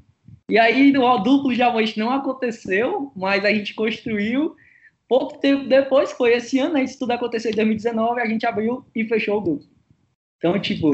E 0.50 0.60
aí 0.60 0.96
o 0.98 1.18
duplo 1.20 1.54
diamante 1.54 1.98
não 1.98 2.12
aconteceu, 2.12 3.12
mas 3.16 3.46
a 3.46 3.54
gente 3.54 3.74
construiu. 3.74 4.56
Pouco 5.08 5.38
tempo 5.40 5.68
depois, 5.68 6.12
foi 6.12 6.34
esse 6.34 6.60
ano, 6.60 6.76
né? 6.76 6.84
Isso 6.84 7.00
tudo 7.00 7.12
aconteceu 7.12 7.52
em 7.52 7.56
2019, 7.56 8.22
a 8.22 8.26
gente 8.26 8.46
abriu 8.46 8.86
e 8.96 9.06
fechou 9.06 9.38
o 9.38 9.42
duplo. 9.42 9.68
Então, 10.38 10.60
tipo. 10.60 10.92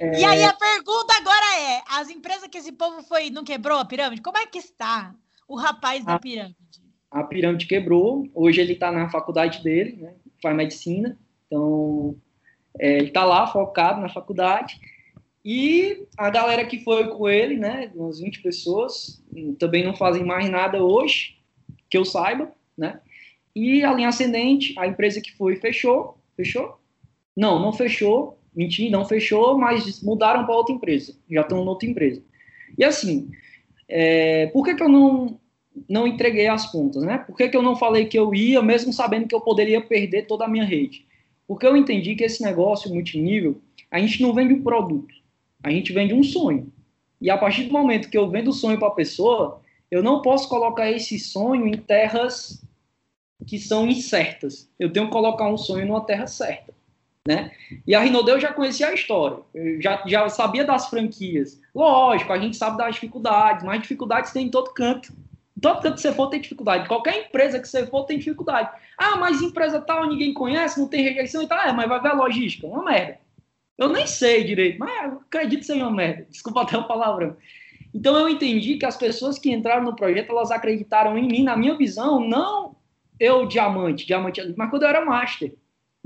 É... 0.00 0.20
E 0.20 0.24
aí 0.24 0.44
a 0.44 0.52
pergunta 0.52 1.14
agora 1.16 1.60
é: 1.60 1.82
as 1.88 2.10
empresas 2.10 2.48
que 2.48 2.58
esse 2.58 2.72
povo 2.72 3.02
foi 3.02 3.30
não 3.30 3.44
quebrou 3.44 3.78
a 3.78 3.84
pirâmide, 3.84 4.22
como 4.22 4.38
é 4.38 4.46
que 4.46 4.58
está? 4.58 5.14
O 5.48 5.56
rapaz 5.56 6.04
da 6.04 6.18
pirâmide? 6.18 6.56
A 7.10 7.22
pirâmide 7.24 7.66
quebrou. 7.66 8.28
Hoje 8.34 8.60
ele 8.60 8.72
está 8.72 8.90
na 8.90 9.08
faculdade 9.08 9.62
dele, 9.62 9.96
né? 9.96 10.14
faz 10.42 10.56
medicina. 10.56 11.18
Então, 11.46 12.16
é, 12.78 12.98
ele 12.98 13.08
está 13.08 13.24
lá 13.24 13.46
focado 13.46 14.00
na 14.00 14.08
faculdade. 14.08 14.78
E 15.44 16.06
a 16.18 16.28
galera 16.28 16.64
que 16.66 16.82
foi 16.82 17.08
com 17.08 17.28
ele, 17.28 17.56
né, 17.56 17.90
umas 17.94 18.18
20 18.18 18.42
pessoas, 18.42 19.22
também 19.58 19.84
não 19.84 19.94
fazem 19.94 20.24
mais 20.24 20.50
nada 20.50 20.82
hoje, 20.82 21.36
que 21.88 21.96
eu 21.96 22.04
saiba, 22.04 22.50
né? 22.76 23.00
E 23.54 23.84
a 23.84 23.92
linha 23.94 24.08
ascendente, 24.08 24.74
a 24.76 24.86
empresa 24.86 25.20
que 25.20 25.32
foi, 25.36 25.56
fechou. 25.56 26.18
Fechou? 26.36 26.78
Não, 27.34 27.58
não 27.60 27.72
fechou. 27.72 28.38
Menti, 28.54 28.90
não 28.90 29.04
fechou, 29.04 29.56
mas 29.56 30.02
mudaram 30.02 30.44
para 30.44 30.54
outra 30.54 30.74
empresa. 30.74 31.16
Já 31.30 31.42
estão 31.42 31.62
em 31.62 31.66
outra 31.68 31.88
empresa. 31.88 32.22
E 32.76 32.84
assim, 32.84 33.30
é, 33.88 34.46
por 34.48 34.64
que, 34.64 34.74
que 34.74 34.82
eu 34.82 34.88
não, 34.88 35.38
não 35.88 36.06
entreguei 36.06 36.46
as 36.46 36.70
pontas, 36.70 37.02
né? 37.02 37.18
Por 37.18 37.36
que, 37.36 37.48
que 37.48 37.56
eu 37.56 37.62
não 37.62 37.76
falei 37.76 38.06
que 38.06 38.18
eu 38.18 38.34
ia, 38.34 38.62
mesmo 38.62 38.92
sabendo 38.92 39.28
que 39.28 39.34
eu 39.34 39.40
poderia 39.40 39.80
perder 39.80 40.26
toda 40.26 40.44
a 40.44 40.48
minha 40.48 40.64
rede? 40.64 41.06
Porque 41.46 41.66
eu 41.66 41.76
entendi 41.76 42.14
que 42.14 42.24
esse 42.24 42.42
negócio 42.42 42.92
multinível, 42.92 43.60
a 43.90 43.98
gente 44.00 44.20
não 44.22 44.34
vende 44.34 44.52
um 44.52 44.62
produto, 44.62 45.14
a 45.62 45.70
gente 45.70 45.92
vende 45.92 46.12
um 46.14 46.22
sonho. 46.22 46.72
E 47.20 47.30
a 47.30 47.38
partir 47.38 47.64
do 47.64 47.72
momento 47.72 48.10
que 48.10 48.18
eu 48.18 48.28
vendo 48.28 48.48
o 48.48 48.52
sonho 48.52 48.78
para 48.78 48.88
a 48.88 48.92
pessoa, 48.92 49.60
eu 49.90 50.02
não 50.02 50.20
posso 50.20 50.48
colocar 50.48 50.90
esse 50.90 51.18
sonho 51.18 51.66
em 51.66 51.76
terras 51.76 52.62
que 53.46 53.58
são 53.58 53.86
incertas. 53.86 54.68
Eu 54.78 54.92
tenho 54.92 55.06
que 55.06 55.12
colocar 55.12 55.48
um 55.48 55.56
sonho 55.56 55.86
numa 55.86 56.04
terra 56.04 56.26
certa. 56.26 56.74
Né? 57.26 57.50
E 57.86 57.94
a 57.94 58.00
Rinode 58.00 58.30
eu 58.30 58.38
já 58.38 58.52
conhecia 58.52 58.88
a 58.88 58.94
história, 58.94 59.38
já, 59.80 60.02
já 60.06 60.28
sabia 60.28 60.64
das 60.64 60.88
franquias. 60.88 61.60
Lógico, 61.74 62.32
a 62.32 62.38
gente 62.38 62.56
sabe 62.56 62.76
das 62.76 62.94
dificuldades, 62.94 63.64
mas 63.64 63.82
dificuldades 63.82 64.32
tem 64.32 64.46
em 64.46 64.50
todo 64.50 64.72
canto. 64.72 65.12
Em 65.56 65.60
todo 65.60 65.82
canto 65.82 65.96
que 65.96 66.02
você 66.02 66.12
for 66.12 66.28
tem 66.28 66.40
dificuldade. 66.40 66.86
Qualquer 66.86 67.26
empresa 67.26 67.58
que 67.58 67.66
você 67.66 67.84
for 67.86 68.04
tem 68.04 68.18
dificuldade. 68.18 68.70
Ah, 68.96 69.16
mas 69.16 69.42
empresa 69.42 69.80
tal 69.80 70.06
ninguém 70.06 70.32
conhece, 70.32 70.78
não 70.78 70.86
tem 70.86 71.02
rejeição 71.02 71.42
e 71.42 71.48
tal. 71.48 71.58
É, 71.58 71.72
mas 71.72 71.88
vai 71.88 72.00
ver 72.00 72.10
a 72.10 72.14
logística, 72.14 72.66
uma 72.66 72.84
merda. 72.84 73.18
Eu 73.76 73.88
nem 73.88 74.06
sei 74.06 74.44
direito, 74.44 74.78
mas 74.78 75.12
acredito 75.14 75.64
ser 75.64 75.74
uma 75.74 75.90
merda. 75.90 76.26
Desculpa 76.30 76.62
até 76.62 76.78
o 76.78 76.86
palavrão. 76.86 77.36
Então 77.92 78.16
eu 78.16 78.28
entendi 78.28 78.76
que 78.76 78.86
as 78.86 78.96
pessoas 78.96 79.38
que 79.38 79.50
entraram 79.50 79.82
no 79.82 79.96
projeto, 79.96 80.30
elas 80.30 80.50
acreditaram 80.50 81.16
em 81.18 81.26
mim, 81.26 81.42
na 81.42 81.56
minha 81.56 81.76
visão, 81.76 82.20
não 82.20 82.76
eu 83.18 83.46
diamante, 83.46 84.06
diamante, 84.06 84.54
mas 84.56 84.70
quando 84.70 84.82
eu 84.82 84.88
era 84.88 85.04
master. 85.04 85.54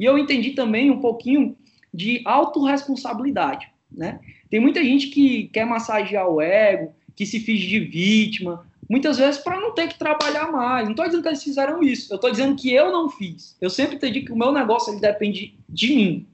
E 0.01 0.05
eu 0.07 0.17
entendi 0.17 0.53
também 0.53 0.91
um 0.91 0.99
pouquinho 0.99 1.55
de 1.93 2.23
autorresponsabilidade, 2.25 3.69
né? 3.93 4.19
Tem 4.49 4.59
muita 4.59 4.83
gente 4.83 5.09
que 5.09 5.49
quer 5.49 5.67
massagear 5.67 6.27
o 6.27 6.41
ego, 6.41 6.95
que 7.15 7.27
se 7.27 7.39
finge 7.39 7.69
de 7.69 7.81
vítima, 7.81 8.67
muitas 8.89 9.19
vezes 9.19 9.43
para 9.43 9.61
não 9.61 9.75
ter 9.75 9.89
que 9.89 9.99
trabalhar 9.99 10.51
mais. 10.51 10.85
Não 10.85 10.93
estou 10.93 11.05
dizendo 11.05 11.23
que 11.23 11.29
eles 11.29 11.45
fizeram 11.45 11.83
isso, 11.83 12.11
eu 12.11 12.17
estou 12.17 12.31
dizendo 12.31 12.57
que 12.57 12.73
eu 12.73 12.91
não 12.91 13.11
fiz. 13.11 13.59
Eu 13.61 13.69
sempre 13.69 13.97
entendi 13.97 14.23
que 14.23 14.33
o 14.33 14.39
meu 14.39 14.51
negócio 14.51 14.91
ele 14.91 15.03
depende 15.03 15.59
de 15.69 15.95
mim. 15.95 16.27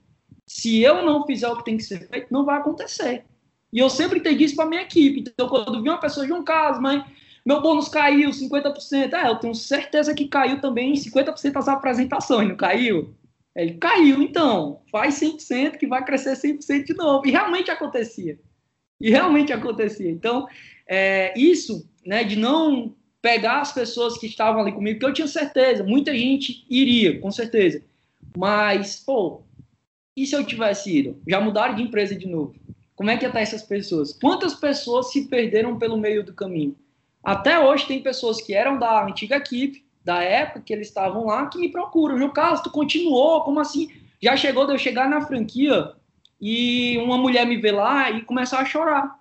Se 0.46 0.80
eu 0.80 1.04
não 1.04 1.26
fizer 1.26 1.48
o 1.48 1.56
que 1.56 1.64
tem 1.64 1.76
que 1.76 1.82
ser 1.82 2.06
feito, 2.06 2.28
não 2.30 2.44
vai 2.44 2.60
acontecer. 2.60 3.24
E 3.72 3.80
eu 3.80 3.90
sempre 3.90 4.20
entendi 4.20 4.44
isso 4.44 4.54
para 4.54 4.66
minha 4.66 4.82
equipe. 4.82 5.24
Então, 5.26 5.48
quando 5.48 5.82
vi 5.82 5.88
uma 5.88 5.98
pessoa, 5.98 6.24
João 6.24 6.44
Carlos, 6.44 6.80
mas 6.80 7.04
meu 7.44 7.60
bônus 7.60 7.88
caiu 7.88 8.30
50%. 8.30 9.12
É, 9.12 9.28
eu 9.28 9.36
tenho 9.36 9.56
certeza 9.56 10.14
que 10.14 10.28
caiu 10.28 10.60
também 10.60 10.94
50% 10.94 11.50
das 11.50 11.66
apresentações, 11.66 12.48
não 12.48 12.56
caiu? 12.56 13.12
Ele 13.56 13.74
caiu, 13.74 14.22
então, 14.22 14.82
faz 14.92 15.18
100% 15.18 15.78
que 15.78 15.86
vai 15.86 16.04
crescer 16.04 16.36
100% 16.36 16.84
de 16.84 16.94
novo. 16.94 17.26
E 17.26 17.30
realmente 17.30 17.70
acontecia. 17.70 18.38
E 19.00 19.10
realmente 19.10 19.52
acontecia. 19.52 20.10
Então, 20.10 20.46
é, 20.86 21.32
isso, 21.38 21.88
né, 22.04 22.22
de 22.22 22.36
não 22.36 22.94
pegar 23.22 23.62
as 23.62 23.72
pessoas 23.72 24.18
que 24.18 24.26
estavam 24.26 24.60
ali 24.60 24.72
comigo, 24.72 25.00
que 25.00 25.06
eu 25.06 25.12
tinha 25.12 25.26
certeza, 25.26 25.82
muita 25.82 26.14
gente 26.14 26.66
iria, 26.68 27.18
com 27.18 27.30
certeza. 27.30 27.82
Mas, 28.36 29.02
pô, 29.04 29.42
e 30.14 30.26
se 30.26 30.36
eu 30.36 30.44
tivesse 30.44 30.94
ido? 30.94 31.20
Já 31.26 31.40
mudaram 31.40 31.74
de 31.74 31.82
empresa 31.82 32.14
de 32.14 32.28
novo. 32.28 32.54
Como 32.94 33.10
é 33.10 33.16
que 33.16 33.24
ia 33.24 33.28
estar 33.28 33.40
essas 33.40 33.62
pessoas? 33.62 34.12
Quantas 34.12 34.54
pessoas 34.54 35.12
se 35.12 35.28
perderam 35.28 35.78
pelo 35.78 35.96
meio 35.96 36.22
do 36.22 36.34
caminho? 36.34 36.76
Até 37.24 37.58
hoje 37.58 37.86
tem 37.86 38.02
pessoas 38.02 38.40
que 38.40 38.54
eram 38.54 38.78
da 38.78 39.04
antiga 39.04 39.36
equipe, 39.36 39.85
da 40.06 40.22
época 40.22 40.60
que 40.60 40.72
eles 40.72 40.86
estavam 40.86 41.26
lá, 41.26 41.46
que 41.46 41.58
me 41.58 41.68
procuram. 41.68 42.16
No 42.16 42.30
caso, 42.30 42.62
tu 42.62 42.70
continuou, 42.70 43.40
como 43.42 43.58
assim? 43.58 43.90
Já 44.22 44.36
chegou 44.36 44.64
de 44.64 44.72
eu 44.72 44.78
chegar 44.78 45.10
na 45.10 45.20
franquia 45.20 45.94
e 46.40 46.96
uma 46.98 47.18
mulher 47.18 47.44
me 47.44 47.56
vê 47.56 47.72
lá 47.72 48.08
e 48.12 48.22
começar 48.22 48.60
a 48.60 48.64
chorar. 48.64 49.18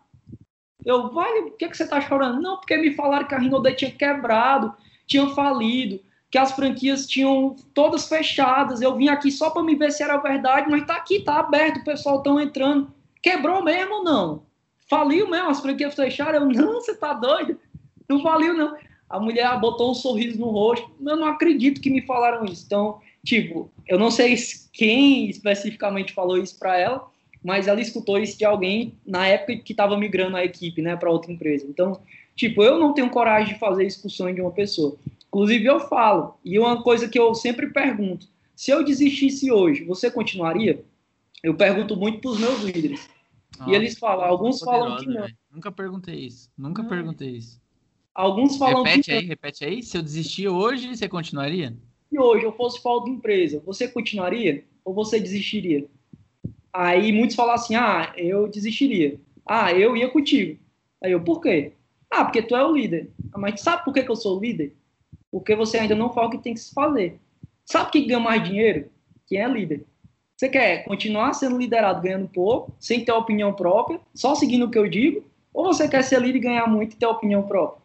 Eu, 0.85 1.09
vale, 1.11 1.49
por 1.49 1.57
que, 1.57 1.69
que 1.69 1.75
você 1.75 1.87
tá 1.87 1.99
chorando? 1.99 2.39
Não, 2.39 2.57
porque 2.57 2.77
me 2.77 2.93
falaram 2.93 3.27
que 3.27 3.33
a 3.33 3.39
Rinode 3.39 3.73
tinha 3.73 3.89
quebrado, 3.89 4.75
tinha 5.07 5.27
falido, 5.29 5.99
que 6.29 6.37
as 6.37 6.51
franquias 6.51 7.07
tinham 7.07 7.55
todas 7.73 8.07
fechadas. 8.07 8.79
Eu 8.79 8.95
vim 8.95 9.07
aqui 9.07 9.31
só 9.31 9.49
para 9.49 9.63
me 9.63 9.73
ver 9.73 9.91
se 9.91 10.03
era 10.03 10.17
verdade, 10.17 10.69
mas 10.69 10.85
tá 10.85 10.97
aqui, 10.97 11.21
tá 11.21 11.39
aberto, 11.39 11.77
o 11.77 11.83
pessoal 11.83 12.17
estão 12.17 12.39
entrando. 12.39 12.93
Quebrou 13.23 13.63
mesmo 13.63 13.95
ou 13.95 14.03
não? 14.03 14.45
Faliu 14.87 15.27
mesmo, 15.27 15.49
as 15.49 15.61
franquias 15.61 15.95
fecharam? 15.95 16.41
Eu, 16.41 16.45
não, 16.45 16.73
você 16.73 16.95
tá 16.95 17.11
doido? 17.11 17.59
Não 18.07 18.21
faliu, 18.21 18.53
não. 18.53 18.77
A 19.15 19.19
mulher 19.19 19.59
botou 19.59 19.91
um 19.91 19.93
sorriso 19.93 20.39
no 20.39 20.49
rosto. 20.49 20.91
Eu 20.99 21.15
não 21.15 21.27
acredito 21.27 21.79
que 21.79 21.89
me 21.89 22.01
falaram 22.01 22.45
isso. 22.45 22.63
Então, 22.65 22.99
tipo, 23.23 23.71
eu 23.87 23.97
não 23.97 24.11
sei 24.11 24.35
quem 24.73 25.29
especificamente 25.29 26.13
falou 26.13 26.37
isso 26.37 26.59
para 26.59 26.77
ela, 26.77 27.07
mas 27.41 27.67
ela 27.67 27.79
escutou 27.79 28.19
isso 28.19 28.37
de 28.37 28.43
alguém 28.43 28.93
na 29.05 29.25
época 29.25 29.55
que 29.57 29.71
estava 29.71 29.97
migrando 29.97 30.35
a 30.35 30.43
equipe, 30.43 30.81
né, 30.81 30.95
para 30.97 31.09
outra 31.09 31.31
empresa. 31.31 31.65
Então, 31.65 32.01
tipo, 32.35 32.61
eu 32.61 32.77
não 32.77 32.93
tenho 32.93 33.09
coragem 33.09 33.53
de 33.53 33.59
fazer 33.59 33.85
expulsão 33.85 34.33
de 34.33 34.41
uma 34.41 34.51
pessoa. 34.51 34.97
Inclusive, 35.27 35.65
eu 35.65 35.79
falo, 35.79 36.37
e 36.43 36.59
uma 36.59 36.83
coisa 36.83 37.07
que 37.07 37.17
eu 37.17 37.33
sempre 37.33 37.67
pergunto: 37.67 38.27
se 38.55 38.71
eu 38.71 38.83
desistisse 38.83 39.51
hoje, 39.51 39.85
você 39.85 40.11
continuaria? 40.11 40.83
Eu 41.41 41.55
pergunto 41.55 41.95
muito 41.95 42.19
para 42.19 42.31
os 42.31 42.39
meus 42.39 42.61
líderes. 42.61 43.07
Nossa, 43.57 43.71
e 43.71 43.75
eles 43.75 43.97
falam, 43.97 44.25
alguns 44.25 44.59
falam 44.59 44.97
que 44.97 45.07
não. 45.07 45.27
Nunca 45.51 45.71
perguntei 45.71 46.15
isso, 46.15 46.49
nunca 46.57 46.83
perguntei 46.83 47.29
isso. 47.29 47.64
Alguns 48.15 48.55
falam 48.55 48.81
repete 48.81 49.11
que... 49.11 49.11
aí, 49.11 49.25
repete 49.25 49.65
aí. 49.65 49.83
Se 49.83 49.97
eu 49.97 50.01
desistir 50.01 50.47
hoje, 50.47 50.95
você 50.95 51.09
continuaria? 51.09 51.75
Se 52.09 52.17
hoje 52.17 52.45
eu 52.45 52.53
fosse 52.53 52.81
falta 52.81 53.05
de 53.05 53.11
empresa, 53.11 53.61
você 53.65 53.89
continuaria 53.89 54.63
ou 54.85 54.93
você 54.93 55.19
desistiria? 55.19 55.85
Aí 56.71 57.11
muitos 57.11 57.35
falam 57.35 57.53
assim: 57.53 57.75
ah, 57.75 58.13
eu 58.15 58.47
desistiria. 58.47 59.19
Ah, 59.45 59.73
eu 59.73 59.97
ia 59.97 60.09
contigo. 60.09 60.57
Aí 61.03 61.11
eu, 61.11 61.21
por 61.21 61.41
quê? 61.41 61.73
Ah, 62.09 62.23
porque 62.23 62.41
tu 62.41 62.55
é 62.55 62.65
o 62.65 62.71
líder. 62.71 63.11
Ah, 63.33 63.37
mas 63.37 63.59
sabe 63.59 63.83
por 63.83 63.93
que, 63.93 64.01
que 64.01 64.09
eu 64.09 64.15
sou 64.15 64.37
o 64.37 64.41
líder? 64.41 64.73
Porque 65.29 65.53
você 65.53 65.77
ainda 65.77 65.93
não 65.93 66.13
fala 66.13 66.27
o 66.27 66.31
que 66.31 66.37
tem 66.37 66.53
que 66.53 66.61
se 66.61 66.73
fazer. 66.73 67.19
Sabe 67.65 67.91
quem 67.91 68.07
ganha 68.07 68.19
mais 68.19 68.41
dinheiro? 68.43 68.89
Quem 69.27 69.39
é 69.39 69.47
líder. 69.47 69.85
Você 70.37 70.47
quer 70.47 70.85
continuar 70.85 71.33
sendo 71.33 71.57
liderado 71.57 72.01
ganhando 72.01 72.29
pouco, 72.29 72.73
sem 72.79 73.03
ter 73.03 73.11
opinião 73.11 73.53
própria, 73.53 73.99
só 74.13 74.35
seguindo 74.35 74.65
o 74.65 74.71
que 74.71 74.77
eu 74.77 74.87
digo? 74.87 75.25
Ou 75.53 75.65
você 75.65 75.87
quer 75.87 76.03
ser 76.03 76.21
líder 76.21 76.37
e 76.37 76.41
ganhar 76.41 76.67
muito 76.67 76.93
e 76.93 76.97
ter 76.97 77.05
opinião 77.05 77.43
própria? 77.43 77.84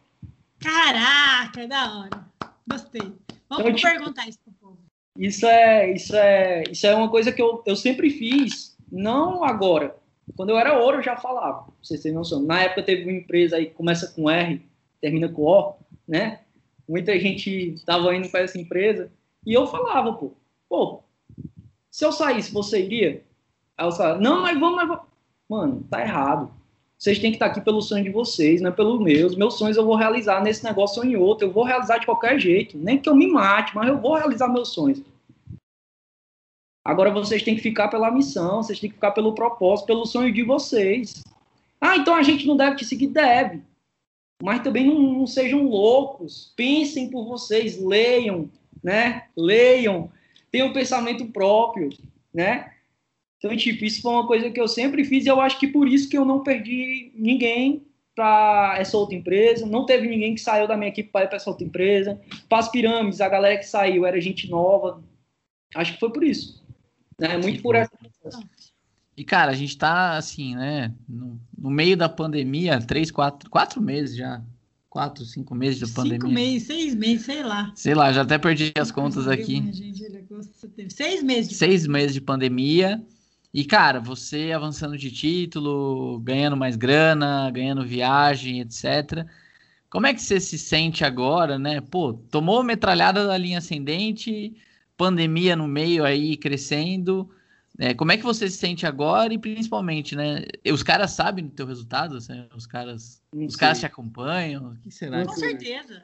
Caraca, 0.61 1.67
da 1.67 1.99
hora. 1.99 2.25
Gostei. 2.69 3.01
Vamos 3.49 3.65
então, 3.65 3.75
tipo, 3.75 3.89
perguntar 3.89 4.27
isso 4.27 4.39
pro 4.43 4.53
povo. 4.53 4.77
Isso 5.17 5.45
é, 5.45 5.91
isso 5.91 6.15
é, 6.15 6.63
isso 6.71 6.87
é 6.87 6.95
uma 6.95 7.09
coisa 7.09 7.31
que 7.31 7.41
eu, 7.41 7.61
eu 7.65 7.75
sempre 7.75 8.09
fiz, 8.09 8.77
não 8.91 9.43
agora. 9.43 9.95
Quando 10.37 10.51
eu 10.51 10.57
era 10.57 10.79
ouro, 10.79 10.97
eu 10.97 11.03
já 11.03 11.17
falava, 11.17 11.63
pra 11.63 11.73
vocês 11.81 12.01
terem 12.01 12.17
noção. 12.17 12.41
Na 12.41 12.61
época 12.61 12.83
teve 12.83 13.03
uma 13.03 13.11
empresa 13.11 13.57
aí 13.57 13.65
que 13.65 13.73
começa 13.73 14.07
com 14.13 14.29
R, 14.29 14.65
termina 15.01 15.27
com 15.27 15.43
O, 15.43 15.75
né? 16.07 16.39
Muita 16.87 17.17
gente 17.19 17.73
estava 17.73 18.15
indo 18.15 18.29
para 18.29 18.41
essa 18.41 18.57
empresa 18.57 19.11
e 19.45 19.53
eu 19.53 19.67
falava, 19.67 20.13
pô, 20.13 20.33
pô, 20.69 21.03
se 21.89 22.05
eu 22.05 22.11
saísse, 22.11 22.53
você 22.53 22.81
iria? 22.83 23.23
Aí 23.77 23.85
eu 23.85 23.91
falava, 23.91 24.19
não, 24.19 24.41
mas 24.41 24.59
vamos, 24.59 24.75
mas 24.75 24.87
vamos. 24.87 25.05
Mano, 25.49 25.87
tá 25.89 26.01
errado. 26.01 26.51
Vocês 27.01 27.17
têm 27.17 27.31
que 27.31 27.37
estar 27.37 27.47
aqui 27.47 27.59
pelo 27.59 27.81
sonho 27.81 28.03
de 28.03 28.11
vocês, 28.11 28.61
não 28.61 28.69
é 28.69 28.71
pelo 28.71 29.01
meus. 29.01 29.35
Meus 29.35 29.57
sonhos 29.57 29.75
eu 29.75 29.83
vou 29.83 29.95
realizar 29.95 30.39
nesse 30.43 30.63
negócio 30.63 31.01
ou 31.01 31.07
em 31.07 31.15
outro. 31.15 31.47
Eu 31.47 31.51
vou 31.51 31.63
realizar 31.63 31.97
de 31.97 32.05
qualquer 32.05 32.39
jeito. 32.39 32.77
Nem 32.77 32.99
que 32.99 33.09
eu 33.09 33.15
me 33.15 33.25
mate, 33.25 33.73
mas 33.73 33.87
eu 33.87 33.99
vou 33.99 34.13
realizar 34.13 34.47
meus 34.47 34.69
sonhos. 34.69 35.01
Agora 36.85 37.09
vocês 37.09 37.41
têm 37.41 37.55
que 37.55 37.61
ficar 37.61 37.87
pela 37.87 38.11
missão, 38.11 38.61
vocês 38.61 38.79
têm 38.79 38.87
que 38.87 38.97
ficar 38.97 39.13
pelo 39.13 39.33
propósito, 39.33 39.87
pelo 39.87 40.05
sonho 40.05 40.31
de 40.31 40.43
vocês. 40.43 41.23
Ah, 41.79 41.97
então 41.97 42.13
a 42.13 42.21
gente 42.21 42.45
não 42.45 42.55
deve 42.55 42.75
te 42.75 42.85
seguir? 42.85 43.07
Deve. 43.07 43.63
Mas 44.43 44.61
também 44.61 44.85
não, 44.85 45.01
não 45.01 45.25
sejam 45.25 45.67
loucos. 45.67 46.53
Pensem 46.55 47.09
por 47.09 47.25
vocês, 47.25 47.81
leiam, 47.81 48.47
né? 48.83 49.23
Leiam. 49.35 50.11
Tenham 50.51 50.67
um 50.67 50.73
pensamento 50.73 51.25
próprio, 51.25 51.89
né? 52.31 52.71
Então, 53.41 53.57
tipo, 53.57 53.83
isso 53.83 54.03
foi 54.03 54.11
uma 54.11 54.27
coisa 54.27 54.51
que 54.51 54.61
eu 54.61 54.67
sempre 54.67 55.03
fiz 55.03 55.25
e 55.25 55.27
eu 55.27 55.41
acho 55.41 55.59
que 55.59 55.65
por 55.65 55.87
isso 55.87 56.07
que 56.07 56.15
eu 56.15 56.23
não 56.23 56.43
perdi 56.43 57.11
ninguém 57.15 57.83
para 58.15 58.75
essa 58.77 58.95
outra 58.95 59.15
empresa. 59.15 59.65
Não 59.65 59.83
teve 59.83 60.07
ninguém 60.07 60.35
que 60.35 60.41
saiu 60.41 60.67
da 60.67 60.77
minha 60.77 60.89
equipe 60.89 61.09
para 61.09 61.25
ir 61.25 61.27
para 61.27 61.37
essa 61.37 61.49
outra 61.49 61.65
empresa. 61.65 62.21
Para 62.47 62.59
as 62.59 62.69
pirâmides, 62.69 63.19
a 63.19 63.27
galera 63.27 63.57
que 63.57 63.65
saiu 63.65 64.05
era 64.05 64.21
gente 64.21 64.47
nova. 64.47 65.03
Acho 65.73 65.93
que 65.93 65.99
foi 65.99 66.13
por 66.13 66.23
isso. 66.23 66.63
Né? 67.19 67.35
Muito 67.37 67.55
Sim, 67.55 67.61
por 67.63 67.73
essa. 67.73 67.91
E, 69.17 69.23
cara, 69.23 69.51
a 69.51 69.55
gente 69.55 69.75
tá 69.75 70.17
assim, 70.17 70.55
né? 70.55 70.93
No, 71.09 71.41
no, 71.57 71.71
meio 71.71 71.97
da 71.97 72.07
pandemia, 72.07 72.79
três, 72.79 73.09
quatro, 73.09 73.49
quatro 73.49 73.81
meses 73.81 74.15
já. 74.15 74.39
Quatro, 74.87 75.25
cinco 75.25 75.55
meses 75.55 75.79
de 75.79 75.91
pandemia. 75.91 76.19
Cinco 76.19 76.31
meses, 76.31 76.67
seis 76.67 76.93
meses, 76.93 77.25
sei 77.25 77.41
lá. 77.41 77.71
Sei 77.75 77.95
lá, 77.95 78.13
já 78.13 78.21
até 78.21 78.37
perdi 78.37 78.71
as 78.77 78.91
contas 78.91 79.27
aqui. 79.27 79.63
Seis 80.89 81.23
meses. 81.23 81.49
De 81.49 81.55
seis 81.55 81.87
meses 81.87 82.13
de 82.13 82.21
pandemia. 82.21 83.03
E, 83.53 83.65
cara, 83.65 83.99
você 83.99 84.53
avançando 84.53 84.97
de 84.97 85.11
título, 85.11 86.19
ganhando 86.19 86.55
mais 86.55 86.77
grana, 86.77 87.51
ganhando 87.51 87.85
viagem, 87.85 88.61
etc. 88.61 89.25
Como 89.89 90.07
é 90.07 90.13
que 90.13 90.21
você 90.21 90.39
se 90.39 90.57
sente 90.57 91.03
agora, 91.03 91.59
né? 91.59 91.81
Pô, 91.81 92.13
tomou 92.13 92.63
metralhada 92.63 93.27
da 93.27 93.37
linha 93.37 93.57
ascendente, 93.57 94.55
pandemia 94.95 95.55
no 95.55 95.67
meio 95.67 96.05
aí 96.05 96.37
crescendo. 96.37 97.29
É, 97.77 97.93
como 97.93 98.13
é 98.13 98.17
que 98.17 98.23
você 98.23 98.49
se 98.49 98.57
sente 98.57 98.85
agora 98.85 99.33
e 99.33 99.37
principalmente, 99.37 100.15
né? 100.15 100.45
Os 100.71 100.81
caras 100.81 101.11
sabem 101.11 101.45
do 101.45 101.51
teu 101.51 101.65
resultado, 101.65 102.17
assim, 102.17 102.47
os 102.55 102.65
caras, 102.65 103.21
os 103.33 103.55
caras 103.57 103.79
te 103.79 103.85
acompanham. 103.85 104.71
O 104.71 104.77
que 104.77 104.91
será? 104.91 105.25
Com 105.25 105.33
certeza. 105.33 106.03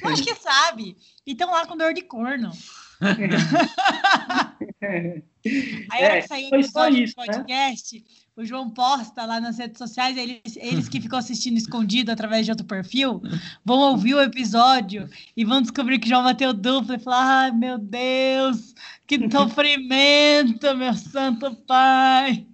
Eu 0.00 0.10
acho 0.10 0.22
que 0.22 0.34
sabe. 0.36 0.96
E 1.26 1.32
estão 1.32 1.50
lá 1.50 1.66
com 1.66 1.76
dor 1.76 1.92
de 1.92 2.02
corno. 2.02 2.52
Aí, 5.90 6.04
hora 6.04 6.22
que 6.22 6.28
saiu 6.28 6.48
o 6.48 6.56
né? 6.56 7.06
podcast, 7.14 7.96
né? 7.96 8.04
o 8.36 8.44
João 8.44 8.70
posta 8.70 9.24
lá 9.26 9.40
nas 9.40 9.58
redes 9.58 9.78
sociais, 9.78 10.16
eles, 10.16 10.56
eles 10.56 10.88
que 10.88 11.00
ficam 11.00 11.18
assistindo 11.18 11.56
escondido 11.56 12.10
através 12.10 12.46
de 12.46 12.52
outro 12.52 12.66
perfil, 12.66 13.20
vão 13.64 13.78
ouvir 13.90 14.14
o 14.14 14.22
episódio 14.22 15.08
e 15.36 15.44
vão 15.44 15.60
descobrir 15.60 15.98
que 15.98 16.06
o 16.06 16.08
João 16.08 16.24
bateu 16.24 16.52
duplo 16.52 16.94
e 16.94 16.98
falar: 16.98 17.42
ai 17.42 17.52
meu 17.52 17.78
Deus, 17.78 18.74
que 19.06 19.30
sofrimento, 19.30 20.74
meu 20.76 20.94
santo 20.94 21.54
pai. 21.66 22.46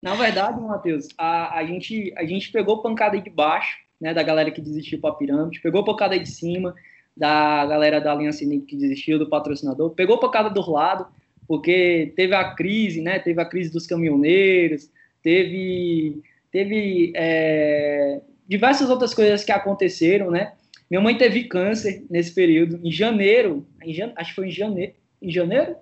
Na 0.00 0.14
verdade, 0.14 0.60
Matheus, 0.60 1.08
a, 1.16 1.58
a, 1.58 1.66
gente, 1.66 2.12
a 2.16 2.24
gente 2.24 2.52
pegou 2.52 2.82
pancada 2.82 3.16
aí 3.16 3.22
de 3.22 3.30
baixo, 3.30 3.78
né, 4.00 4.14
da 4.14 4.22
galera 4.22 4.50
que 4.50 4.60
desistiu 4.60 5.00
para 5.00 5.10
a 5.10 5.14
pirâmide, 5.14 5.60
pegou 5.60 5.84
pancada 5.84 6.14
aí 6.14 6.20
de 6.20 6.30
cima, 6.30 6.74
da 7.16 7.66
galera 7.66 8.00
da 8.00 8.12
Aliança 8.12 8.44
que 8.44 8.76
desistiu, 8.76 9.18
do 9.18 9.28
patrocinador, 9.28 9.90
pegou 9.90 10.20
pancada 10.20 10.48
do 10.48 10.70
lado, 10.70 11.08
porque 11.48 12.12
teve 12.14 12.34
a 12.34 12.52
crise, 12.52 13.00
né? 13.00 13.18
Teve 13.18 13.40
a 13.40 13.46
crise 13.46 13.72
dos 13.72 13.86
caminhoneiros, 13.86 14.90
teve, 15.22 16.22
teve 16.52 17.10
é, 17.16 18.20
diversas 18.46 18.90
outras 18.90 19.14
coisas 19.14 19.42
que 19.42 19.50
aconteceram, 19.50 20.30
né? 20.30 20.52
Minha 20.90 21.00
mãe 21.00 21.16
teve 21.16 21.44
câncer 21.44 22.04
nesse 22.10 22.34
período, 22.34 22.78
em 22.84 22.92
janeiro, 22.92 23.66
em 23.82 23.94
jan... 23.94 24.12
acho 24.14 24.30
que 24.30 24.36
foi 24.36 24.48
em 24.48 24.52
janeiro, 24.52 24.92
em 25.22 25.30
janeiro? 25.30 25.76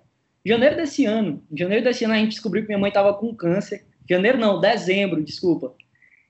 Janeiro 0.45 0.77
desse 0.77 1.05
ano. 1.05 1.43
Em 1.51 1.59
janeiro 1.59 1.85
desse 1.85 2.05
ano 2.05 2.15
a 2.15 2.19
gente 2.19 2.31
descobriu 2.31 2.63
que 2.63 2.69
minha 2.69 2.79
mãe 2.79 2.89
estava 2.89 3.13
com 3.13 3.35
câncer. 3.35 3.85
Janeiro 4.09 4.39
não, 4.39 4.61
dezembro, 4.61 5.23
desculpa. 5.23 5.75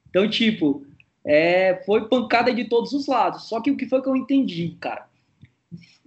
Então, 0.08 0.28
tipo, 0.30 0.86
é, 1.26 1.82
foi 1.84 2.08
pancada 2.08 2.54
de 2.54 2.64
todos 2.64 2.94
os 2.94 3.06
lados. 3.06 3.48
Só 3.48 3.60
que 3.60 3.70
o 3.70 3.76
que 3.76 3.86
foi 3.86 4.00
que 4.00 4.08
eu 4.08 4.16
entendi, 4.16 4.76
cara? 4.80 5.06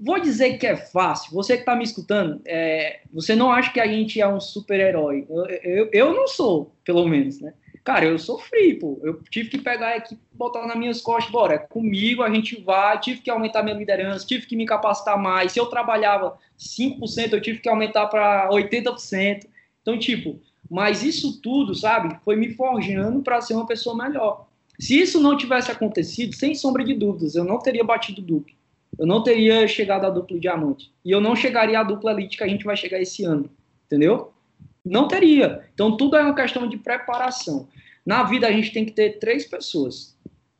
Vou 0.02 0.20
dizer 0.20 0.58
que 0.58 0.66
é 0.66 0.78
fácil. 0.78 1.34
Você 1.34 1.56
que 1.56 1.64
está 1.64 1.76
me 1.76 1.84
escutando, 1.84 2.42
é, 2.46 3.02
você 3.12 3.36
não 3.36 3.52
acha 3.52 3.74
que 3.74 3.82
a 3.82 3.88
gente 3.88 4.22
é 4.22 4.28
um 4.28 4.40
super-herói. 4.40 5.28
Eu, 5.30 5.46
eu, 5.46 5.90
eu, 5.92 6.14
não 6.14 6.26
sou, 6.26 6.74
pelo 6.86 7.06
menos, 7.06 7.42
né? 7.42 7.54
Cara, 7.84 8.06
eu 8.06 8.18
sofri, 8.18 8.76
pô. 8.76 8.98
Eu 9.04 9.22
tive 9.30 9.50
que 9.50 9.58
pegar 9.58 9.88
a 9.88 9.98
equipe, 9.98 10.22
botar 10.32 10.66
nas 10.66 10.78
minhas 10.78 11.02
costas, 11.02 11.30
bora, 11.30 11.56
é 11.56 11.58
comigo, 11.58 12.24
a 12.24 12.30
gente 12.30 12.62
vai, 12.62 12.98
tive 13.00 13.20
que 13.20 13.30
aumentar 13.30 13.62
minha 13.62 13.76
liderança, 13.76 14.26
tive 14.26 14.46
que 14.46 14.56
me 14.56 14.66
capacitar 14.66 15.18
mais. 15.22 15.52
Se 15.52 15.60
eu 15.60 15.66
trabalhava 15.66 16.38
5%, 16.58 17.34
eu 17.34 17.42
tive 17.42 17.60
que 17.60 17.68
aumentar 17.68 18.08
para 18.08 18.50
80%. 18.52 19.48
Então, 19.82 20.00
tipo, 20.00 20.40
mas 20.70 21.04
isso 21.04 21.42
tudo, 21.42 21.76
sabe, 21.76 22.18
foi 22.24 22.38
me 22.38 22.54
forjando 22.54 23.22
para 23.22 23.42
ser 23.42 23.54
uma 23.54 23.68
pessoa 23.68 23.98
melhor. 23.98 24.48
Se 24.80 24.98
isso 24.98 25.20
não 25.20 25.36
tivesse 25.36 25.70
acontecido, 25.70 26.34
sem 26.36 26.56
sombra 26.56 26.86
de 26.86 26.94
dúvidas, 26.94 27.36
eu 27.36 27.44
não 27.44 27.60
teria 27.60 27.84
batido 27.84 28.22
duplo. 28.22 28.59
Eu 29.00 29.08
não 29.08 29.24
teria 29.24 29.66
chegado 29.66 30.06
a 30.06 30.10
duplo 30.10 30.38
diamante. 30.38 30.92
E 31.06 31.10
eu 31.10 31.22
não 31.22 31.34
chegaria 31.34 31.80
à 31.80 31.84
dupla 31.84 32.12
elite 32.12 32.38
que 32.38 32.44
a 32.44 32.48
gente 32.48 32.66
vai 32.66 32.76
chegar 32.76 33.00
esse 33.00 33.24
ano. 33.24 33.50
Entendeu? 33.86 34.34
Não 34.84 35.08
teria. 35.08 35.66
Então, 35.74 35.96
tudo 35.96 36.18
é 36.18 36.22
uma 36.22 36.36
questão 36.36 36.68
de 36.68 36.78
preparação. 36.78 37.70
Na 38.06 38.24
vida, 38.24 38.46
a 38.46 38.52
gente 38.52 38.74
tem 38.74 38.84
que 38.84 38.92
ter 38.92 39.18
três 39.18 39.46
pessoas. 39.46 40.18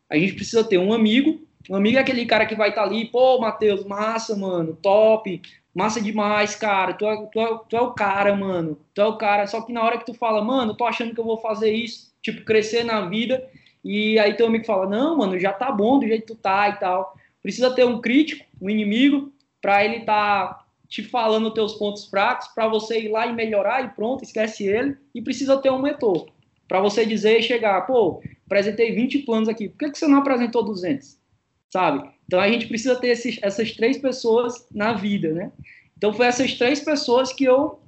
A 0.10 0.18
gente 0.18 0.34
precisa 0.34 0.64
ter 0.64 0.78
um 0.78 0.94
amigo. 0.94 1.42
Um 1.70 1.76
amigo 1.76 1.98
é 1.98 2.02
aquele 2.02 2.26
cara 2.26 2.46
que 2.46 2.56
vai 2.56 2.70
estar 2.70 2.84
tá 2.84 2.88
ali, 2.88 3.06
pô, 3.06 3.40
Matheus, 3.42 3.84
massa, 3.84 4.38
mano, 4.38 4.74
top, 4.82 5.42
massa 5.76 6.00
demais, 6.00 6.56
cara. 6.56 6.94
Tu 6.94 7.06
é, 7.06 7.28
tu, 7.30 7.40
é, 7.42 7.60
tu 7.68 7.76
é 7.76 7.82
o 7.82 7.92
cara, 7.92 8.34
mano. 8.34 8.80
Tu 8.94 9.02
é 9.02 9.06
o 9.06 9.18
cara. 9.18 9.48
Só 9.48 9.62
que 9.62 9.74
na 9.74 9.84
hora 9.84 9.98
que 9.98 10.06
tu 10.06 10.14
fala, 10.14 10.42
mano, 10.42 10.74
tô 10.74 10.86
achando 10.86 11.14
que 11.14 11.20
eu 11.20 11.26
vou 11.26 11.38
fazer 11.38 11.74
isso, 11.74 12.14
tipo, 12.22 12.46
crescer 12.46 12.86
na 12.86 13.02
vida, 13.02 13.46
e 13.84 14.18
aí 14.18 14.34
teu 14.34 14.48
amigo 14.48 14.66
fala, 14.66 14.88
não, 14.88 15.18
mano, 15.18 15.38
já 15.38 15.52
tá 15.52 15.70
bom 15.72 16.00
do 16.00 16.08
jeito 16.08 16.26
que 16.26 16.34
tu 16.34 16.36
tá 16.36 16.70
e 16.70 16.80
tal. 16.80 17.19
Precisa 17.42 17.72
ter 17.72 17.86
um 17.86 18.02
crítico, 18.02 18.46
um 18.62 18.70
inimigo, 18.70 19.34
para 19.62 19.84
ele 19.84 20.02
tá 20.02 20.66
te 20.88 21.04
falando 21.04 21.54
teus 21.54 21.76
pontos 21.76 22.06
fracos, 22.06 22.48
para 22.50 22.68
você 22.68 23.00
ir 23.00 23.10
lá 23.10 23.28
e 23.28 23.34
melhorar 23.34 23.86
e 23.86 23.90
pronto, 23.90 24.24
esquece 24.24 24.68
ele. 24.68 24.98
E 25.14 25.22
precisa 25.22 25.58
ter 25.58 25.70
um 25.70 25.82
mentor, 25.82 26.28
para 26.68 26.82
você 26.82 27.06
dizer 27.06 27.40
e 27.40 27.44
chegar, 27.44 27.82
pô, 27.82 28.22
apresentei 28.46 28.92
20 28.94 29.20
planos 29.20 29.48
aqui, 29.48 29.70
por 29.70 29.78
que, 29.78 29.92
que 29.92 29.98
você 29.98 30.08
não 30.08 30.20
apresentou 30.20 30.64
200? 30.64 31.18
Sabe? 31.70 32.10
Então 32.26 32.40
a 32.40 32.50
gente 32.50 32.68
precisa 32.68 32.96
ter 32.96 33.10
esses, 33.10 33.38
essas 33.42 33.72
três 33.72 33.98
pessoas 33.98 34.68
na 34.72 34.94
vida, 34.94 35.32
né? 35.32 35.52
Então 35.96 36.14
foi 36.14 36.26
essas 36.26 36.54
três 36.56 36.80
pessoas 36.80 37.32
que 37.32 37.44
eu 37.44 37.80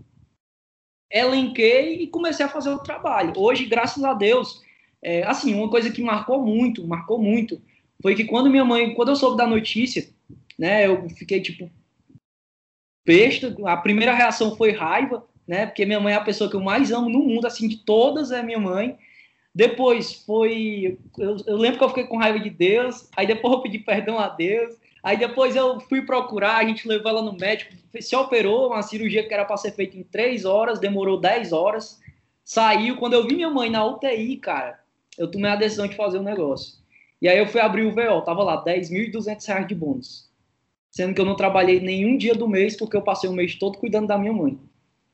elenquei 1.12 2.04
e 2.04 2.08
comecei 2.08 2.46
a 2.46 2.50
fazer 2.50 2.70
o 2.70 2.80
trabalho. 2.80 3.34
Hoje, 3.36 3.66
graças 3.66 4.04
a 4.04 4.14
Deus, 4.14 4.62
é, 5.02 5.24
assim, 5.24 5.54
uma 5.54 5.70
coisa 5.70 5.90
que 5.90 6.02
marcou 6.02 6.44
muito, 6.44 6.88
marcou 6.88 7.20
muito, 7.20 7.62
foi 8.02 8.16
que 8.16 8.26
quando 8.26 8.50
minha 8.50 8.66
mãe, 8.66 8.94
quando 8.94 9.10
eu 9.10 9.16
soube 9.16 9.38
da 9.38 9.48
notícia, 9.48 10.10
né, 10.58 10.88
eu 10.88 11.10
fiquei 11.10 11.42
tipo 11.42 11.70
besta. 13.06 13.56
A 13.66 13.78
primeira 13.78 14.14
reação 14.14 14.56
foi 14.56 14.72
raiva, 14.72 15.26
né, 15.48 15.66
porque 15.66 15.86
minha 15.86 16.00
mãe 16.00 16.14
é 16.14 16.18
a 16.18 16.24
pessoa 16.24 16.50
que 16.50 16.56
eu 16.56 16.62
mais 16.62 16.92
amo 16.92 17.10
no 17.10 17.20
mundo, 17.20 17.46
assim, 17.46 17.68
de 17.68 17.78
todas 17.78 18.32
é 18.32 18.42
minha 18.42 18.60
mãe. 18.60 18.98
Depois 19.54 20.14
foi, 20.14 20.98
eu, 21.18 21.36
eu 21.46 21.58
lembro 21.58 21.78
que 21.78 21.84
eu 21.84 21.90
fiquei 21.90 22.06
com 22.06 22.18
raiva 22.18 22.40
de 22.40 22.50
Deus. 22.50 23.10
Aí 23.16 23.28
depois 23.28 23.54
eu 23.54 23.62
pedi 23.62 23.80
perdão 23.80 24.18
a 24.18 24.30
Deus. 24.30 24.76
Aí 25.04 25.18
depois 25.18 25.56
eu 25.56 25.80
fui 25.82 26.04
procurar, 26.04 26.58
a 26.58 26.64
gente 26.64 26.88
levou 26.88 27.10
ela 27.10 27.22
no 27.22 27.34
médico, 27.34 27.74
se 28.00 28.16
operou, 28.16 28.68
uma 28.68 28.84
cirurgia 28.84 29.28
que 29.28 29.34
era 29.34 29.44
para 29.44 29.58
ser 29.58 29.72
feita 29.72 29.98
em 29.98 30.04
três 30.04 30.46
horas, 30.46 30.80
demorou 30.80 31.20
10 31.20 31.52
horas. 31.52 32.00
Saiu. 32.44 32.98
Quando 32.98 33.14
eu 33.14 33.28
vi 33.28 33.36
minha 33.36 33.50
mãe 33.50 33.70
na 33.70 33.86
UTI, 33.86 34.38
cara, 34.38 34.80
eu 35.18 35.30
tomei 35.30 35.52
a 35.52 35.56
decisão 35.56 35.88
de 35.88 35.96
fazer 35.96 36.18
o 36.18 36.22
um 36.22 36.24
negócio. 36.24 36.81
E 37.22 37.30
aí 37.30 37.38
eu 37.38 37.46
fui 37.46 37.62
abrir 37.62 37.86
o 37.86 37.92
VO, 37.92 38.22
tava 38.22 38.44
lá, 38.44 38.64
10.200 38.64 39.48
reais 39.48 39.68
de 39.68 39.76
bônus. 39.76 40.30
Sendo 40.90 41.14
que 41.14 41.22
eu 41.22 41.26
não 41.26 41.36
trabalhei 41.36 41.80
nenhum 41.80 42.18
dia 42.18 42.34
do 42.34 42.48
mês, 42.48 42.76
porque 42.76 42.98
eu 42.98 43.02
passei 43.02 43.30
o 43.30 43.34
mês 43.34 43.56
todo 43.56 43.78
cuidando 43.78 44.08
da 44.08 44.18
minha 44.18 44.34
mãe. 44.34 44.60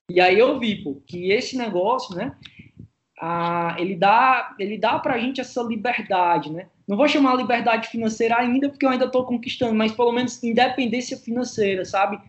E 0.09 0.21
aí 0.21 0.39
eu 0.39 0.57
vi, 0.57 0.83
pô, 0.83 1.01
que 1.05 1.31
esse 1.31 1.57
negócio, 1.57 2.15
né, 2.15 2.33
a, 3.19 3.75
ele 3.77 3.95
dá, 3.95 4.55
ele 4.57 4.77
dá 4.77 4.97
pra 4.99 5.17
gente 5.17 5.41
essa 5.41 5.61
liberdade, 5.61 6.51
né? 6.51 6.67
Não 6.87 6.95
vou 6.95 7.07
chamar 7.07 7.35
liberdade 7.35 7.89
financeira 7.89 8.37
ainda, 8.37 8.69
porque 8.69 8.85
eu 8.85 8.89
ainda 8.89 9.05
estou 9.05 9.25
conquistando, 9.25 9.75
mas 9.75 9.91
pelo 9.91 10.13
menos 10.13 10.41
independência 10.41 11.17
financeira, 11.17 11.83
sabe? 11.83 12.19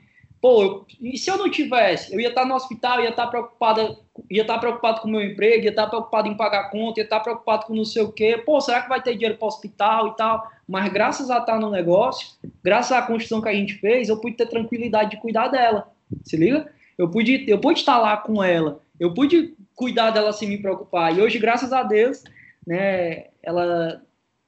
Pô, 0.40 0.86
e 1.00 1.18
se 1.18 1.30
eu 1.30 1.36
não 1.36 1.50
tivesse? 1.50 2.12
Eu 2.12 2.20
ia 2.20 2.28
estar 2.28 2.44
no 2.44 2.54
hospital, 2.54 3.02
ia 3.02 3.10
estar 3.10 3.26
preocupada, 3.26 3.96
ia 4.30 4.42
estar 4.42 4.58
preocupado 4.58 5.00
com 5.00 5.08
o 5.08 5.10
meu 5.10 5.20
emprego, 5.20 5.64
ia 5.64 5.70
estar 5.70 5.88
preocupado 5.88 6.28
em 6.28 6.36
pagar 6.36 6.70
conta, 6.70 7.00
ia 7.00 7.04
estar 7.04 7.18
preocupado 7.20 7.66
com 7.66 7.74
não 7.74 7.84
sei 7.84 8.02
o 8.02 8.12
quê. 8.12 8.40
Pô, 8.46 8.60
será 8.60 8.82
que 8.82 8.88
vai 8.88 9.02
ter 9.02 9.14
dinheiro 9.14 9.36
para 9.36 9.46
o 9.46 9.48
hospital 9.48 10.08
e 10.08 10.16
tal? 10.16 10.48
Mas 10.68 10.92
graças 10.92 11.28
a 11.28 11.38
estar 11.38 11.58
no 11.58 11.70
negócio, 11.70 12.36
graças 12.62 12.92
à 12.92 13.02
construção 13.02 13.42
que 13.42 13.48
a 13.48 13.54
gente 13.54 13.74
fez, 13.74 14.08
eu 14.08 14.20
pude 14.20 14.36
ter 14.36 14.46
tranquilidade 14.46 15.10
de 15.10 15.16
cuidar 15.16 15.48
dela. 15.48 15.90
Se 16.22 16.36
liga? 16.36 16.70
Eu 16.96 17.10
pude, 17.10 17.44
eu 17.48 17.58
pude 17.58 17.80
estar 17.80 17.98
lá 17.98 18.16
com 18.16 18.42
ela, 18.42 18.80
eu 18.98 19.12
pude 19.12 19.54
cuidar 19.74 20.10
dela 20.10 20.32
sem 20.32 20.48
me 20.48 20.58
preocupar. 20.58 21.16
E 21.16 21.20
hoje, 21.20 21.38
graças 21.38 21.72
a 21.72 21.82
Deus, 21.82 22.22
né, 22.64 23.26
ela 23.42 24.02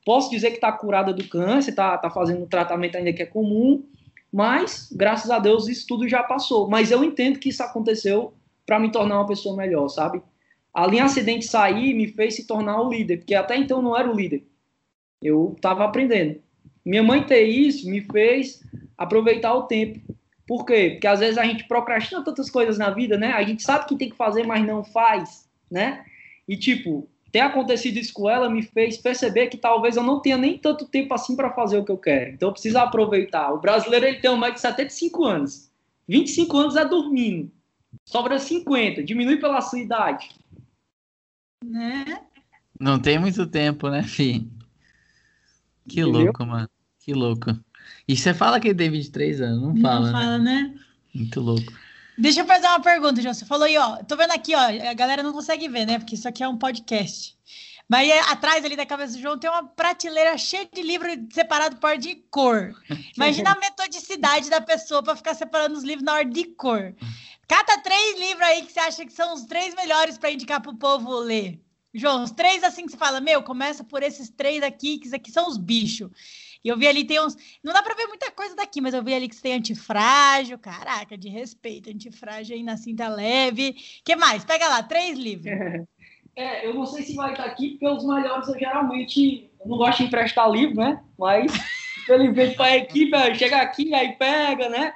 posso 0.05 0.31
dizer 0.31 0.51
que 0.51 0.57
está 0.57 0.71
curada 0.71 1.13
do 1.13 1.29
câncer, 1.29 1.71
está 1.71 1.99
tá 1.99 2.11
fazendo 2.11 2.43
um 2.43 2.49
tratamento 2.49 2.97
ainda 2.97 3.13
que 3.13 3.23
é 3.23 3.27
comum 3.27 3.85
mas, 4.33 4.89
graças 4.93 5.31
a 5.31 5.39
Deus, 5.39 5.69
isso 5.69 5.87
tudo 5.89 6.09
já 6.09 6.23
passou. 6.23 6.69
Mas 6.69 6.91
eu 6.91 7.03
entendo 7.03 7.39
que 7.39 7.49
isso 7.49 7.63
aconteceu 7.63 8.33
para 8.65 8.79
me 8.79 8.93
tornar 8.93 9.17
uma 9.17 9.27
pessoa 9.27 9.57
melhor, 9.57 9.89
sabe? 9.89 10.23
A 10.73 10.87
linha 10.87 11.05
acidente 11.05 11.47
sair 11.47 11.95
me 11.95 12.07
fez 12.07 12.37
se 12.37 12.47
tornar 12.47 12.81
o 12.81 12.89
líder, 12.89 13.19
porque 13.19 13.35
até 13.35 13.57
então 13.57 13.83
não 13.83 13.97
era 13.97 14.09
o 14.09 14.15
líder. 14.15 14.45
Eu 15.21 15.55
estava 15.57 15.85
aprendendo. 15.85 16.41
Minha 16.85 17.03
mãe 17.03 17.23
ter 17.23 17.43
isso 17.43 17.91
me 17.91 18.01
fez 18.01 18.63
aproveitar 18.97 19.53
o 19.55 19.65
tempo. 19.65 20.01
Por 20.47 20.65
quê? 20.65 20.91
Porque 20.93 21.07
às 21.07 21.21
vezes 21.21 21.37
a 21.37 21.45
gente 21.45 21.65
procrastina 21.65 22.25
tantas 22.25 22.49
coisas 22.49 22.79
na 22.79 22.91
vida, 22.91 23.19
né? 23.19 23.33
A 23.33 23.43
gente 23.43 23.63
sabe 23.63 23.87
que 23.87 23.97
tem 23.97 24.11
que 24.11 24.17
fazer, 24.17 24.47
mas 24.47 24.65
não 24.65 24.85
faz, 24.85 25.49
né? 25.71 26.05
E 26.47 26.57
tipo, 26.57 27.09
ter 27.33 27.41
acontecido 27.41 27.97
isso 27.97 28.13
com 28.13 28.29
ela 28.29 28.51
me 28.51 28.63
fez 28.63 28.97
perceber 28.97 29.47
que 29.49 29.57
talvez 29.57 29.97
eu 29.97 30.03
não 30.03 30.21
tenha 30.21 30.37
nem 30.37 30.59
tanto 30.59 30.87
tempo 30.87 31.15
assim 31.15 31.37
para 31.37 31.53
fazer 31.53 31.79
o 31.79 31.85
que 31.85 31.93
eu 31.93 31.99
quero. 31.99 32.33
Então 32.33 32.49
eu 32.49 32.53
preciso 32.53 32.79
aproveitar. 32.79 33.53
O 33.53 33.61
brasileiro 33.61 34.07
ele 34.07 34.21
tem 34.21 34.37
mais 34.37 34.55
de 34.55 34.61
75 34.61 35.25
anos. 35.25 35.71
25 36.09 36.57
anos 36.57 36.77
é 36.77 36.85
dormindo. 36.85 37.51
Sobra 38.05 38.39
50, 38.39 39.03
diminui 39.03 39.37
pela 39.37 39.61
sua 39.61 39.79
idade. 39.79 40.31
Né? 41.65 42.21
Não 42.79 42.99
tem 42.99 43.19
muito 43.19 43.47
tempo, 43.47 43.89
né, 43.89 44.03
Fih? 44.03 44.49
Que 45.89 46.01
Entendeu? 46.01 46.25
louco, 46.25 46.47
mano. 46.47 46.69
Que 46.99 47.13
louco. 47.13 47.51
E 48.09 48.17
você 48.17 48.35
fala 48.35 48.59
que 48.59 48.69
ele 48.69 48.79
tem 48.79 48.91
23 48.91 49.41
anos, 49.41 49.63
não, 49.63 49.75
não 49.75 49.81
fala, 49.81 50.07
Não 50.07 50.13
fala, 50.13 50.39
né? 50.39 50.63
né? 50.63 50.81
Muito 51.15 51.41
louco. 51.41 51.73
Deixa 52.21 52.41
eu 52.41 52.47
fazer 52.47 52.67
uma 52.67 52.81
pergunta, 52.81 53.23
João. 53.23 53.33
Você 53.33 53.47
falou 53.47 53.65
aí, 53.65 53.79
ó. 53.79 53.97
Tô 54.05 54.15
vendo 54.15 54.33
aqui, 54.33 54.55
ó. 54.55 54.91
A 54.91 54.93
galera 54.93 55.23
não 55.23 55.33
consegue 55.33 55.67
ver, 55.69 55.87
né? 55.87 55.99
Porque 55.99 56.15
isso 56.15 56.29
aqui 56.29 56.43
é 56.43 56.49
um 56.49 56.59
podcast. 56.59 57.35
Mas 57.89 58.09
é, 58.09 58.21
atrás 58.21 58.63
ali 58.63 58.77
da 58.77 58.85
cabeça 58.85 59.15
do 59.15 59.21
João 59.21 59.39
tem 59.39 59.49
uma 59.51 59.67
prateleira 59.67 60.37
cheia 60.37 60.69
de 60.71 60.83
livros 60.83 61.17
separados 61.33 61.79
por 61.79 61.89
ordem 61.89 62.15
de 62.15 62.23
cor. 62.31 62.75
Imagina 63.17 63.53
a 63.53 63.59
metodicidade 63.59 64.51
da 64.51 64.61
pessoa 64.61 65.03
para 65.03 65.17
ficar 65.17 65.35
separando 65.35 65.77
os 65.77 65.83
livros 65.83 66.05
na 66.05 66.13
ordem 66.15 66.31
de 66.33 66.45
cor. 66.51 66.95
Cata 67.49 67.83
três 67.83 68.21
livros 68.21 68.47
aí 68.47 68.63
que 68.63 68.73
você 68.73 68.81
acha 68.81 69.05
que 69.05 69.13
são 69.13 69.35
os 69.35 69.45
três 69.45 69.75
melhores 69.75 70.19
para 70.19 70.31
indicar 70.31 70.61
para 70.61 70.71
o 70.71 70.77
povo 70.77 71.19
ler. 71.19 71.59
João, 71.93 72.23
os 72.23 72.31
três 72.31 72.63
assim 72.63 72.85
que 72.85 72.93
você 72.93 72.99
fala, 72.99 73.21
meu, 73.21 73.43
começa 73.43 73.83
por 73.83 74.03
esses 74.03 74.31
três 74.31 74.63
aqui, 74.63 74.99
que 74.99 75.13
aqui 75.13 75.33
são 75.33 75.49
os 75.49 75.57
bichos. 75.57 76.11
E 76.65 76.69
eu 76.69 76.77
vi 76.77 76.87
ali, 76.87 77.05
tem 77.05 77.21
uns. 77.21 77.37
Não 77.65 77.73
dá 77.73 77.83
para 77.83 77.95
ver 77.95 78.07
muita 78.07 78.31
coisa 78.31 78.55
daqui, 78.55 78.81
mas 78.81 78.95
eu 78.95 79.03
vi 79.03 79.15
ali 79.15 79.29
que 79.29 79.35
você 79.35 79.43
tem 79.43 79.55
antifrágil. 79.55 80.59
Caraca, 80.59 81.17
de 81.17 81.29
respeito. 81.29 81.91
Antifrágil 81.91 82.57
aí 82.57 82.63
na 82.63 82.77
cinta 82.77 83.09
leve. 83.09 83.75
que 84.05 84.15
mais? 84.17 84.45
Pega 84.45 84.69
lá, 84.69 84.83
três 84.83 85.19
livros. 85.19 85.51
É, 86.37 86.65
eu 86.65 86.73
não 86.73 86.87
sei 86.87 87.03
se 87.03 87.17
vai 87.17 87.33
estar 87.33 87.45
aqui, 87.45 87.71
porque 87.71 87.89
os 87.89 88.07
melhores 88.07 88.49
eu 88.49 88.59
geralmente. 88.59 89.51
Eu 89.61 89.69
não 89.69 89.77
gosto 89.77 89.99
de 89.99 90.05
emprestar 90.05 90.51
livro, 90.51 90.77
né? 90.77 91.03
Mas, 91.19 91.53
infelizmente, 92.03 92.57
para 92.57 92.67
a 92.67 92.77
equipe, 92.77 93.35
chega 93.35 93.61
aqui, 93.61 93.93
aí 93.93 94.13
pega, 94.13 94.69
né? 94.69 94.95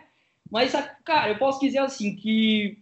Mas, 0.51 0.73
cara, 1.05 1.31
eu 1.31 1.37
posso 1.37 1.61
dizer 1.61 1.79
assim 1.79 2.15
que 2.15 2.79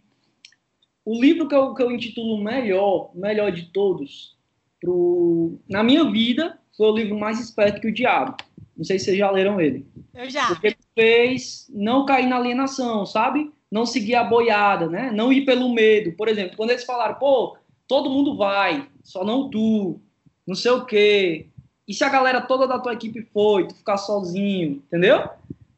o 1.03 1.19
livro 1.19 1.47
que 1.47 1.55
eu, 1.55 1.73
que 1.73 1.83
eu 1.83 1.91
intitulo 1.91 2.41
melhor, 2.41 3.11
melhor 3.13 3.51
de 3.51 3.63
todos, 3.73 4.37
pro, 4.79 5.59
na 5.67 5.83
minha 5.83 6.09
vida, 6.09 6.57
foi 6.77 6.87
o 6.87 6.95
livro 6.95 7.19
mais 7.19 7.39
esperto 7.39 7.81
que 7.81 7.87
o 7.87 7.93
diabo. 7.93 8.37
Não 8.75 8.83
sei 8.83 8.97
se 8.97 9.05
vocês 9.05 9.17
já 9.17 9.29
leram 9.29 9.61
ele. 9.61 9.85
Eu 10.13 10.29
já. 10.29 10.47
Porque 10.47 10.75
fez 10.95 11.69
não 11.73 12.05
cair 12.05 12.27
na 12.27 12.37
alienação, 12.37 13.05
sabe? 13.05 13.51
Não 13.71 13.85
seguir 13.85 14.15
a 14.15 14.23
boiada, 14.23 14.87
né? 14.87 15.11
Não 15.11 15.31
ir 15.31 15.45
pelo 15.45 15.73
medo. 15.73 16.11
Por 16.13 16.27
exemplo, 16.27 16.57
quando 16.57 16.71
eles 16.71 16.83
falaram, 16.83 17.15
pô, 17.15 17.57
todo 17.87 18.09
mundo 18.09 18.35
vai, 18.35 18.87
só 19.03 19.23
não 19.23 19.49
tu, 19.49 19.99
não 20.45 20.55
sei 20.55 20.71
o 20.71 20.85
quê. 20.85 21.47
E 21.87 21.93
se 21.93 22.03
a 22.03 22.09
galera 22.09 22.41
toda 22.41 22.67
da 22.67 22.79
tua 22.79 22.93
equipe 22.93 23.27
foi, 23.33 23.67
tu 23.67 23.75
ficar 23.75 23.97
sozinho, 23.97 24.81
entendeu? 24.87 25.27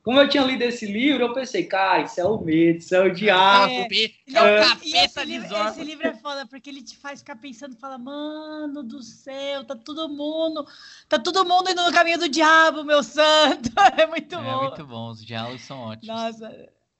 Como 0.05 0.19
eu 0.21 0.29
tinha 0.29 0.43
lido 0.43 0.61
esse 0.61 0.85
livro, 0.85 1.23
eu 1.23 1.33
pensei, 1.33 1.65
cara, 1.65 2.03
isso 2.03 2.21
é 2.21 2.25
o 2.25 2.39
medo, 2.39 2.77
isso 2.77 2.93
é 2.93 3.01
o 3.01 3.11
diabo. 3.11 3.73
É, 3.73 3.87
é 4.35 4.61
o 4.61 4.69
capeta 4.69 4.97
esse, 5.03 5.25
livro, 5.25 5.57
esse 5.67 5.83
livro 5.83 6.07
é 6.07 6.13
foda, 6.13 6.45
porque 6.45 6.69
ele 6.69 6.83
te 6.83 6.95
faz 6.95 7.21
ficar 7.21 7.35
pensando, 7.37 7.75
fala, 7.75 7.97
mano 7.97 8.83
do 8.83 9.01
céu, 9.01 9.63
tá 9.65 9.75
todo 9.75 10.07
mundo, 10.07 10.63
tá 11.09 11.17
todo 11.17 11.43
mundo 11.43 11.71
indo 11.71 11.83
no 11.83 11.91
caminho 11.91 12.19
do 12.19 12.29
diabo, 12.29 12.83
meu 12.83 13.01
santo. 13.01 13.71
É 13.97 14.05
muito 14.05 14.35
é, 14.35 14.37
bom. 14.37 14.63
É 14.65 14.67
muito 14.67 14.85
bom, 14.85 15.09
os 15.09 15.25
diálogos 15.25 15.61
são 15.63 15.79
ótimos. 15.79 16.07
Nossa, 16.07 16.49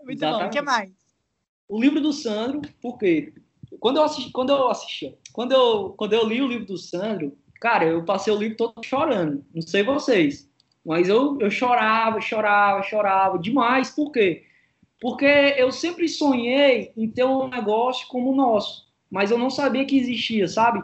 muito 0.04 0.18
Exatamente. 0.18 0.42
bom. 0.42 0.48
O 0.48 0.50
que 0.50 0.62
mais? 0.62 0.92
O 1.70 1.80
livro 1.80 2.02
do 2.02 2.12
Sandro, 2.12 2.62
por 2.82 2.98
quê? 2.98 3.32
quando 3.80 3.98
eu 3.98 4.04
assisti, 4.04 4.32
quando 4.32 4.50
eu 4.50 4.70
assisti, 4.70 5.16
quando 5.32 5.52
eu, 5.52 5.94
quando 5.98 6.14
eu 6.14 6.28
li 6.28 6.42
o 6.42 6.48
livro 6.48 6.66
do 6.66 6.78
Sandro, 6.78 7.38
cara, 7.60 7.86
eu 7.86 8.04
passei 8.04 8.34
o 8.34 8.38
livro 8.38 8.58
todo 8.58 8.84
chorando. 8.84 9.46
Não 9.54 9.62
sei 9.62 9.84
vocês, 9.84 10.50
mas 10.86 11.10
eu, 11.10 11.38
eu 11.40 11.50
chorava, 11.50 12.22
chorava, 12.22 12.84
chorava 12.84 13.40
demais. 13.40 13.90
Por 13.90 14.12
quê? 14.12 14.44
Porque 15.02 15.26
eu 15.58 15.72
sempre 15.72 16.08
sonhei 16.08 16.92
em 16.96 17.10
ter 17.10 17.26
um 17.26 17.48
negócio 17.48 18.08
como 18.08 18.32
o 18.32 18.36
nosso, 18.36 18.88
mas 19.10 19.32
eu 19.32 19.38
não 19.38 19.50
sabia 19.50 19.86
que 19.86 19.98
existia, 19.98 20.48
sabe? 20.48 20.84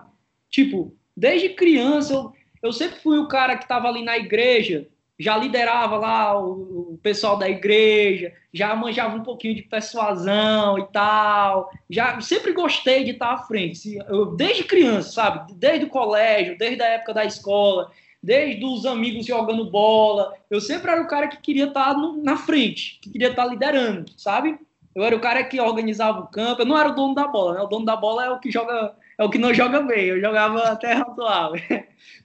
Tipo, 0.50 0.94
desde 1.16 1.50
criança 1.50 2.14
eu, 2.14 2.34
eu 2.64 2.74
sempre 2.74 3.00
fui 3.00 3.18
o 3.20 3.28
cara 3.28 3.56
que 3.56 3.64
estava 3.64 3.88
ali 3.88 4.04
na 4.04 4.18
igreja, 4.18 4.88
já 5.20 5.38
liderava 5.38 5.98
lá 5.98 6.40
o, 6.40 6.94
o, 6.94 7.00
pessoal 7.02 7.38
da 7.38 7.48
igreja, 7.48 8.34
já 8.52 8.76
manjava 8.76 9.16
um 9.16 9.24
pouquinho 9.24 9.56
de 9.56 9.62
persuasão 9.62 10.80
e 10.80 10.88
tal. 10.92 11.70
Já 11.90 12.20
sempre 12.22 12.54
gostei 12.54 13.04
de 13.04 13.12
estar 13.12 13.34
à 13.34 13.38
frente, 13.38 13.98
eu, 14.10 14.36
desde 14.36 14.64
criança, 14.64 15.12
sabe? 15.12 15.54
Desde 15.54 15.86
o 15.86 15.90
colégio, 15.90 16.58
desde 16.58 16.82
a 16.82 16.88
época 16.88 17.14
da 17.14 17.24
escola, 17.24 17.92
desde 18.22 18.64
os 18.64 18.86
amigos 18.86 19.26
jogando 19.26 19.70
bola. 19.70 20.34
Eu 20.50 20.62
sempre 20.62 20.92
era 20.92 21.02
o 21.02 21.08
cara 21.08 21.28
que 21.28 21.38
queria 21.38 21.66
estar 21.66 21.96
no, 21.96 22.22
na 22.22 22.38
frente, 22.38 23.00
que 23.02 23.10
queria 23.10 23.30
estar 23.30 23.46
liderando, 23.46 24.12
sabe? 24.18 24.60
Eu 24.94 25.04
era 25.04 25.16
o 25.16 25.22
cara 25.22 25.44
que 25.44 25.60
organizava 25.60 26.20
o 26.20 26.28
campo. 26.28 26.62
Eu 26.62 26.66
não 26.66 26.78
era 26.78 26.90
o 26.90 26.96
dono 26.96 27.16
da 27.16 27.28
bola, 27.28 27.54
né? 27.56 27.62
O 27.62 27.68
dono 27.68 27.86
da 27.86 27.96
bola 27.96 28.26
é 28.26 28.30
o 28.30 28.40
que 28.40 28.52
joga, 28.52 28.94
é 29.18 29.24
o 29.24 29.30
que 29.30 29.38
não 29.38 29.54
joga 29.54 29.82
bem. 29.82 30.06
Eu 30.06 30.20
jogava 30.20 30.64
até 30.72 30.94
razoável. 30.94 31.62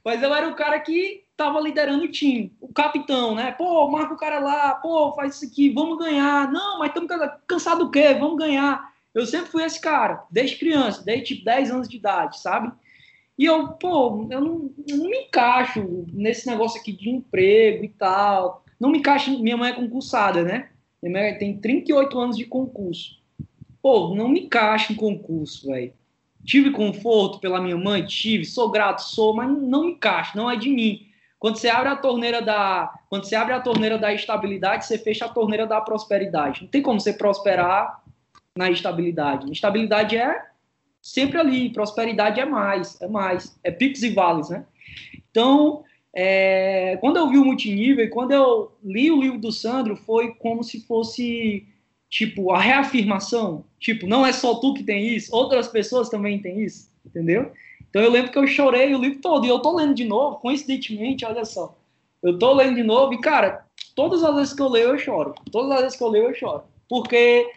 Mas 0.05 0.23
eu 0.23 0.35
era 0.35 0.49
o 0.49 0.55
cara 0.55 0.79
que 0.81 1.25
tava 1.37 1.61
liderando 1.61 2.05
o 2.05 2.11
time, 2.11 2.57
o 2.61 2.73
capitão, 2.73 3.35
né? 3.35 3.53
Pô, 3.53 3.89
marca 3.89 4.15
o 4.15 4.17
cara 4.17 4.39
lá, 4.39 4.75
pô, 4.75 5.13
faz 5.13 5.37
isso 5.37 5.45
aqui, 5.45 5.71
vamos 5.71 5.99
ganhar. 5.99 6.51
Não, 6.51 6.79
mas 6.79 6.89
estamos 6.89 7.11
cansados 7.47 7.85
do 7.85 7.91
quê? 7.91 8.15
Vamos 8.15 8.39
ganhar. 8.39 8.91
Eu 9.15 9.27
sempre 9.27 9.51
fui 9.51 9.63
esse 9.63 9.81
cara, 9.81 10.25
desde 10.31 10.57
criança, 10.57 11.05
desde 11.05 11.35
tipo 11.35 11.45
10 11.45 11.71
anos 11.71 11.89
de 11.89 11.97
idade, 11.97 12.41
sabe? 12.41 12.73
E 13.39 13.45
eu, 13.45 13.69
pô, 13.69 14.27
eu 14.31 14.41
não, 14.41 14.71
eu 14.89 14.97
não 14.97 15.11
me 15.11 15.19
encaixo 15.25 16.07
nesse 16.13 16.47
negócio 16.47 16.81
aqui 16.81 16.93
de 16.93 17.11
emprego 17.11 17.85
e 17.85 17.89
tal. 17.89 18.65
Não 18.81 18.91
me 18.91 18.99
encaixo, 18.99 19.39
minha 19.43 19.57
mãe 19.57 19.71
é 19.71 19.75
concursada, 19.75 20.43
né? 20.43 20.71
Minha 21.03 21.21
mãe 21.21 21.39
tem 21.39 21.59
38 21.59 22.19
anos 22.19 22.37
de 22.37 22.47
concurso. 22.47 23.19
Pô, 23.83 24.15
não 24.15 24.29
me 24.29 24.41
encaixo 24.41 24.93
em 24.93 24.97
concurso, 24.97 25.69
velho. 25.69 25.93
Tive 26.45 26.71
conforto 26.71 27.39
pela 27.39 27.61
minha 27.61 27.77
mãe, 27.77 28.05
tive, 28.05 28.45
sou 28.45 28.71
grato, 28.71 29.03
sou, 29.03 29.35
mas 29.35 29.51
não 29.51 29.85
me 29.85 29.93
encaixo, 29.93 30.37
não 30.37 30.51
é 30.51 30.57
de 30.57 30.71
mim. 30.71 31.07
Quando 31.39 31.57
você 31.59 31.69
abre 31.69 31.91
a 31.91 31.97
torneira 31.97 32.41
da, 32.41 32.93
quando 33.11 33.25
você 33.25 33.35
abre 33.35 33.53
a 33.53 33.61
torneira 33.61 33.99
da 33.99 34.13
estabilidade, 34.13 34.87
você 34.87 34.97
fecha 34.97 35.27
a 35.27 35.29
torneira 35.29 35.67
da 35.67 35.81
prosperidade. 35.81 36.63
Não 36.63 36.69
tem 36.69 36.83
como 36.83 36.99
você 36.99 37.13
prosperar 37.13 38.03
na 38.57 38.71
estabilidade. 38.71 39.51
Estabilidade 39.53 40.17
é 40.17 40.41
sempre 41.07 41.39
ali, 41.39 41.71
prosperidade 41.71 42.41
é 42.41 42.45
mais, 42.45 43.01
é 43.01 43.07
mais, 43.07 43.57
é 43.63 43.71
picos 43.71 44.03
e 44.03 44.11
vales, 44.11 44.51
né? 44.51 44.67
Então, 45.31 45.85
é, 46.13 46.97
quando 47.01 47.17
eu 47.17 47.29
vi 47.29 47.39
o 47.39 47.45
multinível 47.45 48.11
quando 48.11 48.33
eu 48.33 48.73
li 48.83 49.11
o 49.11 49.21
livro 49.21 49.39
do 49.39 49.53
Sandro, 49.53 49.95
foi 49.95 50.35
como 50.35 50.65
se 50.65 50.85
fosse 50.85 51.65
tipo 52.11 52.51
a 52.51 52.61
reafirmação, 52.61 53.65
tipo, 53.79 54.07
não 54.07 54.27
é 54.27 54.33
só 54.33 54.57
tu 54.57 54.75
que 54.75 54.83
tem 54.83 55.07
isso, 55.15 55.35
outras 55.35 55.69
pessoas 55.69 56.09
também 56.09 56.41
têm 56.41 56.63
isso, 56.63 56.91
entendeu? 57.05 57.53
Então 57.89 58.03
eu 58.03 58.11
lembro 58.11 58.33
que 58.33 58.39
eu 58.39 58.47
chorei 58.49 58.93
o 58.93 59.01
livro 59.01 59.21
todo. 59.21 59.47
E 59.47 59.49
eu 59.49 59.61
tô 59.61 59.77
lendo 59.77 59.95
de 59.95 60.05
novo, 60.05 60.37
coincidentemente, 60.37 61.25
olha 61.25 61.45
só. 61.45 61.77
Eu 62.21 62.37
tô 62.39 62.53
lendo 62.53 62.75
de 62.75 62.83
novo 62.83 63.15
e, 63.15 63.21
cara, 63.21 63.65
todas 63.95 64.25
as 64.25 64.35
vezes 64.35 64.53
que 64.53 64.61
eu 64.61 64.69
leio 64.69 64.89
eu 64.89 64.99
choro. 64.99 65.35
Todas 65.53 65.71
as 65.71 65.81
vezes 65.83 65.99
que 65.99 66.05
eu 66.05 66.09
leio 66.09 66.29
eu 66.29 66.35
choro. 66.35 66.65
Porque 66.89 67.49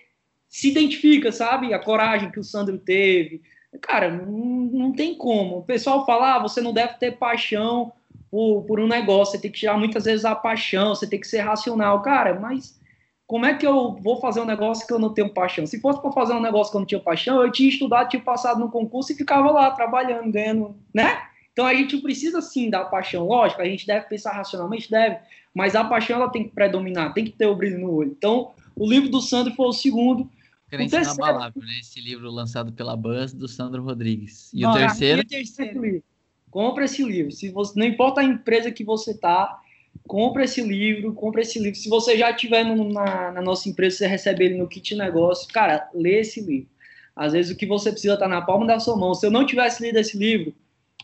se 0.49 0.69
identifica, 0.69 1.31
sabe? 1.31 1.73
A 1.73 1.79
coragem 1.79 2.31
que 2.31 2.39
o 2.39 2.43
Sandro 2.43 2.77
teve. 2.79 3.41
Cara, 3.81 4.09
não, 4.09 4.31
não 4.31 4.91
tem 4.91 5.13
como. 5.15 5.59
O 5.59 5.63
pessoal 5.63 6.05
fala, 6.05 6.35
ah, 6.35 6.39
você 6.39 6.59
não 6.59 6.73
deve 6.73 6.95
ter 6.95 7.17
paixão 7.17 7.93
por, 8.31 8.63
por 8.63 8.79
um 8.79 8.87
negócio, 8.87 9.33
você 9.33 9.41
tem 9.41 9.51
que 9.51 9.59
tirar 9.59 9.77
muitas 9.77 10.05
vezes 10.05 10.25
a 10.25 10.35
paixão, 10.35 10.95
você 10.95 11.07
tem 11.07 11.19
que 11.19 11.27
ser 11.27 11.39
racional. 11.39 12.01
Cara, 12.01 12.39
mas 12.39 12.79
como 13.27 13.45
é 13.45 13.53
que 13.53 13.65
eu 13.65 13.93
vou 14.01 14.19
fazer 14.19 14.39
um 14.41 14.45
negócio 14.45 14.87
que 14.87 14.93
eu 14.93 14.97
não 14.97 15.13
tenho 15.13 15.31
paixão? 15.31 15.67
Se 15.67 15.79
fosse 15.79 16.01
para 16.01 16.11
fazer 16.11 16.33
um 16.33 16.41
negócio 16.41 16.71
que 16.71 16.77
eu 16.77 16.79
não 16.79 16.87
tinha 16.87 16.99
paixão, 16.99 17.43
eu 17.43 17.51
tinha 17.51 17.69
estudado, 17.69 18.09
tinha 18.09 18.21
passado 18.21 18.59
no 18.59 18.71
concurso 18.71 19.11
e 19.11 19.15
ficava 19.15 19.51
lá 19.51 19.69
trabalhando, 19.69 20.31
ganhando, 20.31 20.75
né? 20.91 21.21
Então 21.53 21.63
a 21.67 21.73
gente 21.75 21.97
precisa 21.97 22.41
sim 22.41 22.71
da 22.71 22.85
paixão, 22.85 23.27
lógico, 23.27 23.61
a 23.61 23.65
gente 23.65 23.85
deve 23.85 24.07
pensar 24.07 24.31
racionalmente, 24.31 24.89
deve, 24.89 25.19
mas 25.53 25.75
a 25.75 25.83
paixão 25.83 26.15
ela 26.15 26.29
tem 26.29 26.45
que 26.45 26.55
predominar, 26.55 27.13
tem 27.13 27.25
que 27.25 27.31
ter 27.31 27.45
o 27.45 27.55
brilho 27.55 27.79
no 27.79 27.93
olho. 27.93 28.15
Então, 28.17 28.51
o 28.75 28.89
livro 28.89 29.09
do 29.09 29.21
Sandro 29.21 29.53
foi 29.53 29.67
o 29.67 29.73
segundo. 29.73 30.29
Crença 30.69 31.01
inabalável, 31.01 31.61
né? 31.61 31.79
Esse 31.79 31.99
livro 31.99 32.29
lançado 32.29 32.71
pela 32.71 32.95
Buzz 32.95 33.33
do 33.33 33.47
Sandro 33.47 33.83
Rodrigues. 33.83 34.51
E 34.53 34.65
o 34.65 34.73
terceiro? 34.73 35.21
E 35.21 35.23
o 35.23 35.27
terceiro? 35.27 36.03
Compre 36.51 36.85
esse 36.85 37.03
livro. 37.03 37.31
Se 37.31 37.49
você, 37.49 37.79
não 37.79 37.85
importa 37.85 38.21
a 38.21 38.23
empresa 38.23 38.71
que 38.71 38.83
você 38.83 39.17
tá, 39.17 39.59
compra 40.07 40.43
esse 40.43 40.61
livro, 40.61 41.13
compra 41.13 41.41
esse 41.41 41.59
livro. 41.59 41.77
Se 41.77 41.89
você 41.89 42.17
já 42.17 42.33
tiver 42.33 42.63
no, 42.63 42.91
na, 42.91 43.31
na, 43.31 43.41
nossa 43.41 43.67
empresa, 43.67 43.97
você 43.97 44.07
recebe 44.07 44.45
ele 44.45 44.57
no 44.57 44.67
kit 44.67 44.95
negócio, 44.95 45.47
cara, 45.51 45.89
lê 45.93 46.19
esse 46.19 46.41
livro. 46.41 46.69
Às 47.15 47.33
vezes 47.33 47.51
o 47.51 47.57
que 47.57 47.65
você 47.65 47.91
precisa 47.91 48.13
está 48.13 48.27
na 48.27 48.41
palma 48.41 48.65
da 48.65 48.79
sua 48.79 48.95
mão. 48.95 49.13
Se 49.13 49.25
eu 49.25 49.31
não 49.31 49.45
tivesse 49.45 49.83
lido 49.83 49.97
esse 49.97 50.17
livro, 50.17 50.53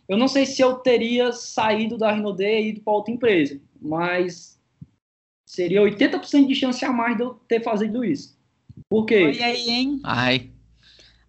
eu 0.08 0.18
não 0.18 0.28
sei 0.28 0.46
se 0.46 0.62
eu 0.62 0.76
teria 0.76 1.32
saído 1.32 1.98
da 1.98 2.12
Rinode 2.12 2.44
e 2.44 2.70
ido 2.70 2.82
para 2.82 2.94
outra 2.94 3.14
empresa, 3.14 3.60
mas 3.82 4.60
seria 5.46 5.82
80% 5.82 6.48
de 6.48 6.56
chance 6.56 6.84
a 6.86 6.92
mais 6.92 7.18
de 7.18 7.24
eu 7.24 7.34
ter 7.48 7.64
fazido 7.64 8.04
isso. 8.04 8.35
Por 8.96 9.06
quê? 9.06 9.26
Olha 9.26 9.46
aí, 9.48 9.70
hein? 9.70 10.00
Ai. 10.06 10.50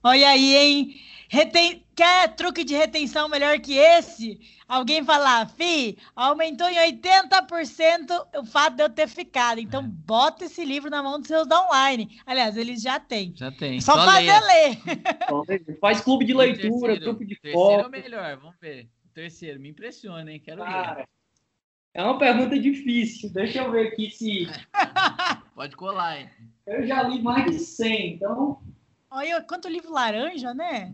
Olha 0.00 0.28
aí, 0.28 0.54
hein? 0.54 0.96
Reten... 1.28 1.82
Quer 1.96 2.36
truque 2.36 2.62
de 2.62 2.76
retenção 2.76 3.28
melhor 3.28 3.58
que 3.58 3.72
esse? 3.76 4.38
Alguém 4.68 5.02
falar, 5.02 5.48
fi, 5.48 5.96
aumentou 6.14 6.68
em 6.68 6.76
80% 6.76 8.26
o 8.36 8.44
fato 8.44 8.76
de 8.76 8.82
eu 8.82 8.90
ter 8.90 9.08
ficado. 9.08 9.58
Então, 9.58 9.82
é. 9.82 9.88
bota 9.88 10.44
esse 10.44 10.64
livro 10.64 10.90
na 10.90 11.02
mão 11.02 11.18
dos 11.18 11.26
seus 11.26 11.48
online. 11.50 12.20
Aliás, 12.24 12.56
eles 12.56 12.82
já 12.82 13.00
têm. 13.00 13.32
Já 13.34 13.50
tem. 13.50 13.80
Só, 13.80 13.94
Só 13.94 14.04
fazer 14.04 14.38
ler. 14.40 15.78
Faz 15.80 16.02
clube 16.02 16.24
de 16.24 16.34
leitura, 16.34 16.68
terceiro, 16.70 17.00
grupo 17.00 17.24
de 17.24 17.34
terceiro 17.34 17.58
foto. 17.58 17.90
Terceiro 17.90 17.96
é 17.96 18.00
melhor, 18.00 18.36
vamos 18.36 18.56
ver. 18.60 18.88
Terceiro, 19.12 19.58
me 19.58 19.70
impressiona, 19.70 20.30
hein? 20.30 20.38
Quero 20.38 20.62
Cara, 20.62 20.94
ver. 20.94 21.08
É 21.94 22.02
uma 22.04 22.18
pergunta 22.18 22.56
difícil. 22.58 23.32
Deixa 23.32 23.62
eu 23.62 23.72
ver 23.72 23.88
aqui 23.88 24.10
se. 24.10 24.46
Pode 25.56 25.74
colar, 25.74 26.20
hein? 26.20 26.28
Eu 26.66 26.86
já 26.86 27.02
li 27.02 27.22
mais 27.22 27.50
de 27.50 27.58
100, 27.58 28.16
então. 28.16 28.60
Olha, 29.10 29.40
quanto 29.40 29.70
livro 29.70 29.90
laranja, 29.90 30.52
né? 30.52 30.92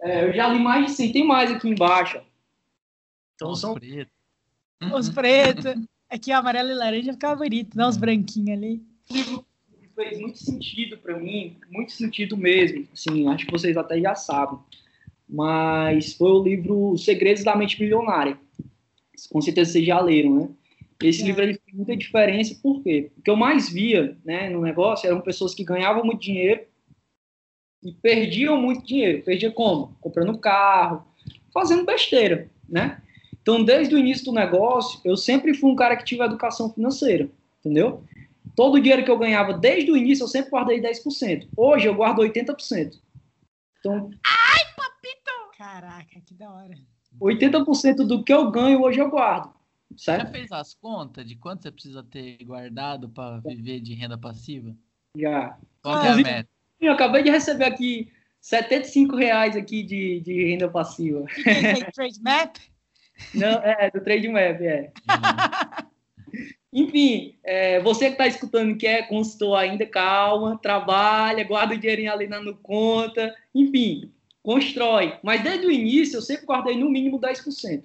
É, 0.00 0.24
eu 0.24 0.32
já 0.32 0.46
li 0.46 0.60
mais 0.60 0.86
de 0.86 0.92
100. 0.92 1.12
Tem 1.12 1.26
mais 1.26 1.50
aqui 1.50 1.68
embaixo. 1.68 2.22
Então 3.34 3.50
os 3.50 3.60
são... 3.60 3.74
pretos. 3.74 4.14
Os 4.94 5.10
pretos. 5.10 5.64
Aqui, 6.08 6.30
o 6.30 6.36
amarelo 6.36 6.70
e 6.70 6.74
laranja 6.74 7.12
ficava 7.12 7.34
bonito, 7.34 7.76
não 7.76 7.88
os 7.88 7.96
uhum. 7.96 8.02
branquinhos 8.02 8.56
ali. 8.56 8.86
Fez 9.96 10.20
muito 10.20 10.38
sentido 10.38 10.96
para 10.98 11.18
mim, 11.18 11.56
muito 11.72 11.90
sentido 11.90 12.36
mesmo. 12.36 12.86
Assim, 12.92 13.26
acho 13.26 13.46
que 13.46 13.50
vocês 13.50 13.76
até 13.76 14.00
já 14.00 14.14
sabem. 14.14 14.60
Mas 15.28 16.12
foi 16.12 16.30
o 16.30 16.42
livro 16.44 16.96
Segredos 16.96 17.42
da 17.42 17.56
Mente 17.56 17.80
Milionária. 17.80 18.38
Com 19.28 19.40
certeza 19.42 19.72
vocês 19.72 19.84
já 19.84 20.00
leram, 20.00 20.36
né? 20.36 20.48
Esse 21.02 21.22
é. 21.22 21.26
livro 21.26 21.42
ele 21.42 21.54
fez 21.54 21.76
muita 21.76 21.96
diferença, 21.96 22.58
por 22.60 22.82
quê? 22.82 23.10
O 23.16 23.22
que 23.22 23.30
eu 23.30 23.36
mais 23.36 23.68
via 23.68 24.16
né, 24.24 24.50
no 24.50 24.60
negócio 24.60 25.06
eram 25.06 25.20
pessoas 25.20 25.54
que 25.54 25.64
ganhavam 25.64 26.04
muito 26.04 26.20
dinheiro 26.20 26.66
e 27.82 27.92
perdiam 27.92 28.60
muito 28.60 28.84
dinheiro. 28.84 29.22
Perdia 29.22 29.52
como? 29.52 29.96
Comprando 30.00 30.38
carro, 30.38 31.06
fazendo 31.52 31.84
besteira, 31.84 32.50
né? 32.68 33.00
Então, 33.40 33.64
desde 33.64 33.94
o 33.94 33.98
início 33.98 34.24
do 34.24 34.32
negócio, 34.32 35.00
eu 35.04 35.16
sempre 35.16 35.54
fui 35.54 35.70
um 35.70 35.76
cara 35.76 35.96
que 35.96 36.04
tive 36.04 36.22
educação 36.22 36.72
financeira, 36.72 37.30
entendeu? 37.60 38.04
Todo 38.56 38.74
o 38.74 38.80
dinheiro 38.80 39.04
que 39.04 39.10
eu 39.10 39.18
ganhava 39.18 39.54
desde 39.54 39.90
o 39.90 39.96
início, 39.96 40.24
eu 40.24 40.28
sempre 40.28 40.50
guardei 40.50 40.80
10%. 40.80 41.48
Hoje, 41.56 41.86
eu 41.86 41.94
guardo 41.94 42.22
80%. 42.22 42.98
Então... 43.78 44.10
Ai, 44.26 44.64
papito! 44.76 45.56
Caraca, 45.56 46.20
que 46.26 46.34
da 46.34 46.52
hora. 46.52 46.74
80% 47.22 48.06
do 48.06 48.22
que 48.22 48.32
eu 48.32 48.50
ganho, 48.50 48.82
hoje 48.82 48.98
eu 48.98 49.08
guardo. 49.08 49.57
Certo? 49.98 50.26
Já 50.26 50.32
fez 50.32 50.52
as 50.52 50.74
contas 50.74 51.26
de 51.26 51.34
quanto 51.34 51.62
você 51.62 51.72
precisa 51.72 52.04
ter 52.04 52.38
guardado 52.44 53.08
para 53.08 53.40
viver 53.40 53.80
de 53.80 53.94
renda 53.94 54.16
passiva? 54.16 54.72
Já. 55.16 55.58
Qual 55.82 55.96
ah, 55.96 56.06
é 56.06 56.10
a 56.10 56.16
meta? 56.16 56.48
Eu 56.80 56.92
acabei 56.92 57.24
de 57.24 57.30
receber 57.30 57.64
aqui 57.64 58.12
75 58.40 59.16
reais 59.16 59.56
aqui 59.56 59.82
de, 59.82 60.20
de 60.20 60.44
renda 60.44 60.68
passiva. 60.68 61.24
Que 61.26 61.50
é 61.50 61.74
Trade 61.90 62.22
Map? 62.22 62.56
Não, 63.34 63.58
é, 63.58 63.90
do 63.90 64.00
Trade 64.00 64.28
Map, 64.28 64.60
é. 64.60 64.92
Enfim, 66.72 67.36
é, 67.42 67.80
você 67.80 68.06
que 68.06 68.12
está 68.12 68.28
escutando 68.28 68.76
que 68.76 68.86
é 68.86 69.02
consultor 69.02 69.58
ainda, 69.58 69.84
calma, 69.84 70.56
trabalha, 70.58 71.42
guarda 71.42 71.74
o 71.74 71.78
dinheirinho 71.78 72.12
ali 72.12 72.28
na 72.28 72.40
no 72.40 72.54
conta, 72.54 73.34
enfim, 73.52 74.12
constrói. 74.44 75.18
Mas 75.24 75.42
desde 75.42 75.66
o 75.66 75.72
início 75.72 76.18
eu 76.18 76.22
sempre 76.22 76.46
guardei 76.46 76.78
no 76.78 76.88
mínimo 76.88 77.18
10%. 77.18 77.84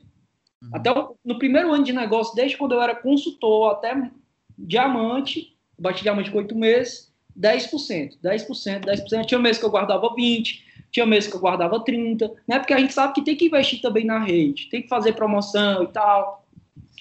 Uhum. 0.63 0.69
Até 0.73 0.91
o, 0.91 1.15
no 1.23 1.37
primeiro 1.37 1.73
ano 1.73 1.83
de 1.83 1.93
negócio, 1.93 2.35
desde 2.35 2.57
quando 2.57 2.73
eu 2.73 2.81
era 2.81 2.95
consultor 2.95 3.71
até 3.71 4.09
diamante, 4.57 5.55
bati 5.77 6.03
diamante 6.03 6.31
com 6.31 6.37
oito 6.37 6.55
meses, 6.55 7.11
10%, 7.39 8.19
10%, 8.23 8.85
10%. 8.85 9.25
Tinha 9.25 9.39
mês 9.39 9.57
que 9.57 9.65
eu 9.65 9.69
guardava 9.71 10.07
20%, 10.15 10.59
tinha 10.91 11.05
mês 11.05 11.25
que 11.27 11.35
eu 11.35 11.39
guardava 11.39 11.83
30%, 11.83 12.31
né? 12.47 12.59
Porque 12.59 12.73
a 12.73 12.77
gente 12.77 12.93
sabe 12.93 13.13
que 13.13 13.23
tem 13.23 13.35
que 13.35 13.47
investir 13.47 13.81
também 13.81 14.05
na 14.05 14.19
rede, 14.19 14.69
tem 14.69 14.81
que 14.81 14.87
fazer 14.87 15.13
promoção 15.13 15.83
e 15.83 15.87
tal. 15.87 16.45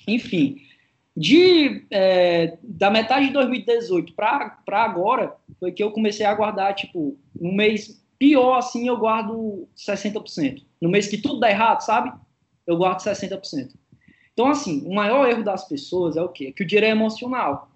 Enfim, 0.08 0.56
de 1.16 1.84
é, 1.90 2.56
da 2.62 2.90
metade 2.90 3.26
de 3.26 3.32
2018 3.34 4.14
para 4.14 4.56
agora, 4.68 5.36
foi 5.60 5.70
que 5.70 5.82
eu 5.82 5.90
comecei 5.90 6.24
a 6.24 6.34
guardar, 6.34 6.74
tipo, 6.74 7.18
no 7.38 7.52
mês 7.52 8.02
pior 8.18 8.56
assim, 8.56 8.88
eu 8.88 8.96
guardo 8.96 9.68
60%. 9.76 10.62
No 10.80 10.88
mês 10.88 11.08
que 11.08 11.18
tudo 11.18 11.40
dá 11.40 11.50
errado, 11.50 11.80
sabe? 11.82 12.12
Eu 12.66 12.76
guardo 12.76 13.00
60%. 13.00 13.74
Então, 14.32 14.46
assim, 14.46 14.82
o 14.86 14.94
maior 14.94 15.28
erro 15.28 15.44
das 15.44 15.66
pessoas 15.68 16.16
é 16.16 16.22
o 16.22 16.28
quê? 16.28 16.46
É 16.46 16.52
que 16.52 16.62
o 16.62 16.66
dinheiro 16.66 16.86
é 16.86 16.90
emocional. 16.90 17.70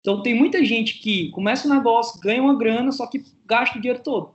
Então, 0.00 0.22
tem 0.22 0.34
muita 0.34 0.64
gente 0.64 0.98
que 0.98 1.30
começa 1.30 1.66
um 1.66 1.74
negócio, 1.74 2.20
ganha 2.20 2.42
uma 2.42 2.56
grana, 2.56 2.92
só 2.92 3.06
que 3.06 3.24
gasta 3.44 3.78
o 3.78 3.80
dinheiro 3.80 4.02
todo. 4.02 4.26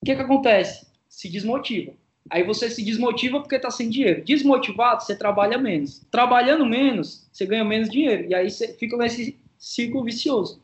O 0.00 0.04
que, 0.04 0.16
que 0.16 0.22
acontece? 0.22 0.86
Se 1.08 1.28
desmotiva. 1.28 1.92
Aí 2.30 2.42
você 2.42 2.70
se 2.70 2.84
desmotiva 2.84 3.40
porque 3.40 3.56
está 3.56 3.70
sem 3.70 3.90
dinheiro. 3.90 4.24
Desmotivado, 4.24 5.02
você 5.02 5.14
trabalha 5.14 5.58
menos. 5.58 6.04
Trabalhando 6.10 6.64
menos, 6.64 7.28
você 7.32 7.44
ganha 7.44 7.64
menos 7.64 7.90
dinheiro. 7.90 8.28
E 8.28 8.34
aí 8.34 8.50
você 8.50 8.74
fica 8.74 8.96
nesse 8.96 9.38
ciclo 9.58 10.02
vicioso. 10.02 10.60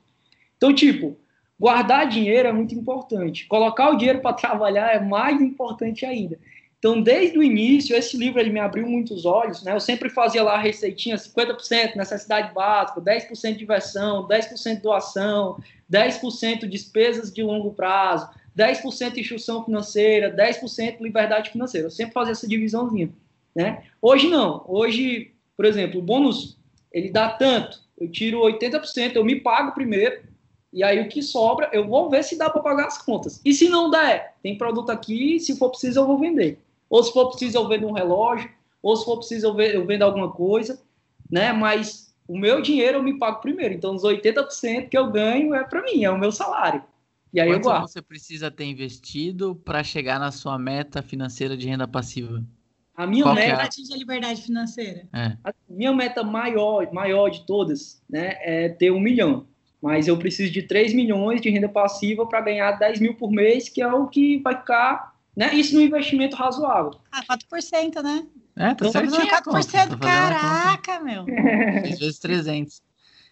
Então, 0.57 0.75
tipo, 0.75 1.17
guardar 1.59 2.09
dinheiro 2.09 2.49
é 2.49 2.53
muito 2.53 2.75
importante. 2.75 3.47
Colocar 3.47 3.91
o 3.91 3.97
dinheiro 3.97 4.21
para 4.21 4.33
trabalhar 4.35 4.95
é 4.95 5.01
mais 5.01 5.41
importante 5.41 6.07
ainda. 6.07 6.39
Então, 6.79 7.03
desde 7.03 7.37
o 7.37 7.43
início, 7.43 7.97
esse 7.97 8.17
livro 8.17 8.39
ele 8.39 8.51
me 8.51 8.61
abriu 8.61 8.87
muitos 8.87 9.25
olhos. 9.25 9.65
Né? 9.65 9.73
Eu 9.73 9.81
sempre 9.81 10.09
fazia 10.09 10.43
lá 10.43 10.55
a 10.55 10.61
receitinha: 10.61 11.17
50% 11.17 11.97
necessidade 11.97 12.55
básica, 12.55 13.01
10% 13.01 13.57
diversão, 13.57 14.29
10% 14.29 14.81
doação, 14.81 15.61
10% 15.91 16.69
despesas 16.69 17.33
de 17.33 17.43
longo 17.43 17.75
prazo, 17.75 18.29
10% 18.57 19.19
instrução 19.19 19.65
financeira, 19.65 20.31
10% 20.35 21.01
liberdade 21.01 21.51
financeira. 21.51 21.89
Eu 21.89 21.91
sempre 21.91 22.13
fazia 22.13 22.33
essa 22.33 22.47
divisãozinha. 22.47 23.11
Né? 23.55 23.83
Hoje 24.01 24.29
não. 24.29 24.65
Hoje, 24.69 25.33
por 25.57 25.65
exemplo, 25.65 25.99
o 25.99 26.03
bônus 26.03 26.57
ele 26.93 27.11
dá 27.11 27.29
tanto. 27.31 27.81
Eu 27.99 28.09
tiro 28.09 28.39
80%, 28.43 29.17
eu 29.17 29.25
me 29.25 29.41
pago 29.41 29.73
primeiro, 29.73 30.23
e 30.73 30.85
aí 30.85 31.01
o 31.01 31.09
que 31.09 31.23
sobra, 31.23 31.69
eu 31.73 31.89
vou 31.89 32.09
ver 32.09 32.23
se 32.23 32.39
dá 32.39 32.49
para 32.49 32.63
pagar 32.63 32.87
as 32.87 33.03
contas. 33.03 33.41
E 33.45 33.53
se 33.53 33.69
não 33.69 33.91
der, 33.91 34.37
tem 34.41 34.57
produto 34.57 34.91
aqui, 34.91 35.41
se 35.41 35.59
for 35.59 35.71
preciso 35.71 35.99
eu 35.99 36.07
vou 36.07 36.19
vender. 36.19 36.61
Ou 36.89 37.03
se 37.03 37.13
for 37.13 37.29
preciso 37.31 37.59
eu 37.59 37.69
vendo 37.69 37.87
um 37.87 37.93
relógio, 37.93 38.51
ou 38.83 38.97
se 38.97 39.05
for 39.05 39.19
preciso 39.19 39.59
eu 39.61 39.87
vendo 39.87 40.03
alguma 40.03 40.31
coisa, 40.31 40.81
né? 41.31 41.53
Mas 41.53 42.15
o 42.27 42.39
meu 42.39 42.61
dinheiro 42.61 42.99
eu 42.99 43.03
me 43.03 43.19
pago 43.19 43.41
primeiro. 43.41 43.75
Então 43.75 43.95
os 43.95 44.03
80% 44.03 44.89
que 44.89 44.99
eu 44.99 45.11
ganho 45.11 45.55
é 45.55 45.65
para 45.65 45.83
mim, 45.83 46.05
é 46.05 46.11
o 46.11 46.19
meu 46.19 46.33
salário. 46.33 46.83
E 47.33 47.41
aí 47.41 47.49
Quanto 47.49 47.57
eu 47.57 47.71
guardo. 47.71 47.89
você 47.89 48.01
precisa 48.01 48.51
ter 48.51 48.65
investido 48.65 49.55
para 49.55 49.85
chegar 49.85 50.19
na 50.19 50.33
sua 50.33 50.59
meta 50.59 51.03
financeira 51.03 51.57
de 51.57 51.69
renda 51.69 51.87
passiva? 51.87 52.43
A 52.97 53.07
minha 53.07 53.23
Qual 53.23 53.35
meta, 53.35 53.63
é? 53.63 53.65
Atingir 53.65 53.95
a 53.95 53.97
liberdade 53.97 54.43
financeira. 54.43 55.07
É. 55.13 55.37
a 55.45 55.53
minha 55.69 55.93
meta 55.93 56.25
maior, 56.25 56.93
maior 56.93 57.29
de 57.29 57.47
todas, 57.47 58.03
né, 58.11 58.37
é 58.41 58.69
ter 58.71 58.91
um 58.91 58.99
milhão. 58.99 59.47
Mas 59.81 60.09
eu 60.09 60.19
preciso 60.19 60.53
de 60.53 60.63
3 60.63 60.93
milhões 60.93 61.41
de 61.41 61.49
renda 61.49 61.69
passiva 61.69 62.27
para 62.27 62.41
ganhar 62.41 62.73
10 62.73 62.99
mil 62.99 63.15
por 63.15 63.31
mês, 63.31 63.69
que 63.69 63.81
é 63.81 63.87
o 63.87 64.09
que 64.09 64.39
vai 64.39 64.57
ficar, 64.57 65.15
né? 65.39 65.55
Isso 65.55 65.73
no 65.77 65.81
investimento 65.81 66.35
razoável. 66.35 66.99
Ah, 67.13 67.23
4%, 67.25 68.03
né? 68.03 68.27
É, 68.57 68.75
tá 68.75 68.87
conta, 68.87 69.01
4%, 69.05 69.45
tô 69.45 69.53
fazendo 69.53 69.93
a 69.93 69.97
conta. 69.97 69.99
caraca, 69.99 71.01
meu. 71.01 71.25
6 71.87 71.99
vezes 72.01 72.19
300. 72.19 72.83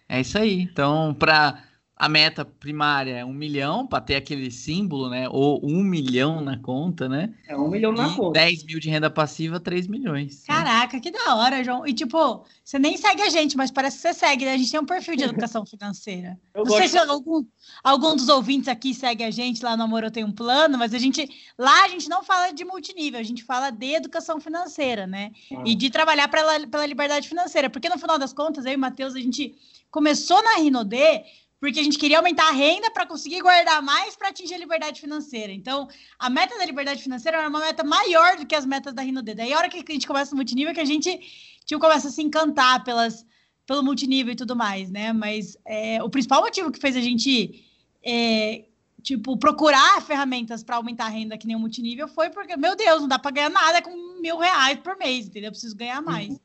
É 0.07 0.21
isso 0.21 0.37
aí. 0.37 0.61
Então, 0.61 1.13
para 1.13 1.61
a 1.99 2.07
meta 2.07 2.45
primária 2.45 3.15
é 3.17 3.25
um 3.25 3.33
milhão, 3.33 3.87
para 3.87 3.99
ter 3.99 4.15
aquele 4.17 4.51
símbolo, 4.51 5.09
né? 5.09 5.27
Ou 5.29 5.59
um 5.65 5.81
milhão 5.83 6.39
na 6.41 6.55
conta, 6.59 7.09
né? 7.09 7.33
É 7.47 7.57
um 7.57 7.67
milhão 7.69 7.91
na 7.91 8.07
e 8.09 8.15
conta. 8.15 8.39
10 8.39 8.63
mil 8.65 8.79
de 8.79 8.87
renda 8.87 9.09
passiva, 9.09 9.59
3 9.59 9.87
milhões. 9.87 10.41
né? 10.41 10.55
Caraca, 10.55 10.99
que 10.99 11.09
da 11.09 11.35
hora, 11.35 11.63
João. 11.63 11.87
E 11.87 11.93
tipo, 11.93 12.45
você 12.63 12.77
nem 12.77 12.95
segue 12.97 13.23
a 13.23 13.29
gente, 13.29 13.57
mas 13.57 13.71
parece 13.71 13.95
que 13.97 14.01
você 14.03 14.13
segue, 14.13 14.45
né? 14.45 14.53
A 14.53 14.57
gente 14.57 14.69
tem 14.69 14.79
um 14.79 14.85
perfil 14.85 15.15
de 15.15 15.23
educação 15.23 15.65
financeira. 15.65 16.39
Eu 16.53 16.63
Não 16.65 16.71
sei 16.71 16.81
gosto- 16.81 16.91
se 16.91 16.97
algum, 16.99 17.45
algum 17.83 18.15
dos 18.15 18.29
ouvintes 18.29 18.67
aqui 18.67 18.93
segue 18.93 19.23
a 19.23 19.31
gente 19.31 19.63
lá 19.63 19.75
no 19.75 19.81
Amor 19.83 20.03
Eu 20.03 20.11
Tenho 20.11 20.27
um 20.27 20.31
Plano, 20.31 20.77
mas 20.77 20.93
a 20.93 20.99
gente 20.99 21.27
lá 21.57 21.85
a 21.85 21.87
gente 21.87 22.07
não 22.07 22.23
fala 22.23 22.51
de 22.51 22.63
multinível, 22.63 23.19
a 23.19 23.23
gente 23.23 23.43
fala 23.43 23.71
de 23.71 23.95
educação 23.95 24.39
financeira, 24.39 25.07
né? 25.07 25.31
Ah. 25.51 25.63
E 25.65 25.73
de 25.73 25.89
trabalhar 25.89 26.27
pela, 26.27 26.67
pela 26.67 26.85
liberdade 26.85 27.27
financeira. 27.27 27.71
Porque 27.71 27.89
no 27.89 27.97
final 27.97 28.19
das 28.19 28.33
contas, 28.33 28.65
eu 28.65 28.73
e 28.73 28.75
o 28.75 28.79
Matheus, 28.79 29.15
a 29.15 29.19
gente 29.19 29.55
começou 29.89 30.43
na 30.43 30.57
Rinodê 30.57 31.23
porque 31.59 31.79
a 31.79 31.83
gente 31.83 31.97
queria 31.97 32.17
aumentar 32.17 32.47
a 32.49 32.51
renda 32.51 32.91
para 32.91 33.05
conseguir 33.05 33.41
guardar 33.41 33.81
mais 33.81 34.15
para 34.15 34.29
atingir 34.29 34.53
a 34.53 34.57
liberdade 34.57 35.01
financeira. 35.01 35.51
Então, 35.51 35.87
a 36.19 36.29
meta 36.29 36.57
da 36.57 36.65
liberdade 36.65 37.01
financeira 37.01 37.37
era 37.37 37.49
uma 37.49 37.59
meta 37.59 37.83
maior 37.83 38.37
do 38.37 38.45
que 38.45 38.55
as 38.55 38.65
metas 38.65 38.93
da 38.93 39.01
Rinodê. 39.01 39.33
Daí, 39.33 39.53
a 39.53 39.57
hora 39.57 39.69
que 39.69 39.77
a 39.77 39.93
gente 39.93 40.07
começa 40.07 40.31
no 40.31 40.37
multinível, 40.37 40.71
é 40.71 40.73
que 40.75 40.79
a 40.79 40.85
gente 40.85 41.19
tipo, 41.65 41.81
começa 41.81 42.07
a 42.07 42.11
se 42.11 42.21
encantar 42.21 42.83
pelas, 42.83 43.25
pelo 43.65 43.83
multinível 43.83 44.33
e 44.33 44.35
tudo 44.35 44.55
mais, 44.55 44.89
né? 44.89 45.11
Mas 45.11 45.57
é, 45.65 46.01
o 46.01 46.09
principal 46.09 46.41
motivo 46.41 46.71
que 46.71 46.79
fez 46.79 46.95
a 46.95 47.01
gente 47.01 47.65
é, 48.03 48.65
tipo, 49.03 49.35
procurar 49.37 50.01
ferramentas 50.01 50.63
para 50.63 50.77
aumentar 50.77 51.05
a 51.05 51.09
renda 51.09 51.37
que 51.37 51.47
nem 51.47 51.55
o 51.55 51.59
multinível 51.59 52.07
foi 52.07 52.29
porque, 52.29 52.55
meu 52.55 52.75
Deus, 52.75 53.01
não 53.01 53.07
dá 53.07 53.19
para 53.19 53.31
ganhar 53.31 53.49
nada 53.49 53.81
com 53.81 54.21
mil 54.21 54.37
reais 54.37 54.79
por 54.79 54.97
mês, 54.97 55.25
entendeu? 55.25 55.49
Eu 55.49 55.51
preciso 55.51 55.75
ganhar 55.75 56.01
mais. 56.01 56.39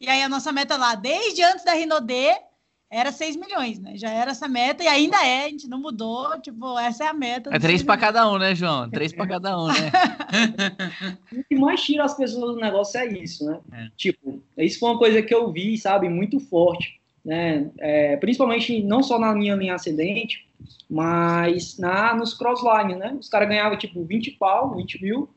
E 0.00 0.08
aí 0.08 0.22
a 0.22 0.28
nossa 0.28 0.52
meta 0.52 0.76
lá, 0.76 0.94
desde 0.94 1.42
antes 1.42 1.64
da 1.64 1.72
Rinodê, 1.72 2.36
era 2.90 3.12
6 3.12 3.36
milhões, 3.36 3.78
né? 3.78 3.92
Já 3.96 4.10
era 4.10 4.30
essa 4.30 4.48
meta 4.48 4.82
e 4.82 4.88
ainda 4.88 5.16
é, 5.24 5.44
a 5.44 5.48
gente 5.48 5.68
não 5.68 5.78
mudou, 5.80 6.40
tipo, 6.40 6.78
essa 6.78 7.04
é 7.04 7.08
a 7.08 7.12
meta. 7.12 7.50
É 7.52 7.58
três 7.58 7.82
para 7.82 7.98
cada 7.98 8.30
um, 8.30 8.38
né, 8.38 8.54
João? 8.54 8.88
Três 8.88 9.12
para 9.12 9.26
cada 9.26 9.58
um, 9.60 9.66
né? 9.68 9.74
O 11.32 11.44
que 11.44 11.54
mais 11.56 11.82
tira 11.82 12.04
as 12.04 12.16
pessoas 12.16 12.54
do 12.54 12.60
negócio 12.60 12.98
é 12.98 13.06
isso, 13.06 13.44
né? 13.44 13.58
É. 13.72 13.88
Tipo, 13.96 14.42
isso 14.56 14.78
foi 14.78 14.90
uma 14.90 14.98
coisa 14.98 15.22
que 15.22 15.34
eu 15.34 15.52
vi, 15.52 15.76
sabe, 15.76 16.08
muito 16.08 16.40
forte, 16.40 16.98
né? 17.24 17.70
É, 17.78 18.16
principalmente 18.16 18.82
não 18.82 19.02
só 19.02 19.18
na 19.18 19.34
minha 19.34 19.54
linha 19.54 19.74
ascendente, 19.74 20.46
mas 20.88 21.78
na, 21.78 22.14
nos 22.14 22.32
crossline, 22.34 22.94
né? 22.96 23.16
Os 23.20 23.28
caras 23.28 23.48
ganhavam, 23.48 23.76
tipo, 23.78 24.02
20 24.04 24.32
pau, 24.32 24.74
20 24.74 25.02
mil, 25.02 25.28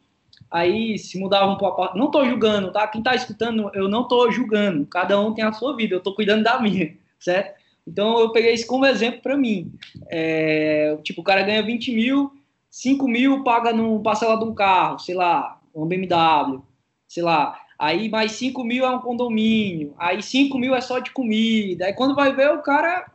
aí 0.50 0.98
se 0.98 1.20
mudavam 1.20 1.58
para 1.58 1.68
apart- 1.68 1.96
Não 1.96 2.10
tô 2.10 2.26
julgando, 2.26 2.72
tá? 2.72 2.88
Quem 2.88 3.04
tá 3.04 3.14
escutando, 3.14 3.70
eu 3.74 3.88
não 3.90 4.08
tô 4.08 4.32
julgando. 4.32 4.86
Cada 4.86 5.20
um 5.20 5.34
tem 5.34 5.44
a 5.44 5.52
sua 5.54 5.76
vida, 5.76 5.96
eu 5.96 6.00
tô 6.02 6.14
cuidando 6.16 6.44
da 6.44 6.60
minha, 6.60 6.94
certo? 7.22 7.60
Então 7.88 8.20
eu 8.20 8.32
peguei 8.32 8.54
isso 8.54 8.68
como 8.68 8.86
exemplo 8.86 9.22
para 9.22 9.38
mim. 9.38 9.72
É, 10.10 10.98
tipo, 11.04 11.22
o 11.22 11.24
cara 11.24 11.44
ganha 11.44 11.64
20 11.64 11.94
mil, 11.94 12.32
5 12.70 13.08
mil 13.08 13.44
paga 13.44 13.72
no 13.72 14.02
parcela 14.02 14.38
de 14.38 14.44
um 14.44 14.54
carro, 14.54 15.00
sei 15.00 15.16
lá, 15.16 15.60
um 15.74 15.86
BMW, 15.86 16.62
sei 17.08 17.24
lá. 17.24 17.58
Aí 17.80 18.10
mais 18.10 18.34
5 18.34 18.64
mil 18.64 18.86
é 18.86 18.90
um 18.96 19.00
condomínio, 19.00 19.96
aí 19.98 20.22
5 20.22 20.58
mil 20.60 20.76
é 20.76 20.82
só 20.82 21.00
de 21.00 21.12
comida. 21.12 21.86
Aí 21.86 21.94
quando 21.94 22.16
vai 22.16 22.36
ver, 22.36 22.52
o 22.52 22.62
cara 22.62 23.12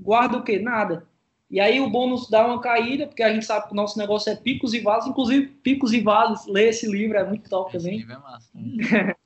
guarda 0.00 0.36
o 0.38 0.42
quê? 0.42 0.58
Nada. 0.58 1.06
E 1.50 1.58
aí 1.60 1.80
o 1.80 1.88
bônus 1.88 2.28
dá 2.28 2.46
uma 2.46 2.60
caída, 2.60 3.06
porque 3.06 3.22
a 3.22 3.32
gente 3.32 3.46
sabe 3.46 3.66
que 3.66 3.72
o 3.72 3.76
nosso 3.76 3.98
negócio 3.98 4.30
é 4.30 4.36
picos 4.36 4.74
e 4.74 4.80
vales, 4.80 5.06
inclusive 5.06 5.46
picos 5.46 5.92
e 5.94 6.00
vales, 6.00 6.46
ler 6.46 6.68
esse 6.68 6.86
livro 6.86 7.16
é 7.16 7.24
muito 7.24 7.48
top 7.48 7.74
Esse 7.74 7.84
também. 7.84 7.98
livro 7.98 8.12
é 8.12 8.18
massa. 8.18 8.50
né? 8.54 9.14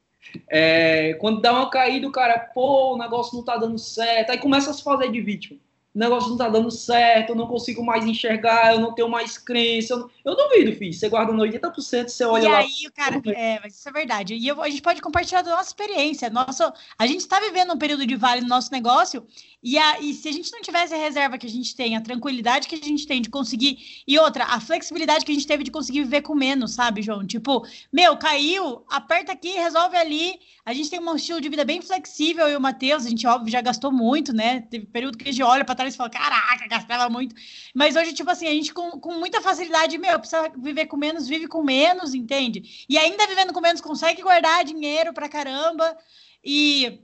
É, 0.49 1.15
quando 1.15 1.41
dá 1.41 1.53
uma 1.53 1.71
caída, 1.71 2.07
o 2.07 2.13
cara, 2.13 2.39
pô, 2.39 2.95
o 2.95 2.99
negócio 2.99 3.37
não 3.37 3.45
tá 3.45 3.57
dando 3.57 3.79
certo. 3.79 4.31
Aí 4.31 4.39
começa 4.39 4.71
a 4.71 4.75
se 4.75 4.83
fazer 4.83 5.11
de 5.11 5.21
vítima. 5.21 5.59
O 5.95 5.99
negócio 5.99 6.31
não 6.31 6.39
tá 6.39 6.49
dando 6.49 6.71
certo, 6.71 7.31
eu 7.31 7.37
não 7.37 7.47
consigo 7.47 7.85
mais 7.85 8.05
enxergar, 8.07 8.73
eu 8.73 8.81
não 8.81 8.95
tenho 8.95 9.09
mais 9.11 9.37
crença. 9.37 9.93
Eu, 9.93 9.99
não- 10.01 10.11
eu 10.25 10.37
duvido, 10.37 10.73
filho. 10.77 10.93
Você 10.93 11.09
guarda 11.09 11.33
no 11.33 11.43
80%, 11.43 12.09
você 12.11 12.25
olha 12.25 12.45
E 12.45 12.49
lá. 12.49 12.59
aí, 12.61 12.87
o 12.89 12.93
cara, 12.93 13.21
é, 13.35 13.61
mas 13.61 13.75
isso 13.79 13.89
é 13.89 13.93
verdade. 13.93 14.35
E 14.35 14.49
eu- 14.49 14.63
a 14.63 14.71
gente 14.71 14.81
pode 14.81 15.03
compartilhar 15.03 15.43
da 15.43 15.51
nossa 15.51 15.69
experiência. 15.69 16.31
Nosso, 16.31 16.63
a 16.99 17.07
gente 17.07 17.21
está 17.21 17.39
vivendo 17.41 17.73
um 17.75 17.79
período 17.79 18.07
de 18.07 18.17
vale 18.17 18.41
no 18.41 18.49
nosso 18.49 18.73
negócio, 18.73 19.27
e, 19.63 19.79
a, 19.79 20.01
e 20.01 20.15
se 20.15 20.29
a 20.29 20.33
gente 20.33 20.51
não 20.51 20.61
tivesse 20.63 20.95
a 20.95 20.97
reserva 20.97 21.37
que 21.39 21.47
a 21.47 21.51
gente 21.51 21.77
tem, 21.77 21.95
a 21.97 22.01
tranquilidade 22.01 22.67
que 22.69 22.75
a 22.75 22.79
gente 22.79 23.07
tem 23.07 23.21
de 23.21 23.29
conseguir, 23.31 23.79
e 24.07 24.19
outra, 24.19 24.45
a 24.47 24.61
flexibilidade 24.61 25.25
que 25.25 25.31
a 25.31 25.35
gente 25.35 25.47
teve 25.47 25.63
de 25.63 25.71
conseguir 25.71 26.03
viver 26.05 26.23
com 26.23 26.35
menos, 26.35 26.73
sabe, 26.73 27.03
João? 27.03 27.27
Tipo, 27.27 27.65
meu, 27.93 28.17
caiu, 28.17 28.83
aperta 28.89 29.33
aqui, 29.33 29.51
resolve 29.53 29.97
ali. 29.97 30.41
A 30.65 30.73
gente 30.73 30.91
tem 30.91 31.01
um 31.01 31.15
estilo 31.15 31.41
de 31.41 31.49
vida 31.49 31.65
bem 31.65 31.81
flexível, 31.83 32.47
eu 32.47 32.55
e 32.55 32.57
o 32.57 32.61
Matheus, 32.61 33.05
a 33.07 33.09
gente, 33.11 33.27
óbvio, 33.27 33.51
já 33.53 33.61
gastou 33.61 33.93
muito, 33.93 34.33
né? 34.33 34.61
Teve 34.63 34.87
período 34.87 35.19
que 35.19 35.29
a 35.29 35.33
gente 35.33 35.43
olha 35.43 35.65
para 35.65 35.75
e 35.89 35.93
fala, 35.93 36.11
caraca, 36.11 36.67
gastava 36.69 37.09
muito. 37.09 37.35
Mas 37.75 37.97
hoje, 37.97 38.13
tipo 38.13 38.31
assim, 38.31 38.47
a 38.47 38.53
gente 38.53 38.73
com, 38.73 38.93
com 39.01 39.15
muita 39.19 39.41
facilidade, 39.41 39.99
meu, 39.99 40.19
precisa 40.19 40.51
viver 40.57 40.87
com 40.87 40.97
menos, 40.97 41.29
vive 41.29 41.47
com 41.47 41.63
menos, 41.63 42.15
entende? 42.15 42.85
E 42.89 42.99
ainda 42.99 43.27
vivendo 43.27 43.53
com 43.53 43.61
menos, 43.61 43.81
consegue 43.81 44.23
guardar 44.23 44.65
dinheiro 44.65 45.13
pra 45.13 45.29
caramba. 45.29 45.97
E, 46.45 47.01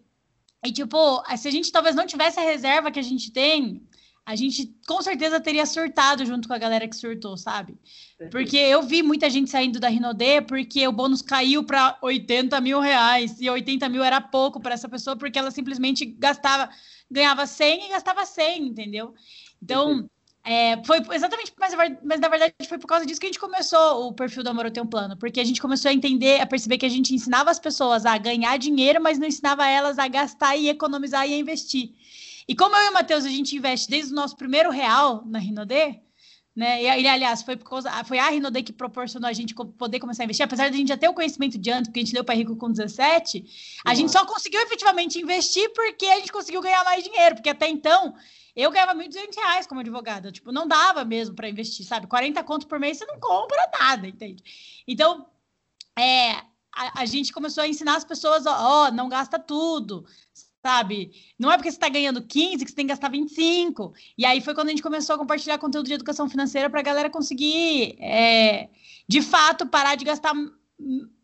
e 0.65 0.73
tipo, 0.73 1.23
se 1.37 1.49
a 1.49 1.51
gente 1.51 1.73
talvez 1.73 1.95
não 1.95 2.07
tivesse 2.07 2.39
a 2.39 2.43
reserva 2.43 2.91
que 2.91 2.99
a 2.99 3.03
gente 3.03 3.33
tem, 3.33 3.89
a 4.29 4.37
gente 4.37 4.71
com 4.87 5.01
certeza 5.01 5.41
teria 5.41 5.65
surtado 5.65 6.27
junto 6.27 6.47
com 6.47 6.53
a 6.53 6.59
galera 6.59 6.87
que 6.87 6.95
surtou, 6.95 7.35
sabe? 7.39 7.79
Porque 8.31 8.59
eu 8.59 8.83
vi 8.83 9.03
muita 9.03 9.31
gente 9.31 9.49
saindo 9.49 9.81
da 9.81 9.89
Rinodê 9.89 10.43
porque 10.43 10.87
o 10.87 10.93
bônus 10.93 11.23
caiu 11.23 11.65
para 11.65 11.97
80 12.03 12.61
mil 12.61 12.79
reais. 12.79 13.41
E 13.41 13.49
80 13.49 13.89
mil 13.89 14.05
era 14.05 14.21
pouco 14.21 14.61
para 14.61 14.75
essa 14.75 14.87
pessoa 14.87 15.17
porque 15.17 15.39
ela 15.39 15.51
simplesmente 15.51 16.05
gastava, 16.05 16.69
ganhava 17.11 17.47
100 17.47 17.87
e 17.87 17.89
gastava 17.91 18.25
100, 18.25 18.67
entendeu? 18.69 19.15
Então, 19.63 20.09
É, 20.45 20.83
foi 20.85 20.99
exatamente, 21.13 21.53
mas, 21.59 21.75
mas, 22.03 22.21
na 22.21 22.29
verdade 22.29 22.55
foi 22.67 22.79
por 22.79 22.87
causa 22.87 23.05
disso 23.05 23.21
que 23.21 23.27
a 23.27 23.29
gente 23.29 23.39
começou 23.39 24.09
o 24.09 24.15
perfil 24.15 24.43
do 24.43 24.49
Amor 24.49 24.65
Eu 24.65 24.71
Tenho 24.71 24.87
um 24.87 24.89
Plano, 24.89 25.15
porque 25.19 25.41
a 25.41 25.45
gente 25.45 25.61
começou 25.61 25.91
a 25.91 25.93
entender, 25.93 26.41
a 26.41 26.47
perceber 26.47 26.79
que 26.79 26.87
a 26.87 26.89
gente 26.89 27.15
ensinava 27.15 27.51
as 27.51 27.59
pessoas 27.59 28.07
a 28.07 28.17
ganhar 28.17 28.57
dinheiro, 28.57 29.03
mas 29.03 29.19
não 29.19 29.27
ensinava 29.27 29.67
elas 29.69 29.99
a 29.99 30.09
gastar 30.09 30.57
e 30.57 30.69
economizar 30.71 31.29
e 31.29 31.35
a 31.35 31.39
investir. 31.39 31.91
E 32.49 32.55
como 32.57 32.75
eu 32.77 32.87
e 32.87 32.89
o 32.91 32.95
Matheus, 32.95 33.27
a 33.27 33.29
gente 33.29 33.55
investe 33.57 33.91
desde 33.91 34.13
o 34.13 34.17
nosso 34.17 34.37
primeiro 34.37 34.71
real 34.71 35.23
na 35.27 35.39
Rinodê, 35.39 36.01
né? 36.59 36.83
E 36.83 36.89
ele, 36.89 37.07
aliás, 37.07 37.41
foi, 37.41 37.57
por 37.57 37.71
causa, 37.71 38.03
foi 38.03 38.19
a 38.19 38.29
Rinodê 38.29 38.65
que 38.65 38.73
proporcionou 38.73 39.31
a 39.31 39.33
gente 39.33 39.55
poder 39.55 40.01
começar 40.01 40.25
a 40.25 40.25
investir, 40.25 40.45
apesar 40.45 40.69
de 40.69 40.75
a 40.75 40.77
gente 40.77 40.89
já 40.89 40.97
ter 40.97 41.09
o 41.09 41.15
conhecimento 41.15 41.57
de 41.57 41.71
antes, 41.71 41.87
porque 41.87 42.01
a 42.01 42.03
gente 42.03 42.13
leu 42.13 42.25
para 42.25 42.35
Rico 42.35 42.57
com 42.57 42.69
17, 42.69 43.81
a 43.87 43.95
gente 43.95 44.11
só 44.11 44.27
conseguiu 44.27 44.61
efetivamente 44.63 45.21
investir 45.21 45.73
porque 45.73 46.05
a 46.07 46.19
gente 46.19 46.33
conseguiu 46.33 46.61
ganhar 46.61 46.83
mais 46.83 47.05
dinheiro, 47.05 47.37
porque 47.37 47.49
até 47.49 47.69
então 47.69 48.13
eu 48.57 48.73
ganhava 48.73 48.93
1.200 48.93 49.37
reais 49.37 49.69
como 49.69 49.81
advogada, 49.83 50.33
tipo, 50.33 50.51
não 50.51 50.67
dava 50.67 51.05
mesmo 51.05 51.37
para 51.37 51.49
investir, 51.49 51.87
sabe? 51.87 52.09
40 52.09 52.43
contos 52.43 52.67
por 52.67 52.81
mês 52.81 52.99
você 52.99 53.07
não 53.07 53.21
compra 53.21 53.71
nada, 53.79 54.09
entende? 54.09 54.43
Então, 54.85 55.29
é, 55.97 56.33
a, 56.75 57.03
a 57.03 57.05
gente 57.05 57.33
começou 57.33 57.63
a 57.63 57.69
ensinar 57.69 57.95
as 57.95 58.05
pessoas, 58.05 58.47
ó, 58.47 58.87
ó, 58.87 58.91
não 58.91 59.09
gasta 59.09 59.39
tudo, 59.39 60.05
sabe? 60.63 61.13
Não 61.39 61.51
é 61.51 61.57
porque 61.57 61.71
você 61.71 61.77
está 61.77 61.89
ganhando 61.89 62.23
15 62.23 62.65
que 62.65 62.71
você 62.71 62.77
tem 62.77 62.87
que 62.87 62.93
gastar 62.93 63.11
25. 63.11 63.93
E 64.17 64.25
aí 64.25 64.41
foi 64.41 64.55
quando 64.55 64.69
a 64.69 64.71
gente 64.71 64.83
começou 64.83 65.15
a 65.15 65.19
compartilhar 65.19 65.59
conteúdo 65.59 65.87
de 65.87 65.95
educação 65.95 66.29
financeira 66.29 66.69
para 66.69 66.81
a 66.81 66.83
galera 66.83 67.11
conseguir, 67.11 67.97
é, 68.01 68.69
de 69.07 69.23
fato, 69.23 69.67
parar 69.67 69.95
de 69.95 70.05
gastar 70.05 70.35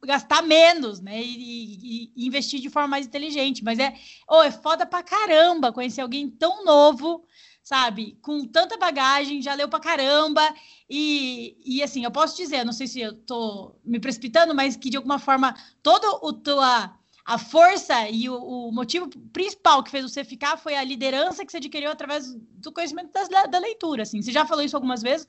gastar 0.04 0.42
menos, 0.42 1.00
né? 1.00 1.22
E, 1.22 1.26
e, 1.26 2.12
e, 2.16 2.26
investir 2.26 2.60
de 2.60 2.68
forma 2.68 2.88
mais 2.88 3.06
inteligente. 3.06 3.62
Mas 3.62 3.78
é, 3.78 3.94
oh, 4.28 4.42
é 4.42 4.50
foda 4.50 4.84
pra 4.84 5.02
caramba 5.02 5.72
conhecer 5.72 6.00
alguém 6.00 6.28
tão 6.28 6.64
novo, 6.64 7.24
sabe? 7.62 8.18
Com 8.20 8.44
tanta 8.46 8.76
bagagem, 8.76 9.40
já 9.40 9.54
leu 9.54 9.68
pra 9.68 9.78
caramba. 9.78 10.42
E, 10.90 11.56
e 11.64 11.82
assim, 11.82 12.04
eu 12.04 12.10
posso 12.10 12.36
dizer, 12.36 12.64
não 12.64 12.72
sei 12.72 12.86
se 12.86 13.00
eu 13.00 13.14
tô 13.14 13.76
me 13.84 14.00
precipitando, 14.00 14.54
mas 14.54 14.76
que 14.76 14.90
de 14.90 14.96
alguma 14.96 15.18
forma 15.18 15.54
todo 15.82 16.18
o 16.22 16.32
tua 16.32 16.92
a 17.24 17.38
força 17.38 18.08
e 18.10 18.28
o, 18.28 18.36
o, 18.36 18.72
motivo 18.72 19.08
principal 19.32 19.82
que 19.82 19.90
fez 19.90 20.04
você 20.04 20.22
ficar 20.22 20.58
foi 20.58 20.76
a 20.76 20.84
liderança 20.84 21.44
que 21.44 21.50
você 21.50 21.56
adquiriu 21.56 21.90
através 21.90 22.34
do 22.34 22.70
conhecimento 22.70 23.12
das, 23.12 23.28
da, 23.28 23.58
leitura, 23.58 24.02
assim. 24.02 24.20
Você 24.20 24.30
já 24.30 24.44
falou 24.44 24.62
isso 24.62 24.76
algumas 24.76 25.00
vezes, 25.00 25.26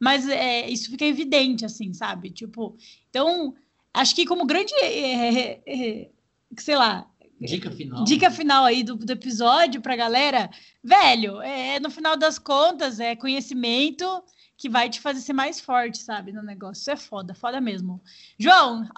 mas 0.00 0.26
é, 0.26 0.66
isso 0.68 0.90
fica 0.90 1.04
evidente, 1.04 1.64
assim, 1.64 1.92
sabe? 1.92 2.30
Tipo, 2.30 2.76
então, 3.10 3.54
acho 3.92 4.14
que 4.14 4.24
como 4.24 4.46
grande, 4.46 4.72
é, 4.76 5.50
é, 5.50 5.62
é 5.66 6.10
sei 6.58 6.76
lá... 6.76 7.06
Dica 7.38 7.70
final. 7.70 8.04
Dica 8.04 8.30
final 8.30 8.64
aí 8.64 8.82
do, 8.82 8.96
do 8.96 9.12
episódio 9.12 9.82
pra 9.82 9.96
galera. 9.96 10.48
Velho, 10.82 11.42
é, 11.42 11.78
no 11.78 11.90
final 11.90 12.16
das 12.16 12.38
contas, 12.38 13.00
é 13.00 13.14
conhecimento 13.14 14.24
que 14.56 14.68
vai 14.68 14.88
te 14.88 14.98
fazer 14.98 15.20
ser 15.20 15.34
mais 15.34 15.60
forte, 15.60 15.98
sabe, 15.98 16.32
no 16.32 16.42
negócio. 16.42 16.80
Isso 16.80 16.90
é 16.90 16.96
foda, 16.96 17.34
foda 17.34 17.60
mesmo. 17.60 18.00
João, 18.38 18.88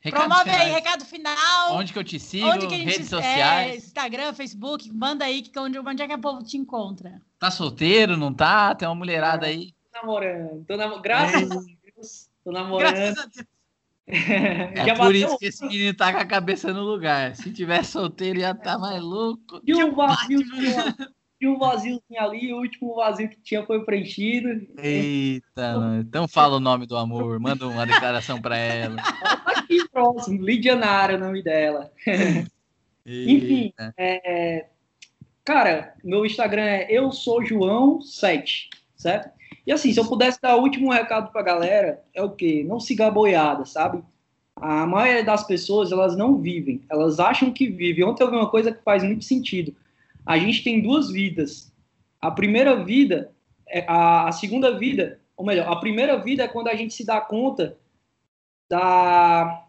Recado 0.00 0.28
Promove 0.28 0.44
finais. 0.44 0.62
aí, 0.62 0.72
recado 0.72 1.04
final. 1.04 1.74
Onde 1.74 1.92
que 1.92 1.98
eu 1.98 2.04
te 2.04 2.20
sigo? 2.20 2.46
Onde 2.46 2.68
que 2.68 2.74
a 2.74 2.78
gente, 2.78 2.88
redes 2.88 3.08
sociais? 3.08 3.72
É, 3.72 3.76
Instagram, 3.76 4.32
Facebook, 4.32 4.92
manda 4.92 5.24
aí 5.24 5.42
que 5.42 5.58
onde, 5.58 5.78
onde 5.78 6.02
é 6.02 6.06
que 6.06 6.14
o 6.14 6.20
povo 6.20 6.42
te 6.44 6.56
encontra. 6.56 7.20
Tá 7.38 7.50
solteiro, 7.50 8.16
não 8.16 8.32
tá? 8.32 8.74
Tem 8.74 8.86
uma 8.86 8.94
mulherada 8.94 9.46
aí. 9.46 9.72
Tô 9.92 10.00
namorando. 10.00 10.64
Tô 10.66 10.76
nam... 10.76 11.02
Graças 11.02 11.50
a 11.50 11.54
Deus. 11.56 12.30
Tô 12.44 12.52
namorando. 12.52 12.94
Graças 12.94 13.18
a 13.18 13.26
Deus. 13.26 13.46
é 14.08 14.94
por 14.94 15.14
isso 15.14 15.36
que 15.36 15.46
esse 15.46 15.66
menino 15.66 15.92
tá 15.92 16.12
com 16.12 16.18
a 16.18 16.24
cabeça 16.24 16.72
no 16.72 16.82
lugar. 16.82 17.36
Se 17.36 17.52
tivesse 17.52 17.92
solteiro, 17.92 18.38
ia 18.38 18.52
estar 18.52 18.74
tá 18.74 18.78
mais 18.78 19.02
louco. 19.02 19.60
E 19.66 19.74
um 19.74 19.94
vazio, 19.94 20.40
tinha 21.38 21.50
um 21.50 21.58
vaziozinho 21.58 22.00
ali, 22.18 22.52
o 22.52 22.58
último 22.58 22.96
vazio 22.96 23.28
que 23.28 23.36
tinha 23.40 23.64
foi 23.64 23.84
preenchido. 23.84 24.66
Eita, 24.76 26.00
então 26.00 26.26
fala 26.26 26.56
o 26.56 26.60
nome 26.60 26.84
do 26.84 26.96
amor, 26.96 27.38
manda 27.38 27.66
uma 27.66 27.86
declaração 27.86 28.40
para 28.40 28.56
ela. 28.56 28.96
Ela 29.00 29.36
tá 29.38 29.52
aqui 29.52 29.88
próximo, 29.88 30.42
Lidianara 30.42 31.12
é 31.12 31.16
o 31.16 31.20
nome 31.20 31.42
dela. 31.42 31.92
Enfim, 33.06 33.72
é, 33.96 34.66
cara, 35.44 35.94
meu 36.02 36.26
Instagram 36.26 36.64
é 36.64 36.86
eu 36.90 37.12
sou 37.12 37.44
João 37.44 38.00
7, 38.02 38.68
certo? 38.96 39.30
E 39.66 39.72
assim, 39.72 39.92
se 39.92 40.00
eu 40.00 40.06
pudesse 40.06 40.40
dar 40.40 40.56
o 40.56 40.62
último 40.62 40.92
recado 40.92 41.30
pra 41.30 41.42
galera, 41.42 42.02
é 42.12 42.22
o 42.22 42.30
quê? 42.30 42.64
Não 42.66 42.80
siga 42.80 43.10
boiada, 43.10 43.64
sabe? 43.64 44.02
A 44.56 44.84
maioria 44.86 45.22
das 45.22 45.46
pessoas, 45.46 45.92
elas 45.92 46.16
não 46.16 46.36
vivem, 46.36 46.82
elas 46.90 47.20
acham 47.20 47.52
que 47.52 47.68
vivem. 47.68 48.04
Ontem 48.04 48.24
eu 48.24 48.30
vi 48.30 48.36
uma 48.36 48.50
coisa 48.50 48.72
que 48.72 48.82
faz 48.82 49.04
muito 49.04 49.24
sentido 49.24 49.74
a 50.28 50.36
gente 50.36 50.62
tem 50.62 50.82
duas 50.82 51.10
vidas. 51.10 51.72
A 52.20 52.30
primeira 52.30 52.84
vida, 52.84 53.32
é 53.66 53.86
a, 53.88 54.30
segunda 54.30 54.78
vida, 54.78 55.18
ou 55.34 55.46
melhor, 55.46 55.72
a 55.72 55.76
primeira 55.76 56.18
vida 56.18 56.42
é 56.42 56.48
quando 56.48 56.68
a 56.68 56.74
gente 56.74 56.92
se 56.92 57.02
dá 57.02 57.18
conta 57.18 57.78
da. 58.68 59.64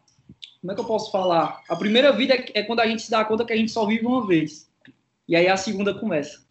Como 0.60 0.74
é 0.74 0.76
que 0.76 0.82
eu 0.82 0.86
posso 0.86 1.14
falar? 1.14 1.62
A 1.70 1.78
primeira 1.78 2.12
vida 2.12 2.36
é, 2.36 2.46
é 2.56 2.64
quando 2.64 2.82
a 2.82 2.88
gente 2.88 3.04
se 3.04 3.10
dá 3.10 3.24
conta 3.24 3.46
que 3.46 3.54
a 3.54 3.56
gente 3.56 3.72
só 3.72 3.86
vive 3.86 4.06
uma 4.06 4.28
vez. 4.28 4.70
E 5.30 5.34
aí 5.34 5.48
a 5.48 5.56
segunda 5.56 5.98
começa. 5.98 6.46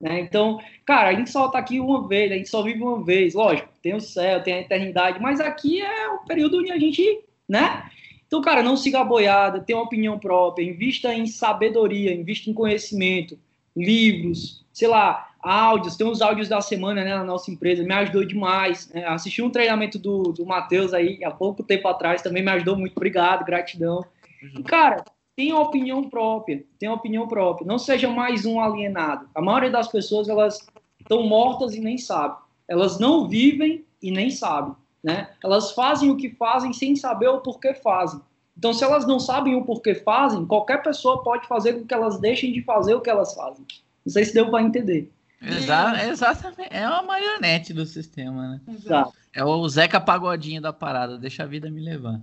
Né? 0.00 0.18
Então, 0.18 0.58
cara, 0.84 1.10
a 1.10 1.14
gente 1.14 1.30
só 1.30 1.46
tá 1.46 1.60
aqui 1.60 1.78
uma 1.78 2.08
vez, 2.08 2.32
a 2.32 2.34
gente 2.34 2.48
só 2.48 2.64
vive 2.64 2.82
uma 2.82 3.04
vez. 3.04 3.32
Lógico, 3.32 3.68
tem 3.80 3.94
o 3.94 4.00
céu, 4.00 4.42
tem 4.42 4.54
a 4.54 4.60
eternidade, 4.62 5.20
mas 5.20 5.38
aqui 5.38 5.80
é 5.80 6.08
o 6.08 6.18
período 6.24 6.58
onde 6.58 6.72
a 6.72 6.78
gente, 6.80 7.24
né? 7.48 7.88
Então, 8.26 8.40
cara, 8.40 8.60
não 8.60 8.76
siga 8.76 8.98
a 8.98 9.04
boiada, 9.04 9.60
tenha 9.60 9.78
uma 9.78 9.84
opinião 9.84 10.18
própria, 10.18 10.64
invista 10.64 11.14
em 11.14 11.26
sabedoria, 11.26 12.12
invista 12.12 12.50
em 12.50 12.54
conhecimento 12.54 13.38
livros, 13.76 14.64
sei 14.72 14.88
lá, 14.88 15.30
áudios, 15.42 15.96
tem 15.96 16.06
os 16.06 16.22
áudios 16.22 16.48
da 16.48 16.60
semana 16.60 17.02
né, 17.02 17.14
na 17.14 17.24
nossa 17.24 17.50
empresa, 17.50 17.82
me 17.82 17.92
ajudou 17.94 18.24
demais. 18.24 18.88
Né? 18.92 19.04
Assisti 19.06 19.42
um 19.42 19.50
treinamento 19.50 19.98
do, 19.98 20.32
do 20.32 20.46
Matheus 20.46 20.94
aí 20.94 21.22
há 21.24 21.30
pouco 21.30 21.62
tempo 21.62 21.88
atrás, 21.88 22.22
também 22.22 22.42
me 22.42 22.50
ajudou 22.50 22.76
muito, 22.76 22.96
obrigado, 22.96 23.44
gratidão. 23.44 24.04
E, 24.42 24.62
cara, 24.62 25.04
tenha 25.34 25.56
opinião 25.58 26.08
própria, 26.08 26.64
tenha 26.78 26.92
opinião 26.92 27.26
própria, 27.26 27.66
não 27.66 27.78
seja 27.78 28.08
mais 28.08 28.46
um 28.46 28.60
alienado. 28.60 29.28
A 29.34 29.42
maioria 29.42 29.70
das 29.70 29.88
pessoas, 29.88 30.28
elas 30.28 30.58
estão 31.00 31.22
mortas 31.24 31.74
e 31.74 31.80
nem 31.80 31.98
sabem. 31.98 32.38
Elas 32.68 32.98
não 32.98 33.28
vivem 33.28 33.84
e 34.00 34.10
nem 34.10 34.30
sabem, 34.30 34.74
né? 35.02 35.30
Elas 35.42 35.72
fazem 35.72 36.10
o 36.10 36.16
que 36.16 36.30
fazem 36.30 36.72
sem 36.72 36.94
saber 36.96 37.28
o 37.28 37.40
porquê 37.40 37.74
fazem. 37.74 38.20
Então, 38.56 38.72
se 38.72 38.84
elas 38.84 39.06
não 39.06 39.18
sabem 39.18 39.54
o 39.54 39.64
porquê 39.64 39.94
fazem, 39.94 40.46
qualquer 40.46 40.82
pessoa 40.82 41.22
pode 41.22 41.46
fazer 41.46 41.74
com 41.74 41.86
que 41.86 41.94
elas 41.94 42.20
deixem 42.20 42.52
de 42.52 42.62
fazer 42.62 42.94
o 42.94 43.00
que 43.00 43.10
elas 43.10 43.34
fazem. 43.34 43.64
Não 44.04 44.12
sei 44.12 44.24
se 44.24 44.34
deu 44.34 44.50
para 44.50 44.62
entender. 44.62 45.10
Exa 45.40 46.06
exatamente. 46.06 46.68
É 46.70 46.88
uma 46.88 47.02
marionete 47.02 47.72
do 47.72 47.84
sistema, 47.84 48.48
né? 48.48 48.60
Exato. 48.68 49.12
É 49.32 49.44
o 49.44 49.68
Zeca 49.68 50.00
Pagodinho 50.00 50.62
da 50.62 50.72
parada. 50.72 51.18
Deixa 51.18 51.42
a 51.42 51.46
vida 51.46 51.70
me 51.70 51.80
levar. 51.80 52.20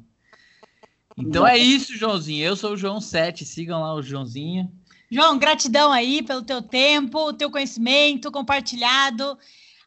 Então 1.18 1.46
Exato. 1.46 1.48
é 1.48 1.58
isso, 1.58 1.98
Joãozinho. 1.98 2.46
Eu 2.46 2.56
sou 2.56 2.74
o 2.74 2.78
João 2.78 3.02
7. 3.02 3.44
Sigam 3.44 3.82
lá 3.82 3.94
o 3.94 4.02
Joãozinho. 4.02 4.72
João, 5.12 5.38
gratidão 5.38 5.92
aí 5.92 6.22
pelo 6.22 6.44
teu 6.44 6.62
tempo, 6.62 7.20
o 7.20 7.34
teu 7.34 7.50
conhecimento 7.50 8.32
compartilhado. 8.32 9.38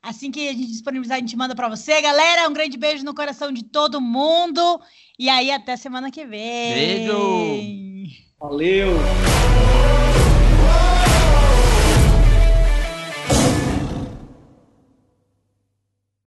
Assim 0.02 0.32
que 0.32 0.48
a 0.48 0.52
gente 0.52 0.66
disponibilizar, 0.66 1.16
a 1.16 1.20
gente 1.20 1.36
manda 1.36 1.54
para 1.54 1.68
você. 1.68 2.02
Galera, 2.02 2.48
um 2.48 2.52
grande 2.52 2.76
beijo 2.76 3.04
no 3.04 3.14
coração 3.14 3.52
de 3.52 3.62
todo 3.62 4.00
mundo. 4.00 4.80
E 5.22 5.28
aí, 5.28 5.52
até 5.52 5.76
semana 5.76 6.10
que 6.10 6.26
vem. 6.26 6.74
Beijo! 6.74 8.10
Valeu! 8.40 8.88